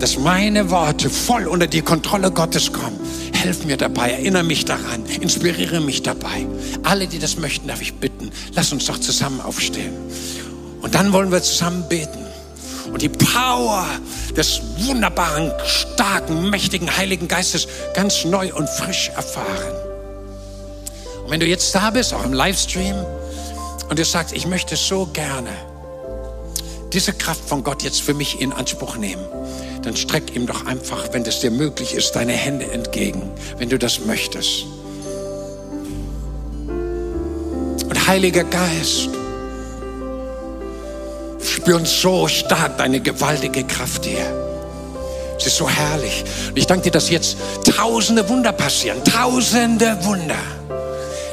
dass 0.01 0.19
meine 0.19 0.69
Worte 0.71 1.09
voll 1.09 1.47
unter 1.47 1.67
die 1.67 1.81
Kontrolle 1.81 2.31
Gottes 2.31 2.73
kommen. 2.73 2.99
Helf 3.33 3.65
mir 3.65 3.77
dabei, 3.77 4.11
erinnere 4.11 4.43
mich 4.43 4.65
daran, 4.65 5.07
inspiriere 5.21 5.81
mich 5.81 6.03
dabei. 6.03 6.47
Alle, 6.83 7.07
die 7.07 7.19
das 7.19 7.39
möchten, 7.39 7.69
darf 7.69 7.81
ich 7.81 7.95
bitten, 7.95 8.31
lass 8.55 8.73
uns 8.73 8.87
doch 8.87 8.99
zusammen 8.99 9.41
aufstehen. 9.41 9.93
Und 10.81 10.95
dann 10.95 11.13
wollen 11.13 11.31
wir 11.31 11.41
zusammen 11.43 11.85
beten 11.89 12.27
und 12.93 13.01
die 13.01 13.09
Power 13.09 13.87
des 14.37 14.61
wunderbaren, 14.79 15.53
starken, 15.65 16.51
mächtigen 16.51 16.95
Heiligen 16.97 17.29
Geistes 17.29 17.69
ganz 17.95 18.25
neu 18.25 18.53
und 18.53 18.69
frisch 18.69 19.11
erfahren. 19.15 19.73
Und 21.25 21.31
wenn 21.31 21.41
du 21.41 21.47
jetzt 21.47 21.75
da 21.75 21.91
bist, 21.91 22.13
auch 22.13 22.25
im 22.25 22.33
Livestream, 22.33 22.97
und 23.93 23.99
du 23.99 24.07
sagst, 24.07 24.35
ich 24.35 24.47
möchte 24.47 24.75
so 24.75 25.05
gerne 25.13 25.51
diese 26.95 27.13
Kraft 27.13 27.47
von 27.47 27.63
Gott 27.63 27.83
jetzt 27.83 28.01
für 28.01 28.15
mich 28.15 28.41
in 28.41 28.51
Anspruch 28.51 28.97
nehmen, 28.97 29.23
dann 29.83 29.95
streck 29.99 30.35
ihm 30.35 30.47
doch 30.47 30.65
einfach, 30.65 31.13
wenn 31.13 31.27
es 31.27 31.41
dir 31.41 31.51
möglich 31.51 31.93
ist, 31.93 32.13
deine 32.13 32.33
Hände 32.33 32.73
entgegen, 32.73 33.31
wenn 33.59 33.69
du 33.69 33.79
das 33.79 34.07
möchtest. 34.07 34.65
Und 36.67 38.07
Heiliger 38.07 38.45
Geist, 38.45 39.11
spüren 41.45 41.85
so 41.85 42.29
stark 42.29 42.79
deine 42.79 42.99
gewaltige 42.99 43.63
Kraft 43.65 44.07
hier. 44.07 44.25
Es 45.37 45.49
ist 45.49 45.57
so 45.59 45.69
herrlich. 45.69 46.25
Und 46.49 46.57
ich 46.57 46.67
danke 46.67 46.85
dir, 46.85 46.93
dass 46.93 47.11
jetzt 47.11 47.37
tausende 47.77 48.27
Wunder 48.27 48.53
passieren. 48.53 49.05
Tausende 49.05 50.03
Wunder, 50.03 50.39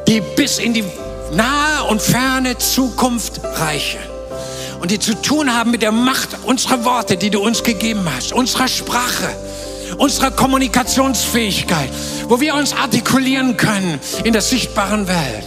die 0.06 0.20
bis 0.36 0.60
in 0.60 0.74
die 0.74 0.84
nahe 1.34 1.84
und 1.90 2.02
ferne 2.02 2.58
Zukunft 2.58 3.42
reichen 3.44 4.00
und 4.82 4.92
die 4.92 5.00
zu 5.00 5.14
tun 5.22 5.54
haben 5.54 5.72
mit 5.72 5.82
der 5.82 5.92
Macht 5.92 6.30
unserer 6.44 6.86
Worte, 6.86 7.18
die 7.18 7.30
du 7.30 7.40
uns 7.42 7.64
gegeben 7.64 8.08
hast, 8.16 8.34
unserer 8.34 8.68
Sprache. 8.68 9.30
unserer 9.98 10.32
Kommunikationsfähigkeit, 10.32 11.90
wo 12.28 12.40
wir 12.40 12.54
uns 12.54 12.74
artikulieren 12.74 13.58
können 13.58 14.00
in 14.24 14.34
der 14.34 14.42
sichtbaren 14.42 15.08
Welt. 15.08 15.44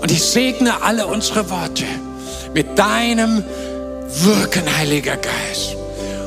Und 0.00 0.10
ich 0.10 0.22
segne 0.22 0.82
alle 0.82 1.06
unsere 1.06 1.50
Worte 1.50 1.84
mit 2.54 2.78
deinem 2.78 3.44
Wirken, 4.22 4.62
Heiliger 4.78 5.16
Geist. 5.16 5.76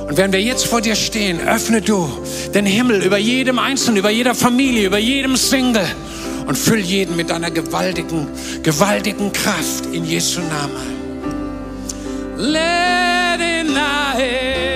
Und 0.07 0.17
wenn 0.17 0.31
wir 0.31 0.41
jetzt 0.41 0.67
vor 0.67 0.81
dir 0.81 0.95
stehen, 0.95 1.39
öffne 1.39 1.81
du 1.81 2.09
den 2.53 2.65
Himmel 2.65 3.01
über 3.01 3.17
jedem 3.17 3.57
Einzelnen, 3.57 3.97
über 3.97 4.09
jeder 4.09 4.35
Familie, 4.35 4.85
über 4.85 4.99
jedem 4.99 5.35
Single 5.35 5.87
und 6.45 6.57
füll 6.57 6.79
jeden 6.79 7.15
mit 7.15 7.29
deiner 7.29 7.51
gewaltigen, 7.51 8.27
gewaltigen 8.61 9.31
Kraft 9.31 9.85
in 9.91 10.05
Jesu 10.05 10.41
Namen. 10.41 10.93
Let 12.37 13.39
it 13.39 14.72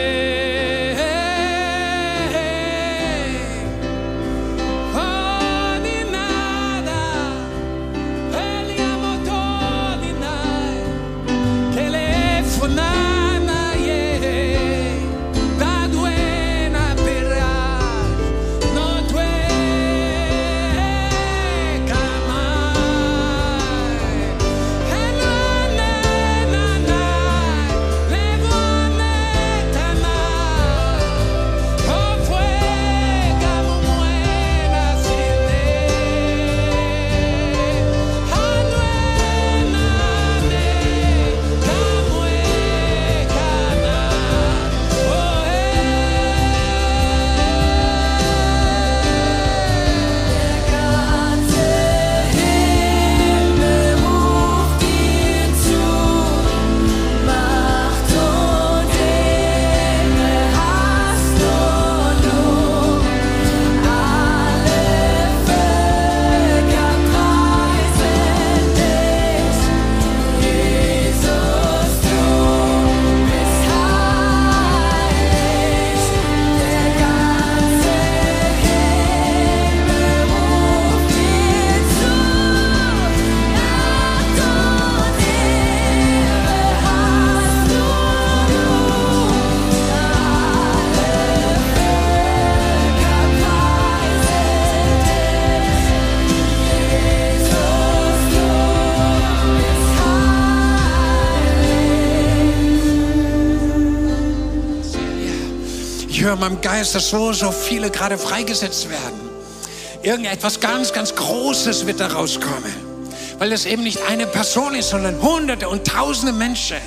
in 106.37 106.41
meinem 106.41 106.61
Geist, 106.61 106.93
dass 106.93 107.09
so, 107.09 107.33
so 107.33 107.51
viele 107.51 107.89
gerade 107.89 108.17
freigesetzt 108.17 108.89
werden. 108.89 109.29
Irgendetwas 110.03 110.59
ganz, 110.59 110.93
ganz 110.93 111.15
Großes 111.15 111.87
wird 111.87 111.99
da 111.99 112.07
rauskommen. 112.07 112.87
Weil 113.39 113.51
es 113.51 113.65
eben 113.65 113.83
nicht 113.83 113.99
eine 114.07 114.27
Person 114.27 114.75
ist, 114.75 114.89
sondern 114.89 115.19
Hunderte 115.21 115.67
und 115.67 115.85
Tausende 115.85 116.33
Menschen, 116.33 116.77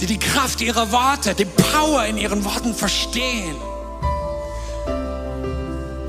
die 0.00 0.06
die 0.06 0.18
Kraft 0.18 0.60
ihrer 0.62 0.90
Worte, 0.92 1.34
die 1.34 1.44
Power 1.44 2.04
in 2.06 2.16
ihren 2.16 2.44
Worten 2.44 2.74
verstehen 2.74 3.56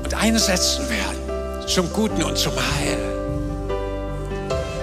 und 0.04 0.14
einsetzen 0.14 0.88
werden 0.88 1.68
zum 1.68 1.92
Guten 1.92 2.22
und 2.22 2.38
zum 2.38 2.54
Heil. 2.54 2.98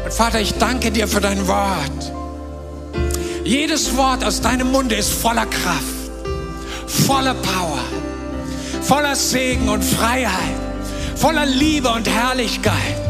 Und 0.05 0.13
Vater, 0.13 0.39
ich 0.39 0.53
danke 0.59 0.91
dir 0.91 1.07
für 1.07 1.21
dein 1.21 1.47
Wort. 1.47 2.24
Jedes 3.45 3.95
Wort 3.95 4.23
aus 4.25 4.41
deinem 4.41 4.71
Munde 4.71 4.95
ist 4.95 5.13
voller 5.13 5.45
Kraft, 5.45 5.83
voller 6.87 7.35
Power, 7.35 7.79
voller 8.81 9.15
Segen 9.15 9.69
und 9.69 9.83
Freiheit, 9.83 10.55
voller 11.15 11.45
Liebe 11.45 11.89
und 11.89 12.09
Herrlichkeit. 12.09 13.04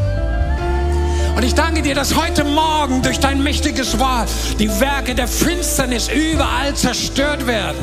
Und 1.36 1.42
ich 1.42 1.54
danke 1.54 1.82
dir, 1.82 1.94
dass 1.94 2.14
heute 2.16 2.44
Morgen 2.44 3.02
durch 3.02 3.20
dein 3.20 3.42
mächtiges 3.42 3.98
Wort 3.98 4.26
die 4.58 4.70
Werke 4.80 5.14
der 5.14 5.28
Finsternis 5.28 6.08
überall 6.08 6.74
zerstört 6.74 7.46
werden, 7.46 7.76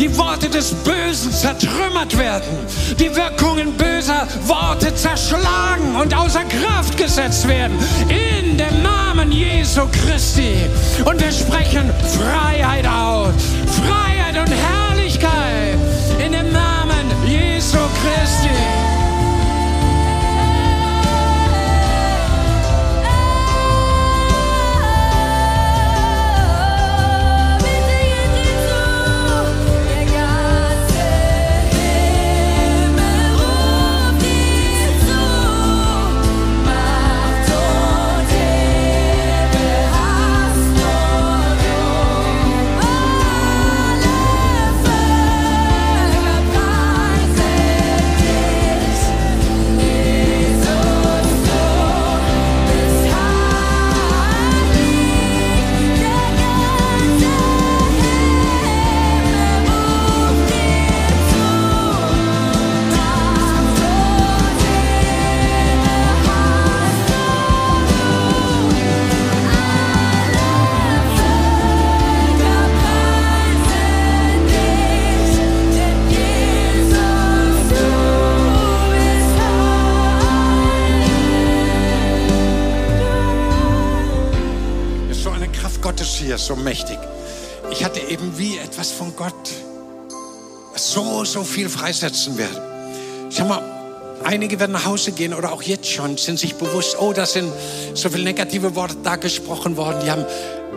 die 0.00 0.18
Worte 0.18 0.50
des 0.50 0.74
Bösen 0.74 1.30
zertrümmert 1.30 2.18
werden, 2.18 2.48
die 2.98 3.14
Wirkungen 3.14 3.72
böser 3.76 4.26
Worte 4.46 4.92
zerschlagen 4.92 5.94
und 5.94 6.16
außer 6.16 6.42
Kraft 6.46 6.96
gesetzt 6.96 7.46
werden. 7.46 7.78
In 8.08 8.58
dem 8.58 8.82
Namen 8.82 9.30
Jesu 9.30 9.82
Christi. 10.04 10.56
Und 11.04 11.20
wir 11.20 11.30
sprechen 11.30 11.88
Freiheit 12.18 12.88
aus. 12.88 13.34
Freiheit 13.86 14.36
und 14.36 14.52
Herrlichkeit 14.52 15.78
in 16.18 16.32
dem 16.32 16.52
Namen 16.52 17.06
Jesu 17.24 17.78
Christi. 18.02 18.95
So 86.46 86.56
mächtig. 86.56 86.98
Ich 87.70 87.84
hatte 87.84 88.00
eben 88.00 88.38
wie 88.38 88.58
etwas 88.58 88.92
von 88.92 89.14
Gott, 89.16 89.32
so, 90.76 91.24
so 91.24 91.42
viel 91.42 91.68
freisetzen 91.68 92.38
wird. 92.38 92.60
Schau 93.30 93.46
mal, 93.46 93.62
einige 94.24 94.60
werden 94.60 94.72
nach 94.72 94.86
Hause 94.86 95.12
gehen 95.12 95.34
oder 95.34 95.52
auch 95.52 95.62
jetzt 95.62 95.90
schon, 95.90 96.16
sind 96.16 96.38
sich 96.38 96.54
bewusst, 96.54 96.96
oh, 97.00 97.12
da 97.12 97.26
sind 97.26 97.52
so 97.94 98.08
viele 98.08 98.24
negative 98.24 98.74
Worte 98.76 98.96
da 99.02 99.16
gesprochen 99.16 99.76
worden, 99.76 100.00
die 100.04 100.10
haben 100.10 100.24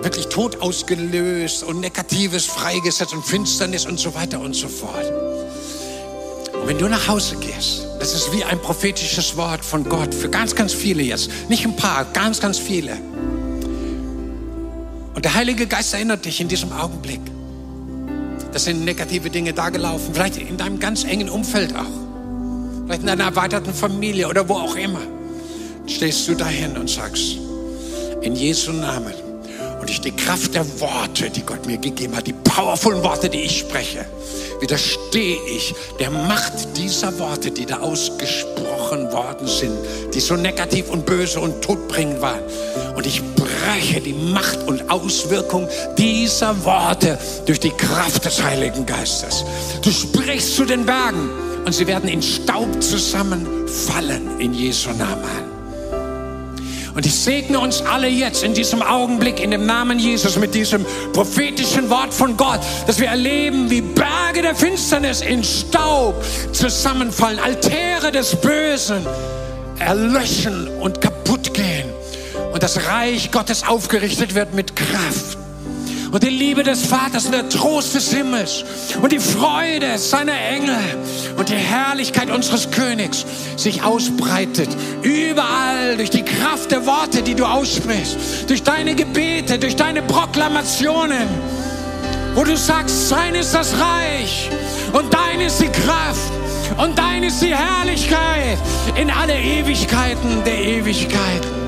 wirklich 0.02 0.28
Tod 0.28 0.62
ausgelöst 0.62 1.64
und 1.64 1.82
Negatives 1.82 2.46
freigesetzt 2.46 3.14
und 3.14 3.24
Finsternis 3.24 3.86
und 3.86 4.00
so 4.00 4.16
weiter 4.16 4.40
und 4.40 4.56
so 4.56 4.68
fort. 4.68 5.12
Und 6.54 6.68
wenn 6.68 6.78
du 6.78 6.88
nach 6.88 7.08
Hause 7.08 7.36
gehst, 7.36 7.86
das 8.00 8.14
ist 8.14 8.32
wie 8.34 8.44
ein 8.44 8.60
prophetisches 8.62 9.36
Wort 9.38 9.64
von 9.64 9.84
Gott 9.84 10.14
für 10.16 10.30
ganz, 10.30 10.56
ganz 10.56 10.74
viele 10.74 11.04
jetzt. 11.04 11.30
Nicht 11.50 11.66
ein 11.66 11.76
paar, 11.76 12.06
ganz, 12.06 12.40
ganz 12.40 12.58
viele. 12.58 12.98
Und 15.20 15.26
der 15.26 15.34
Heilige 15.34 15.68
Geist 15.68 15.94
erinnert 15.94 16.24
dich 16.24 16.40
in 16.40 16.48
diesem 16.48 16.72
Augenblick. 16.72 17.20
Das 18.54 18.64
sind 18.64 18.86
negative 18.86 19.30
Dinge 19.30 19.52
da 19.52 19.68
gelaufen, 19.68 20.14
vielleicht 20.14 20.38
in 20.38 20.56
deinem 20.56 20.80
ganz 20.80 21.04
engen 21.04 21.28
Umfeld 21.28 21.76
auch, 21.76 22.86
vielleicht 22.86 23.02
in 23.02 23.08
deiner 23.08 23.26
erweiterten 23.26 23.74
Familie 23.74 24.30
oder 24.30 24.48
wo 24.48 24.54
auch 24.54 24.78
immer. 24.78 25.02
Stehst 25.88 26.26
du 26.30 26.36
dahin 26.36 26.78
und 26.78 26.90
sagst, 26.90 27.36
in 28.22 28.34
Jesu 28.34 28.72
Namen 28.72 29.14
und 29.82 29.90
durch 29.90 30.00
die 30.00 30.14
Kraft 30.14 30.56
der 30.56 30.66
Worte, 30.80 31.30
die 31.30 31.42
Gott 31.42 31.66
mir 31.66 31.78
gegeben 31.78 32.16
hat, 32.16 32.26
die 32.26 32.32
powervollen 32.32 33.04
Worte, 33.04 33.28
die 33.28 33.42
ich 33.42 33.60
spreche, 33.60 34.06
widerstehe 34.62 35.38
ich 35.54 35.76
der 36.00 36.12
Macht 36.12 36.78
dieser 36.78 37.20
Worte, 37.20 37.52
die 37.52 37.66
da 37.66 37.80
ausgesprochen 37.80 39.12
worden 39.12 39.50
sind, 39.50 39.74
die 40.14 40.22
so 40.22 40.38
negativ 40.38 40.90
und 40.90 41.06
böse 41.06 41.42
und 41.42 41.62
todbringend 41.62 42.22
waren. 42.22 42.40
Und 42.96 43.06
ich 43.06 43.22
breche 43.70 44.02
die 44.02 44.14
Macht 44.14 44.68
und 44.68 44.90
Auswirkung 44.90 45.68
dieser 45.98 46.64
Worte 46.66 47.20
durch 47.46 47.60
die 47.60 47.70
Kraft 47.70 48.26
des 48.26 48.42
Heiligen 48.42 48.86
Geistes. 48.86 49.46
Du 49.84 49.92
sprichst 49.92 50.56
zu 50.56 50.66
den 50.66 50.86
Bergen 50.86 51.30
und 51.66 51.74
sie 51.74 51.86
werden 51.86 52.10
in 52.10 52.22
Staub 52.22 52.82
zusammenfallen 52.82 54.40
in 54.40 54.56
Jesu 54.56 54.90
Namen. 54.90 55.50
Und 56.96 57.06
ich 57.06 57.14
segne 57.14 57.60
uns 57.60 57.82
alle 57.84 58.08
jetzt 58.08 58.44
in 58.44 58.56
diesem 58.56 58.82
Augenblick 58.82 59.40
in 59.40 59.52
dem 59.52 59.68
Namen 59.68 60.00
Jesus 60.00 60.36
mit 60.38 60.56
diesem 60.56 60.84
prophetischen 61.14 61.90
Wort 61.92 62.12
von 62.12 62.36
Gott, 62.36 62.62
dass 62.88 63.00
wir 63.00 63.08
erleben, 63.08 63.70
wie 63.70 63.82
Berge 63.82 64.42
der 64.42 64.56
Finsternis 64.56 65.22
in 65.22 65.44
Staub 65.44 66.16
zusammenfallen, 66.54 67.40
Altäre 67.40 68.12
des 68.12 68.36
Bösen 68.36 69.06
erlöschen 69.78 70.68
und 70.80 71.00
kaputt 71.00 71.54
gehen 71.54 71.89
und 72.60 72.64
das 72.64 72.88
Reich 72.88 73.32
Gottes 73.32 73.66
aufgerichtet 73.66 74.36
wird 74.36 74.54
mit 74.54 74.76
Kraft 74.76 75.38
und 76.12 76.22
die 76.22 76.28
Liebe 76.28 76.62
des 76.62 76.86
Vaters 76.86 77.28
und 77.28 77.32
der 77.32 77.48
Trost 77.48 77.96
des 77.96 78.12
Himmels 78.12 78.66
und 79.02 79.14
die 79.14 79.20
Freude 79.20 79.98
seiner 79.98 80.34
Engel 80.34 80.76
und 81.38 81.48
die 81.48 81.56
Herrlichkeit 81.56 82.30
unseres 82.30 82.70
Königs 82.70 83.26
sich 83.56 83.82
ausbreitet. 83.82 84.68
Überall 85.04 85.96
durch 85.96 86.10
die 86.10 86.24
Kraft 86.24 86.72
der 86.72 86.86
Worte, 86.86 87.22
die 87.22 87.34
du 87.34 87.46
aussprichst, 87.46 88.50
durch 88.50 88.62
deine 88.62 88.94
Gebete, 88.94 89.58
durch 89.58 89.78
deine 89.78 90.02
Proklamationen, 90.02 91.30
wo 92.36 92.44
du 92.44 92.58
sagst, 92.58 93.08
sein 93.08 93.36
ist 93.36 93.54
das 93.54 93.74
Reich 93.80 94.50
und 94.92 95.14
dein 95.14 95.40
ist 95.40 95.62
die 95.62 95.70
Kraft 95.70 96.34
und 96.78 97.00
dein 97.00 97.24
ist 97.24 97.42
die 97.42 97.56
Herrlichkeit 97.56 98.58
in 98.98 99.10
alle 99.10 99.40
Ewigkeiten 99.40 100.44
der 100.44 100.60
Ewigkeiten. 100.60 101.59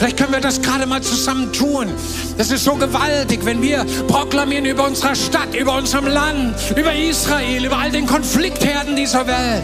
Vielleicht 0.00 0.16
können 0.16 0.32
wir 0.32 0.40
das 0.40 0.62
gerade 0.62 0.86
mal 0.86 1.02
zusammen 1.02 1.52
tun. 1.52 1.88
Das 2.38 2.50
ist 2.50 2.64
so 2.64 2.74
gewaltig, 2.74 3.44
wenn 3.44 3.60
wir 3.60 3.84
proklamieren 4.08 4.64
über 4.64 4.86
unsere 4.86 5.14
Stadt, 5.14 5.54
über 5.54 5.76
unserem 5.76 6.06
Land, 6.06 6.56
über 6.74 6.94
Israel, 6.94 7.66
über 7.66 7.76
all 7.76 7.90
den 7.90 8.06
Konfliktherden 8.06 8.96
dieser 8.96 9.26
Welt. 9.26 9.62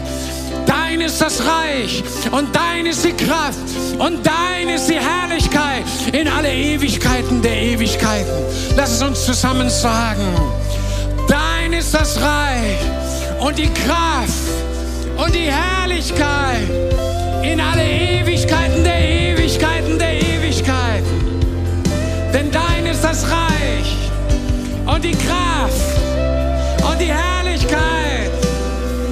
Dein 0.67 1.01
ist 1.01 1.19
das 1.19 1.41
Reich 1.43 2.03
und 2.29 2.55
dein 2.55 2.85
ist 2.85 3.03
die 3.03 3.13
Kraft 3.13 3.57
und 3.97 4.19
dein 4.23 4.69
ist 4.69 4.87
die 4.87 4.99
Herrlichkeit 4.99 5.85
in 6.13 6.27
alle 6.27 6.53
Ewigkeiten 6.53 7.41
der 7.41 7.59
Ewigkeiten. 7.59 8.29
Lass 8.75 8.91
es 8.91 9.01
uns 9.01 9.25
zusammen 9.25 9.71
sagen. 9.71 10.21
Dein 11.27 11.73
ist 11.73 11.95
das 11.95 12.15
Reich 12.21 12.77
und 13.39 13.57
die 13.57 13.73
Kraft 13.73 14.27
und 15.17 15.33
die 15.33 15.51
Herrlichkeit 15.51 16.69
in 17.41 17.59
alle 17.59 17.81
Ewigkeiten 17.81 18.83
der 18.83 18.99
Ewigkeiten 18.99 19.06
und 24.97 25.03
die 25.03 25.11
Kraft 25.11 26.89
und 26.89 26.99
die 26.99 27.13
Herrlichkeit 27.13 28.31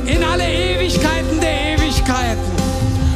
in 0.08 0.24
alle 0.24 0.44
Ewigkeiten 0.44 1.40
der 1.40 1.78
Ewigkeiten. 1.78 2.42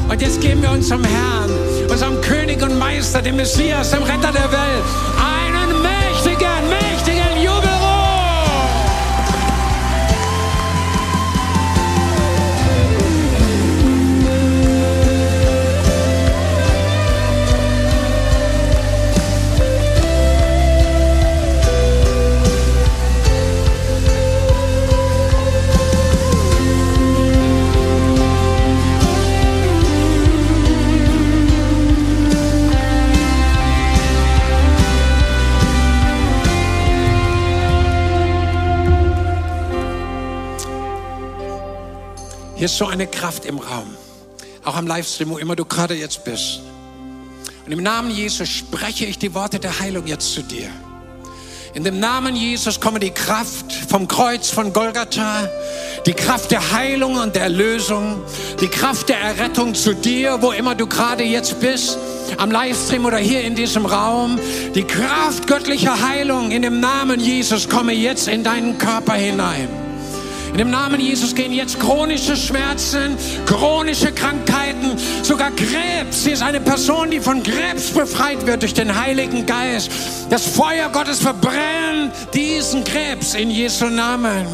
Und 0.08 0.22
jetzt 0.22 0.40
geben 0.40 0.62
wir 0.62 0.70
unserem 0.70 1.04
Herrn, 1.04 1.50
unserem 1.90 2.22
König 2.22 2.62
und 2.62 2.78
Meister, 2.78 3.24
dem 3.24 3.38
Messias, 3.38 3.90
dem 3.90 4.04
Retter 4.04 4.32
der 4.32 4.52
Welt, 4.52 4.84
Hier 42.60 42.66
ist 42.66 42.76
so 42.76 42.88
eine 42.88 43.08
Kraft 43.08 43.46
im 43.46 43.58
Raum. 43.58 43.88
Auch 44.66 44.76
am 44.76 44.86
Livestream, 44.86 45.30
wo 45.30 45.38
immer 45.38 45.56
du 45.56 45.64
gerade 45.64 45.94
jetzt 45.94 46.26
bist. 46.26 46.60
Und 47.66 47.72
im 47.72 47.82
Namen 47.82 48.12
Jesus 48.12 48.50
spreche 48.50 49.06
ich 49.06 49.18
die 49.18 49.34
Worte 49.34 49.60
der 49.60 49.80
Heilung 49.80 50.06
jetzt 50.08 50.34
zu 50.34 50.42
dir. 50.42 50.68
In 51.74 51.86
dem 51.86 52.02
Namen 52.02 52.36
Jesus 52.36 52.82
komme 52.82 53.00
die 53.00 53.12
Kraft 53.12 53.72
vom 53.88 54.10
Kreuz 54.10 54.50
von 54.50 54.74
Golgatha, 54.74 55.50
die 56.06 56.12
Kraft 56.12 56.52
der 56.52 56.74
Heilung 56.74 57.16
und 57.16 57.34
der 57.34 57.44
Erlösung, 57.44 58.22
die 58.60 58.68
Kraft 58.68 59.08
der 59.08 59.22
Errettung 59.22 59.74
zu 59.74 59.96
dir, 59.96 60.42
wo 60.42 60.52
immer 60.52 60.76
du 60.76 60.86
gerade 60.86 61.24
jetzt 61.24 61.62
bist, 61.62 61.98
am 62.36 62.52
Livestream 62.52 63.06
oder 63.06 63.20
hier 63.20 63.42
in 63.42 63.56
diesem 63.56 63.86
Raum. 63.86 64.38
Die 64.76 64.84
Kraft 64.84 65.48
göttlicher 65.48 66.10
Heilung 66.10 66.52
in 66.52 66.64
dem 66.64 66.82
Namen 66.82 67.22
Jesus 67.22 67.70
komme 67.70 67.94
jetzt 67.94 68.28
in 68.28 68.44
deinen 68.44 68.78
Körper 68.78 69.14
hinein. 69.14 69.89
In 70.52 70.58
dem 70.58 70.72
Namen 70.72 71.00
Jesus 71.00 71.36
gehen 71.36 71.54
jetzt 71.54 71.80
chronische 71.80 72.36
Schmerzen, 72.36 73.18
chronische 73.46 74.12
Krankheiten, 74.12 74.98
sogar 75.22 75.52
Krebs. 75.52 76.24
Hier 76.24 76.34
ist 76.34 76.42
eine 76.42 76.60
Person, 76.60 77.12
die 77.12 77.20
von 77.20 77.44
Krebs 77.44 77.92
befreit 77.92 78.46
wird 78.46 78.64
durch 78.64 78.74
den 78.74 79.00
Heiligen 79.00 79.46
Geist. 79.46 79.92
Das 80.30 80.46
Feuer 80.46 80.90
Gottes 80.90 81.20
verbrennt 81.20 82.14
diesen 82.34 82.84
Krebs 82.84 83.36
in 83.36 83.52
Jesu 83.52 83.86
Namen. 83.86 84.46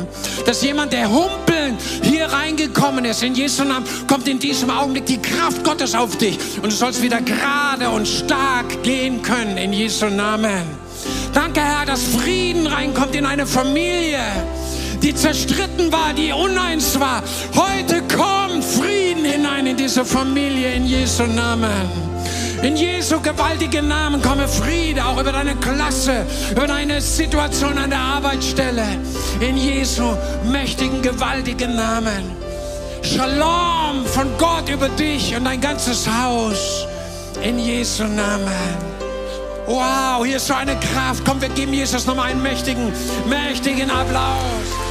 Dass 0.45 0.61
jemand, 0.63 0.93
der 0.93 1.09
humpelnd 1.09 1.81
hier 2.03 2.25
reingekommen 2.25 3.05
ist, 3.05 3.23
in 3.23 3.33
Jesu 3.33 3.63
Namen, 3.63 3.85
kommt 4.07 4.27
in 4.27 4.37
diesem 4.37 4.69
Augenblick 4.69 5.05
die 5.05 5.21
Kraft 5.21 5.63
Gottes 5.63 5.95
auf 5.95 6.17
dich 6.17 6.37
und 6.61 6.71
du 6.71 6.75
sollst 6.75 7.01
wieder 7.01 7.21
gerade 7.21 7.89
und 7.89 8.07
stark 8.07 8.83
gehen 8.83 9.21
können 9.21 9.57
in 9.57 9.73
Jesu 9.73 10.07
Namen. 10.07 10.63
Danke, 11.33 11.61
Herr, 11.61 11.85
dass 11.85 12.03
Frieden 12.03 12.67
reinkommt 12.67 13.15
in 13.15 13.25
eine 13.25 13.45
Familie 13.45 14.19
die 15.05 15.13
zerstritten 15.13 15.91
war, 15.91 16.13
die 16.13 16.31
uneins 16.31 16.99
war. 16.99 17.21
Heute 17.53 18.01
kommt 18.07 18.63
Frieden 18.63 19.23
hinein 19.23 19.67
in 19.67 19.77
diese 19.77 20.03
Familie 20.03 20.73
in 20.73 20.85
Jesu 20.87 21.23
Namen. 21.27 21.69
In 22.63 22.75
Jesu 22.75 23.19
gewaltigen 23.19 23.87
Namen 23.87 24.19
komme 24.19 24.47
Friede 24.47 25.05
auch 25.05 25.21
über 25.21 25.31
deine 25.31 25.55
Klasse, 25.57 26.25
über 26.51 26.65
deine 26.65 26.99
Situation 26.99 27.77
an 27.77 27.91
der 27.91 27.99
Arbeitsstelle. 27.99 28.87
In 29.41 29.57
Jesu 29.57 30.17
mächtigen, 30.51 31.03
gewaltigen 31.03 31.75
Namen. 31.75 32.31
Shalom 33.03 34.03
von 34.07 34.27
Gott 34.39 34.67
über 34.69 34.89
dich 34.89 35.35
und 35.35 35.45
dein 35.45 35.61
ganzes 35.61 36.07
Haus. 36.07 36.87
In 37.43 37.59
Jesu 37.59 38.05
Namen. 38.05 38.95
Wow, 39.67 40.25
hier 40.25 40.37
ist 40.37 40.47
so 40.47 40.55
eine 40.55 40.75
Kraft. 40.79 41.23
Komm, 41.25 41.39
wir 41.41 41.49
geben 41.49 41.73
Jesus 41.73 42.07
nochmal 42.07 42.31
einen 42.31 42.41
mächtigen, 42.41 42.91
mächtigen 43.27 43.91
Applaus. 43.91 44.84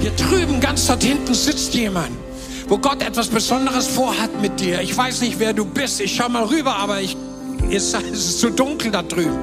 Hier 0.00 0.10
drüben, 0.12 0.60
ganz 0.60 0.86
dort 0.86 1.02
hinten, 1.02 1.32
sitzt 1.32 1.74
jemand, 1.74 2.10
wo 2.68 2.78
Gott 2.78 3.02
etwas 3.02 3.28
Besonderes 3.28 3.86
vorhat 3.86 4.40
mit 4.40 4.58
dir. 4.60 4.80
Ich 4.80 4.96
weiß 4.96 5.20
nicht, 5.20 5.38
wer 5.38 5.52
du 5.52 5.64
bist. 5.64 6.00
Ich 6.00 6.16
schau 6.16 6.28
mal 6.28 6.44
rüber, 6.44 6.74
aber 6.76 7.00
ich, 7.00 7.16
es 7.70 7.94
ist 8.12 8.40
zu 8.40 8.50
dunkel 8.50 8.90
da 8.90 9.02
drüben. 9.02 9.38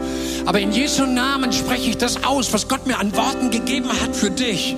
Aber 0.45 0.60
in 0.60 0.72
Jesu 0.72 1.06
Namen 1.06 1.54
spreche 1.54 1.91
ich 1.91 1.97
das 1.97 2.24
aus, 2.24 2.52
was 2.54 2.68
Gott 2.68 2.88
mir 2.88 2.97
an 2.97 3.16
Worten 3.16 3.52
gegeben 3.52 3.89
hat 4.02 4.16
für 4.16 4.32
dich. 4.32 4.76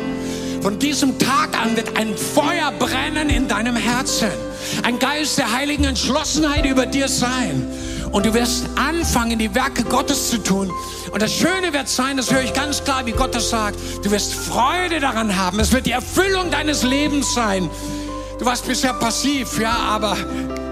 Von 0.61 0.77
diesem 0.77 1.17
Tag 1.17 1.59
an 1.59 1.75
wird 1.75 1.97
ein 1.97 2.15
Feuer 2.15 2.71
brennen 2.77 3.29
in 3.29 3.47
deinem 3.47 3.75
Herzen. 3.75 4.29
Ein 4.83 4.99
Geist 4.99 5.39
der 5.39 5.51
heiligen 5.51 5.85
Entschlossenheit 5.85 6.65
über 6.65 6.85
dir 6.85 7.07
sein. 7.07 7.67
und 8.11 8.25
du 8.25 8.33
wirst 8.33 8.65
anfangen, 8.75 9.39
die 9.39 9.55
Werke 9.55 9.83
Gottes 9.83 10.29
zu 10.29 10.37
tun. 10.37 10.71
Und 11.11 11.21
das 11.21 11.33
Schöne 11.33 11.71
wird 11.71 11.87
sein, 11.87 12.17
das 12.17 12.31
höre 12.31 12.43
ich 12.43 12.53
ganz 12.53 12.83
klar, 12.83 13.05
wie 13.05 13.13
Gott 13.13 13.33
das 13.33 13.49
sagt, 13.49 13.77
du 14.03 14.11
wirst 14.11 14.33
Freude 14.33 14.99
daran 14.99 15.37
haben. 15.37 15.59
Es 15.59 15.71
wird 15.71 15.85
die 15.85 15.91
Erfüllung 15.91 16.51
deines 16.51 16.83
Lebens 16.83 17.33
sein. 17.33 17.69
Du 18.37 18.45
warst 18.45 18.67
bisher 18.67 18.93
passiv, 18.93 19.59
ja, 19.59 19.71
aber 19.71 20.17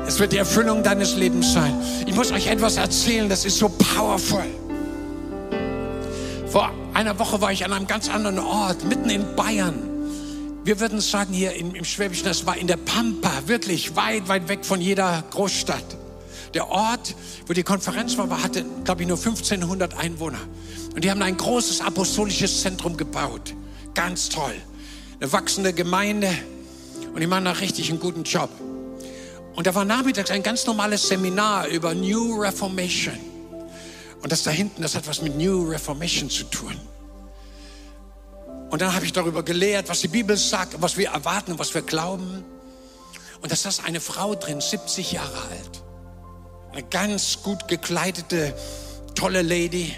es 0.05 0.19
wird 0.19 0.33
die 0.33 0.37
Erfüllung 0.37 0.83
deines 0.83 1.15
Lebens 1.15 1.53
sein. 1.53 1.73
Ich 2.05 2.15
muss 2.15 2.31
euch 2.31 2.47
etwas 2.47 2.77
erzählen, 2.77 3.29
das 3.29 3.45
ist 3.45 3.57
so 3.57 3.69
powerful. 3.69 4.43
Vor 6.47 6.71
einer 6.99 7.17
Woche 7.17 7.39
war 7.39 7.49
ich 7.53 7.63
an 7.63 7.71
einem 7.71 7.87
ganz 7.87 8.09
anderen 8.09 8.39
Ort, 8.39 8.83
mitten 8.83 9.09
in 9.09 9.33
Bayern. 9.37 9.79
Wir 10.65 10.81
würden 10.81 10.99
sagen 10.99 11.33
hier 11.33 11.53
im, 11.53 11.73
im 11.73 11.85
Schwäbischen, 11.85 12.25
das 12.25 12.45
war 12.45 12.57
in 12.57 12.67
der 12.67 12.75
Pampa, 12.75 13.31
wirklich 13.45 13.95
weit, 13.95 14.27
weit 14.27 14.49
weg 14.49 14.65
von 14.65 14.81
jeder 14.81 15.23
Großstadt. 15.31 15.97
Der 16.53 16.67
Ort, 16.67 17.15
wo 17.47 17.53
die 17.53 17.63
Konferenz 17.63 18.17
war, 18.17 18.43
hatte, 18.43 18.65
glaube 18.83 19.03
ich, 19.03 19.07
nur 19.07 19.17
1500 19.17 19.97
Einwohner. 19.97 20.41
Und 20.93 21.05
die 21.05 21.09
haben 21.09 21.21
ein 21.21 21.37
großes 21.37 21.79
apostolisches 21.79 22.63
Zentrum 22.63 22.97
gebaut. 22.97 23.53
Ganz 23.93 24.27
toll. 24.27 24.55
Eine 25.21 25.31
wachsende 25.31 25.71
Gemeinde. 25.71 26.29
Und 27.13 27.21
die 27.21 27.27
machen 27.27 27.45
da 27.45 27.51
richtig 27.51 27.89
einen 27.91 28.01
guten 28.01 28.23
Job. 28.23 28.49
Und 29.55 29.67
da 29.67 29.73
war 29.73 29.85
nachmittags 29.85 30.31
ein 30.31 30.43
ganz 30.43 30.65
normales 30.65 31.07
Seminar 31.07 31.67
über 31.67 31.93
New 31.93 32.41
Reformation. 32.41 33.28
Und 34.21 34.31
das 34.31 34.43
da 34.43 34.51
hinten, 34.51 34.81
das 34.81 34.95
hat 34.95 35.07
was 35.07 35.21
mit 35.21 35.37
New 35.37 35.69
Reformation 35.69 36.29
zu 36.29 36.43
tun. 36.45 36.75
Und 38.69 38.81
dann 38.81 38.93
habe 38.93 39.05
ich 39.05 39.13
darüber 39.13 39.43
gelehrt, 39.43 39.89
was 39.89 40.01
die 40.01 40.07
Bibel 40.07 40.37
sagt, 40.37 40.81
was 40.81 40.97
wir 40.97 41.09
erwarten 41.09 41.53
und 41.53 41.59
was 41.59 41.73
wir 41.73 41.81
glauben. 41.81 42.43
Und 43.41 43.51
da 43.51 43.55
saß 43.55 43.83
eine 43.85 43.99
Frau 43.99 44.35
drin, 44.35 44.61
70 44.61 45.13
Jahre 45.13 45.41
alt. 45.49 45.83
Eine 46.71 46.83
ganz 46.83 47.41
gut 47.41 47.67
gekleidete, 47.67 48.53
tolle 49.15 49.41
Lady. 49.41 49.95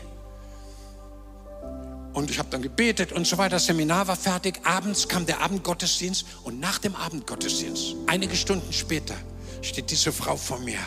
Und 2.13 2.29
ich 2.29 2.39
habe 2.39 2.49
dann 2.49 2.61
gebetet 2.61 3.11
und 3.11 3.25
so 3.25 3.37
weiter. 3.37 3.55
Das 3.55 3.65
Seminar 3.65 4.07
war 4.07 4.15
fertig. 4.15 4.61
Abends 4.63 5.07
kam 5.07 5.25
der 5.25 5.41
Abendgottesdienst. 5.41 6.25
Und 6.43 6.59
nach 6.59 6.77
dem 6.77 6.95
Abendgottesdienst, 6.95 7.95
einige 8.07 8.35
Stunden 8.35 8.71
später, 8.71 9.15
steht 9.61 9.91
diese 9.91 10.11
Frau 10.11 10.37
vor 10.37 10.59
mir. 10.59 10.79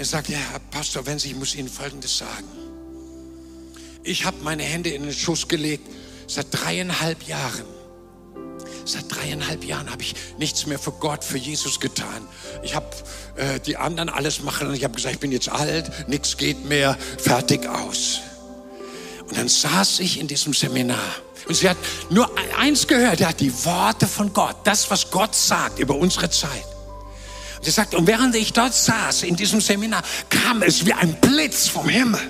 Er 0.00 0.06
sagt, 0.06 0.30
ja, 0.30 0.38
Herr 0.38 0.60
Pastor, 0.70 1.02
Sie, 1.18 1.28
ich 1.28 1.36
muss 1.36 1.54
Ihnen 1.54 1.68
Folgendes 1.68 2.16
sagen. 2.16 2.48
Ich 4.02 4.24
habe 4.24 4.38
meine 4.42 4.62
Hände 4.62 4.88
in 4.88 5.02
den 5.02 5.12
Schuss 5.12 5.46
gelegt 5.46 5.86
seit 6.26 6.46
dreieinhalb 6.52 7.24
Jahren. 7.24 7.66
Seit 8.86 9.14
dreieinhalb 9.14 9.62
Jahren 9.62 9.90
habe 9.90 10.00
ich 10.00 10.14
nichts 10.38 10.64
mehr 10.64 10.78
für 10.78 10.92
Gott, 10.92 11.22
für 11.22 11.36
Jesus 11.36 11.80
getan. 11.80 12.26
Ich 12.62 12.74
habe 12.74 12.86
äh, 13.36 13.60
die 13.60 13.76
anderen 13.76 14.08
alles 14.08 14.40
machen 14.40 14.68
und 14.68 14.74
ich 14.74 14.84
habe 14.84 14.94
gesagt, 14.94 15.16
ich 15.16 15.20
bin 15.20 15.32
jetzt 15.32 15.50
alt, 15.50 16.08
nichts 16.08 16.38
geht 16.38 16.64
mehr, 16.64 16.96
fertig 17.18 17.68
aus. 17.68 18.20
Und 19.28 19.36
dann 19.36 19.50
saß 19.50 20.00
ich 20.00 20.18
in 20.18 20.28
diesem 20.28 20.54
Seminar 20.54 21.12
und 21.46 21.54
sie 21.56 21.68
hat 21.68 21.76
nur 22.08 22.30
eins 22.56 22.86
gehört, 22.86 23.22
hat 23.22 23.40
die 23.40 23.52
Worte 23.66 24.06
von 24.06 24.32
Gott, 24.32 24.56
das, 24.64 24.90
was 24.90 25.10
Gott 25.10 25.34
sagt 25.34 25.78
über 25.78 25.94
unsere 25.94 26.30
Zeit. 26.30 26.64
Sie 27.62 27.70
sagt, 27.70 27.94
und 27.94 28.06
während 28.06 28.34
ich 28.34 28.52
dort 28.52 28.74
saß 28.74 29.22
in 29.24 29.36
diesem 29.36 29.60
Seminar, 29.60 30.02
kam 30.30 30.62
es 30.62 30.86
wie 30.86 30.92
ein 30.92 31.14
Blitz 31.20 31.68
vom 31.68 31.88
Himmel 31.88 32.20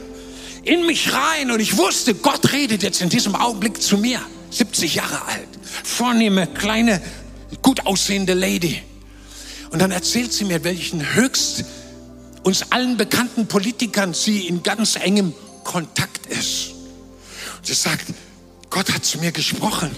in 0.62 0.86
mich 0.86 1.12
rein 1.12 1.50
und 1.50 1.60
ich 1.60 1.76
wusste, 1.76 2.14
Gott 2.14 2.52
redet 2.52 2.82
jetzt 2.82 3.00
in 3.00 3.08
diesem 3.08 3.34
Augenblick 3.34 3.80
zu 3.80 3.96
mir. 3.96 4.20
70 4.50 4.96
Jahre 4.96 5.24
alt, 5.26 5.48
vornehme, 5.84 6.46
kleine, 6.46 7.00
gut 7.62 7.86
aussehende 7.86 8.34
Lady. 8.34 8.82
Und 9.70 9.80
dann 9.80 9.92
erzählt 9.92 10.32
sie 10.32 10.44
mir, 10.44 10.64
welchen 10.64 11.14
höchst 11.14 11.64
uns 12.42 12.72
allen 12.72 12.96
bekannten 12.96 13.46
Politikern 13.46 14.12
sie 14.12 14.48
in 14.48 14.62
ganz 14.62 14.96
engem 14.96 15.34
Kontakt 15.62 16.26
ist. 16.26 16.72
Und 17.58 17.66
sie 17.66 17.74
sagt, 17.74 18.06
Gott 18.70 18.92
hat 18.92 19.04
zu 19.04 19.18
mir 19.18 19.32
gesprochen. 19.32 19.90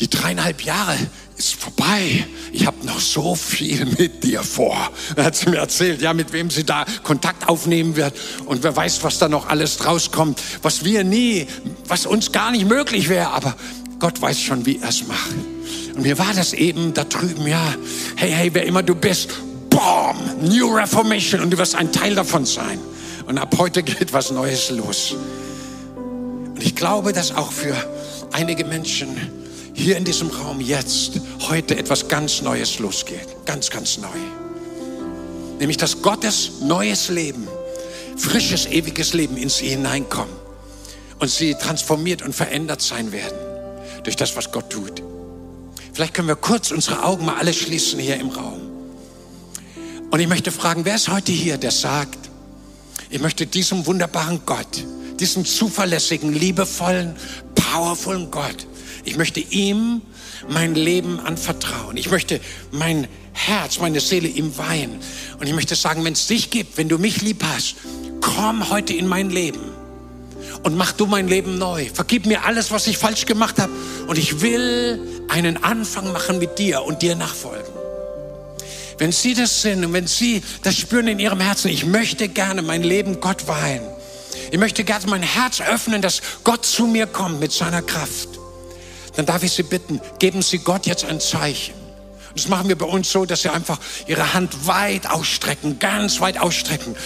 Die 0.00 0.08
dreieinhalb 0.10 0.62
Jahre, 0.62 0.96
ist 1.36 1.54
vorbei. 1.54 2.26
Ich 2.52 2.66
habe 2.66 2.86
noch 2.86 3.00
so 3.00 3.34
viel 3.34 3.84
mit 3.98 4.22
dir 4.22 4.42
vor. 4.42 4.76
Er 5.16 5.24
hat 5.24 5.36
sie 5.36 5.50
mir 5.50 5.58
erzählt, 5.58 6.00
ja, 6.00 6.14
mit 6.14 6.32
wem 6.32 6.50
sie 6.50 6.64
da 6.64 6.84
Kontakt 7.02 7.48
aufnehmen 7.48 7.96
wird. 7.96 8.14
Und 8.46 8.62
wer 8.62 8.74
weiß, 8.74 9.02
was 9.02 9.18
da 9.18 9.28
noch 9.28 9.48
alles 9.48 9.76
draus 9.76 10.10
kommt, 10.10 10.40
was 10.62 10.84
wir 10.84 11.02
nie, 11.04 11.46
was 11.88 12.06
uns 12.06 12.32
gar 12.32 12.50
nicht 12.50 12.68
möglich 12.68 13.08
wäre. 13.08 13.30
Aber 13.30 13.56
Gott 13.98 14.20
weiß 14.20 14.40
schon, 14.40 14.66
wie 14.66 14.78
er 14.80 14.88
es 14.90 15.06
macht. 15.06 15.34
Und 15.94 16.02
mir 16.02 16.18
war 16.18 16.32
das 16.34 16.52
eben 16.52 16.94
da 16.94 17.04
drüben, 17.04 17.46
ja, 17.46 17.74
hey, 18.16 18.30
hey, 18.30 18.50
wer 18.52 18.66
immer 18.66 18.82
du 18.82 18.94
bist, 18.94 19.30
boom, 19.70 20.16
New 20.42 20.74
Reformation 20.74 21.40
und 21.40 21.50
du 21.50 21.58
wirst 21.58 21.74
ein 21.74 21.92
Teil 21.92 22.14
davon 22.14 22.44
sein. 22.46 22.78
Und 23.26 23.38
ab 23.38 23.54
heute 23.58 23.82
geht 23.82 24.12
was 24.12 24.30
Neues 24.30 24.70
los. 24.70 25.14
Und 25.96 26.62
ich 26.62 26.74
glaube, 26.74 27.12
dass 27.12 27.34
auch 27.34 27.50
für 27.50 27.74
einige 28.32 28.64
Menschen, 28.64 29.43
hier 29.74 29.96
in 29.96 30.04
diesem 30.04 30.28
Raum 30.28 30.60
jetzt 30.60 31.20
heute 31.48 31.76
etwas 31.76 32.08
ganz 32.08 32.40
Neues 32.40 32.78
losgeht. 32.78 33.28
Ganz, 33.44 33.70
ganz 33.70 33.98
neu. 33.98 34.08
Nämlich, 35.58 35.76
dass 35.76 36.00
Gottes 36.00 36.52
neues 36.62 37.08
Leben, 37.08 37.46
frisches, 38.16 38.66
ewiges 38.66 39.12
Leben 39.12 39.36
in 39.36 39.48
sie 39.48 39.68
hineinkommt 39.68 40.32
und 41.18 41.30
sie 41.30 41.54
transformiert 41.54 42.22
und 42.22 42.34
verändert 42.34 42.80
sein 42.80 43.12
werden 43.12 43.38
durch 44.04 44.16
das, 44.16 44.36
was 44.36 44.50
Gott 44.52 44.70
tut. 44.70 45.02
Vielleicht 45.92 46.14
können 46.14 46.28
wir 46.28 46.36
kurz 46.36 46.70
unsere 46.70 47.02
Augen 47.04 47.24
mal 47.24 47.36
alle 47.36 47.52
schließen 47.52 47.98
hier 47.98 48.16
im 48.16 48.28
Raum. 48.28 48.60
Und 50.10 50.20
ich 50.20 50.28
möchte 50.28 50.52
fragen, 50.52 50.84
wer 50.84 50.94
ist 50.94 51.08
heute 51.08 51.32
hier, 51.32 51.56
der 51.58 51.70
sagt, 51.70 52.18
ich 53.10 53.20
möchte 53.20 53.46
diesem 53.46 53.86
wunderbaren 53.86 54.40
Gott, 54.44 54.84
diesem 55.20 55.44
zuverlässigen, 55.44 56.32
liebevollen, 56.32 57.16
powervollen 57.54 58.30
Gott, 58.30 58.66
ich 59.04 59.16
möchte 59.16 59.40
ihm 59.40 60.02
mein 60.48 60.74
Leben 60.74 61.20
anvertrauen. 61.20 61.96
Ich 61.96 62.10
möchte 62.10 62.40
mein 62.70 63.08
Herz, 63.32 63.78
meine 63.78 64.00
Seele 64.00 64.28
ihm 64.28 64.56
weihen. 64.56 64.98
Und 65.38 65.46
ich 65.46 65.54
möchte 65.54 65.74
sagen, 65.74 66.04
wenn 66.04 66.12
es 66.12 66.26
dich 66.26 66.50
gibt, 66.50 66.78
wenn 66.78 66.88
du 66.88 66.98
mich 66.98 67.22
lieb 67.22 67.42
hast, 67.44 67.76
komm 68.20 68.70
heute 68.70 68.94
in 68.94 69.06
mein 69.06 69.30
Leben 69.30 69.60
und 70.62 70.76
mach 70.76 70.92
du 70.92 71.06
mein 71.06 71.28
Leben 71.28 71.58
neu. 71.58 71.86
Vergib 71.92 72.26
mir 72.26 72.44
alles, 72.44 72.70
was 72.70 72.86
ich 72.86 72.96
falsch 72.96 73.26
gemacht 73.26 73.58
habe. 73.58 73.72
Und 74.06 74.18
ich 74.18 74.40
will 74.40 75.00
einen 75.28 75.62
Anfang 75.62 76.12
machen 76.12 76.38
mit 76.38 76.58
dir 76.58 76.82
und 76.82 77.02
dir 77.02 77.16
nachfolgen. 77.16 77.72
Wenn 78.98 79.10
Sie 79.10 79.34
das 79.34 79.62
sind 79.62 79.84
und 79.84 79.92
wenn 79.92 80.06
Sie 80.06 80.42
das 80.62 80.76
spüren 80.76 81.08
in 81.08 81.18
Ihrem 81.18 81.40
Herzen, 81.40 81.68
ich 81.68 81.84
möchte 81.84 82.28
gerne 82.28 82.62
mein 82.62 82.82
Leben 82.82 83.20
Gott 83.20 83.48
weihen. 83.48 83.82
Ich 84.52 84.58
möchte 84.58 84.84
gerne 84.84 85.06
mein 85.08 85.22
Herz 85.22 85.60
öffnen, 85.60 86.00
dass 86.00 86.22
Gott 86.44 86.64
zu 86.64 86.86
mir 86.86 87.06
kommt 87.06 87.40
mit 87.40 87.50
seiner 87.50 87.82
Kraft 87.82 88.33
dann 89.16 89.26
darf 89.26 89.42
ich 89.42 89.52
Sie 89.52 89.62
bitten, 89.62 90.00
geben 90.18 90.42
Sie 90.42 90.58
Gott 90.58 90.86
jetzt 90.86 91.04
ein 91.04 91.20
Zeichen. 91.20 91.74
Das 92.34 92.48
machen 92.48 92.68
wir 92.68 92.76
bei 92.76 92.86
uns 92.86 93.10
so, 93.10 93.24
dass 93.24 93.42
Sie 93.42 93.48
einfach 93.48 93.78
Ihre 94.06 94.34
Hand 94.34 94.66
weit 94.66 95.08
ausstrecken, 95.08 95.78
ganz 95.78 96.20
weit 96.20 96.40
ausstrecken 96.40 96.96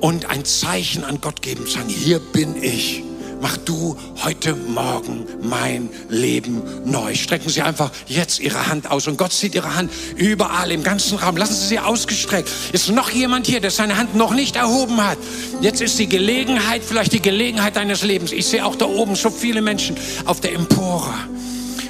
und 0.00 0.26
ein 0.26 0.44
Zeichen 0.44 1.04
an 1.04 1.20
Gott 1.20 1.40
geben, 1.40 1.66
sagen, 1.66 1.88
hier 1.88 2.18
bin 2.18 2.62
ich. 2.62 3.02
Mach 3.40 3.58
du 3.58 3.96
heute 4.24 4.54
Morgen 4.54 5.26
mein 5.42 5.90
Leben 6.08 6.62
neu. 6.86 7.14
Strecken 7.14 7.50
Sie 7.50 7.60
einfach 7.60 7.90
jetzt 8.06 8.40
Ihre 8.40 8.68
Hand 8.68 8.90
aus 8.90 9.06
und 9.06 9.18
Gott 9.18 9.34
sieht 9.34 9.54
Ihre 9.54 9.74
Hand 9.74 9.92
überall 10.16 10.72
im 10.72 10.82
ganzen 10.82 11.18
Raum. 11.18 11.36
Lassen 11.36 11.54
Sie 11.54 11.66
sie 11.66 11.78
ausgestreckt. 11.78 12.48
Ist 12.72 12.88
noch 12.88 13.10
jemand 13.10 13.46
hier, 13.46 13.60
der 13.60 13.70
seine 13.70 13.98
Hand 13.98 14.14
noch 14.14 14.32
nicht 14.32 14.56
erhoben 14.56 14.96
hat? 14.96 15.18
Jetzt 15.60 15.82
ist 15.82 15.98
die 15.98 16.08
Gelegenheit, 16.08 16.82
vielleicht 16.82 17.12
die 17.12 17.20
Gelegenheit 17.20 17.76
deines 17.76 18.02
Lebens. 18.02 18.32
Ich 18.32 18.46
sehe 18.46 18.64
auch 18.64 18.76
da 18.76 18.86
oben 18.86 19.14
so 19.14 19.28
viele 19.28 19.60
Menschen 19.60 19.96
auf 20.24 20.40
der 20.40 20.54
Empore. 20.54 21.12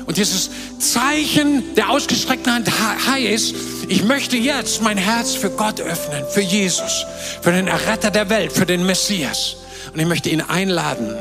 Und 0.07 0.17
dieses 0.19 0.51
Zeichen 0.79 1.75
der 1.77 1.91
ausgestreckten 1.91 2.53
Hand 2.53 2.69
heißt, 3.09 3.55
ich 3.89 4.05
möchte 4.05 4.37
jetzt 4.37 4.83
mein 4.83 4.99
Herz 4.99 5.35
für 5.35 5.51
Gott 5.51 5.81
öffnen, 5.81 6.25
für 6.31 6.41
Jesus, 6.41 7.07
für 7.43 7.53
den 7.53 7.67
Erretter 7.67 8.11
der 8.11 8.29
Welt, 8.29 8.53
für 8.53 8.67
den 8.67 8.85
Messias. 8.85 9.57
Und 9.93 10.01
ich 10.01 10.07
möchte 10.07 10.29
ihn 10.29 10.41
einladen, 10.43 11.17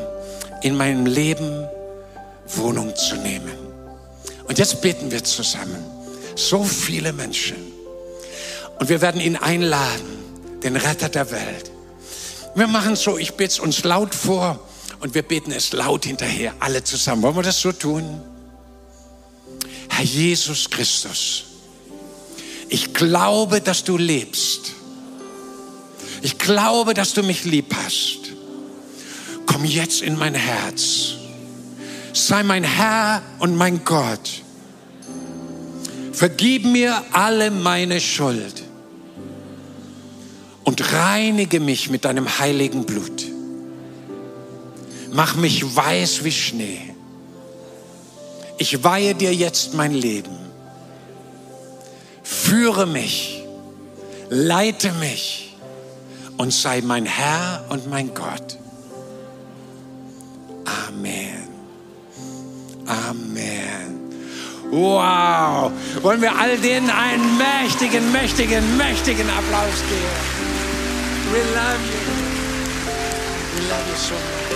in 0.62 0.76
meinem 0.76 1.06
Leben 1.06 1.68
Wohnung 2.48 2.96
zu 2.96 3.16
nehmen. 3.16 3.52
Und 4.48 4.60
jetzt 4.60 4.82
beten 4.82 5.12
wir 5.12 5.24
zusammen. 5.24 5.84
So 6.36 6.64
viele 6.64 7.14
Menschen. 7.14 7.58
Und 8.80 8.90
wir 8.90 9.02
werden 9.02 9.22
ihn 9.22 9.36
einladen, 9.36 10.60
den 10.64 10.76
Retter 10.76 11.10
der 11.10 11.32
Welt. 11.32 11.72
Wir 12.56 12.68
machen 12.68 12.96
so, 12.96 13.18
ich 13.18 13.34
bete 13.34 13.52
es 13.52 13.60
uns 13.60 13.84
laut 13.84 14.14
vor 14.14 14.60
und 15.00 15.14
wir 15.16 15.24
beten 15.24 15.52
es 15.52 15.74
laut 15.74 16.06
hinterher, 16.06 16.54
alle 16.60 16.84
zusammen. 16.84 17.22
Wollen 17.24 17.36
wir 17.36 17.44
das 17.44 17.60
so 17.60 17.72
tun? 17.72 18.22
Herr 19.96 20.06
Jesus 20.06 20.70
Christus, 20.70 21.44
ich 22.68 22.96
glaube, 22.96 23.62
dass 23.62 23.84
du 23.84 23.96
lebst. 23.96 24.72
Ich 26.24 26.40
glaube, 26.40 26.96
dass 26.96 27.14
du 27.14 27.22
mich 27.22 27.44
lieb 27.44 27.76
hast. 27.76 28.32
Komm 29.46 29.66
jetzt 29.66 30.02
in 30.02 30.18
mein 30.18 30.34
Herz. 30.34 31.14
Sei 32.12 32.42
mein 32.42 32.64
Herr 32.64 33.22
und 33.38 33.56
mein 33.56 33.86
Gott. 33.86 34.42
Vergib 36.12 36.66
mir 36.66 37.04
alle 37.12 37.52
meine 37.52 38.02
Schuld 38.02 38.64
und 40.64 40.94
reinige 40.94 41.60
mich 41.60 41.92
mit 41.92 42.06
deinem 42.06 42.40
heiligen 42.40 42.86
Blut. 42.86 43.26
Mach 45.12 45.36
mich 45.36 45.76
weiß 45.76 46.24
wie 46.24 46.32
Schnee. 46.32 46.93
Ich 48.64 48.82
weihe 48.82 49.14
dir 49.14 49.34
jetzt 49.36 49.74
mein 49.74 49.92
Leben. 49.92 50.38
Führe 52.24 52.86
mich, 52.86 53.44
leite 54.30 54.94
mich 54.94 55.58
und 56.38 56.54
sei 56.54 56.80
mein 56.82 57.06
Herr 57.06 57.66
und 57.68 57.90
mein 57.90 58.14
Gott. 58.14 58.58
Amen. 60.88 61.50
Amen. 62.86 64.00
Wow. 64.72 65.70
Wollen 66.02 66.22
wir 66.22 66.34
all 66.34 66.58
denen 66.58 66.90
einen 66.90 67.38
mächtigen, 67.38 68.14
mächtigen, 68.14 68.78
mächtigen 68.78 69.30
Applaus 69.30 69.78
geben? 69.90 70.22
We 71.34 71.40
love 71.60 71.84
you. 71.92 72.02
We 73.56 73.62
love 73.68 73.86
you 73.90 73.98
so 73.98 74.14
much. 74.14 74.54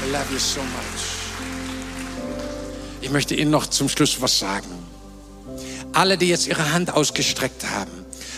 We 0.00 0.12
love 0.12 0.32
you 0.32 0.38
so 0.38 0.62
much. 0.62 1.05
Ich 3.06 3.12
möchte 3.12 3.36
Ihnen 3.36 3.52
noch 3.52 3.68
zum 3.68 3.88
Schluss 3.88 4.20
was 4.20 4.36
sagen. 4.36 4.66
Alle, 5.92 6.18
die 6.18 6.26
jetzt 6.26 6.48
ihre 6.48 6.72
Hand 6.72 6.92
ausgestreckt 6.92 7.64
haben, 7.70 7.92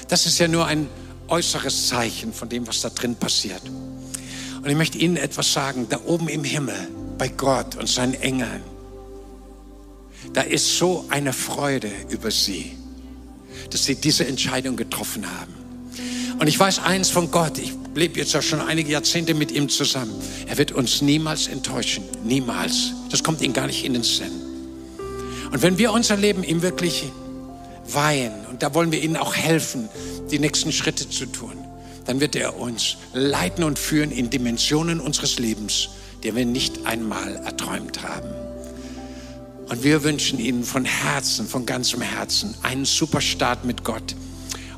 das 0.08 0.26
ist 0.26 0.38
ja 0.38 0.46
nur 0.46 0.66
ein 0.66 0.88
äußeres 1.28 1.88
Zeichen 1.88 2.34
von 2.34 2.50
dem, 2.50 2.66
was 2.66 2.82
da 2.82 2.90
drin 2.90 3.16
passiert. 3.16 3.62
Und 3.66 4.68
ich 4.68 4.76
möchte 4.76 4.98
Ihnen 4.98 5.16
etwas 5.16 5.54
sagen, 5.54 5.86
da 5.88 5.98
oben 6.04 6.28
im 6.28 6.44
Himmel, 6.44 6.76
bei 7.16 7.28
Gott 7.28 7.76
und 7.76 7.88
seinen 7.88 8.12
Engeln, 8.12 8.60
da 10.34 10.42
ist 10.42 10.76
so 10.76 11.06
eine 11.08 11.32
Freude 11.32 11.90
über 12.10 12.30
Sie, 12.30 12.76
dass 13.70 13.86
Sie 13.86 13.94
diese 13.94 14.26
Entscheidung 14.26 14.76
getroffen 14.76 15.24
haben. 15.40 15.54
Und 16.38 16.46
ich 16.46 16.60
weiß 16.60 16.80
eins 16.80 17.08
von 17.08 17.30
Gott, 17.30 17.56
ich 17.56 17.72
lebe 17.94 18.20
jetzt 18.20 18.34
ja 18.34 18.42
schon 18.42 18.60
einige 18.60 18.92
Jahrzehnte 18.92 19.32
mit 19.32 19.50
ihm 19.50 19.70
zusammen. 19.70 20.12
Er 20.46 20.58
wird 20.58 20.72
uns 20.72 21.00
niemals 21.00 21.46
enttäuschen, 21.46 22.04
niemals. 22.22 22.92
Das 23.10 23.24
kommt 23.24 23.40
ihm 23.40 23.54
gar 23.54 23.66
nicht 23.66 23.82
in 23.86 23.94
den 23.94 24.02
Sinn. 24.02 24.47
Und 25.50 25.62
wenn 25.62 25.78
wir 25.78 25.92
unser 25.92 26.16
Leben 26.16 26.44
ihm 26.44 26.62
wirklich 26.62 27.10
weihen, 27.86 28.46
und 28.50 28.62
da 28.62 28.74
wollen 28.74 28.92
wir 28.92 29.02
ihnen 29.02 29.16
auch 29.16 29.34
helfen, 29.34 29.88
die 30.30 30.38
nächsten 30.38 30.72
Schritte 30.72 31.08
zu 31.08 31.26
tun, 31.26 31.56
dann 32.04 32.20
wird 32.20 32.36
er 32.36 32.58
uns 32.58 32.96
leiten 33.12 33.64
und 33.64 33.78
führen 33.78 34.10
in 34.10 34.30
Dimensionen 34.30 35.00
unseres 35.00 35.38
Lebens, 35.38 35.90
die 36.22 36.34
wir 36.34 36.46
nicht 36.46 36.86
einmal 36.86 37.36
erträumt 37.36 38.02
haben. 38.02 38.28
Und 39.68 39.84
wir 39.84 40.02
wünschen 40.02 40.38
Ihnen 40.38 40.64
von 40.64 40.86
Herzen, 40.86 41.46
von 41.46 41.66
ganzem 41.66 42.00
Herzen 42.00 42.54
einen 42.62 42.86
super 42.86 43.20
Start 43.20 43.66
mit 43.66 43.84
Gott 43.84 44.16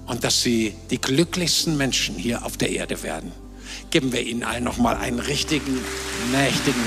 und 0.06 0.24
dass 0.24 0.42
Sie 0.42 0.74
die 0.90 1.00
glücklichsten 1.00 1.76
Menschen 1.76 2.16
hier 2.16 2.44
auf 2.44 2.56
der 2.56 2.70
Erde 2.70 3.02
werden. 3.04 3.30
Geben 3.90 4.12
wir 4.12 4.22
Ihnen 4.22 4.42
allen 4.42 4.64
nochmal 4.64 4.96
einen 4.96 5.20
richtigen, 5.20 5.78
mächtigen 6.32 6.82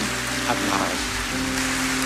Applaus. 0.49 1.22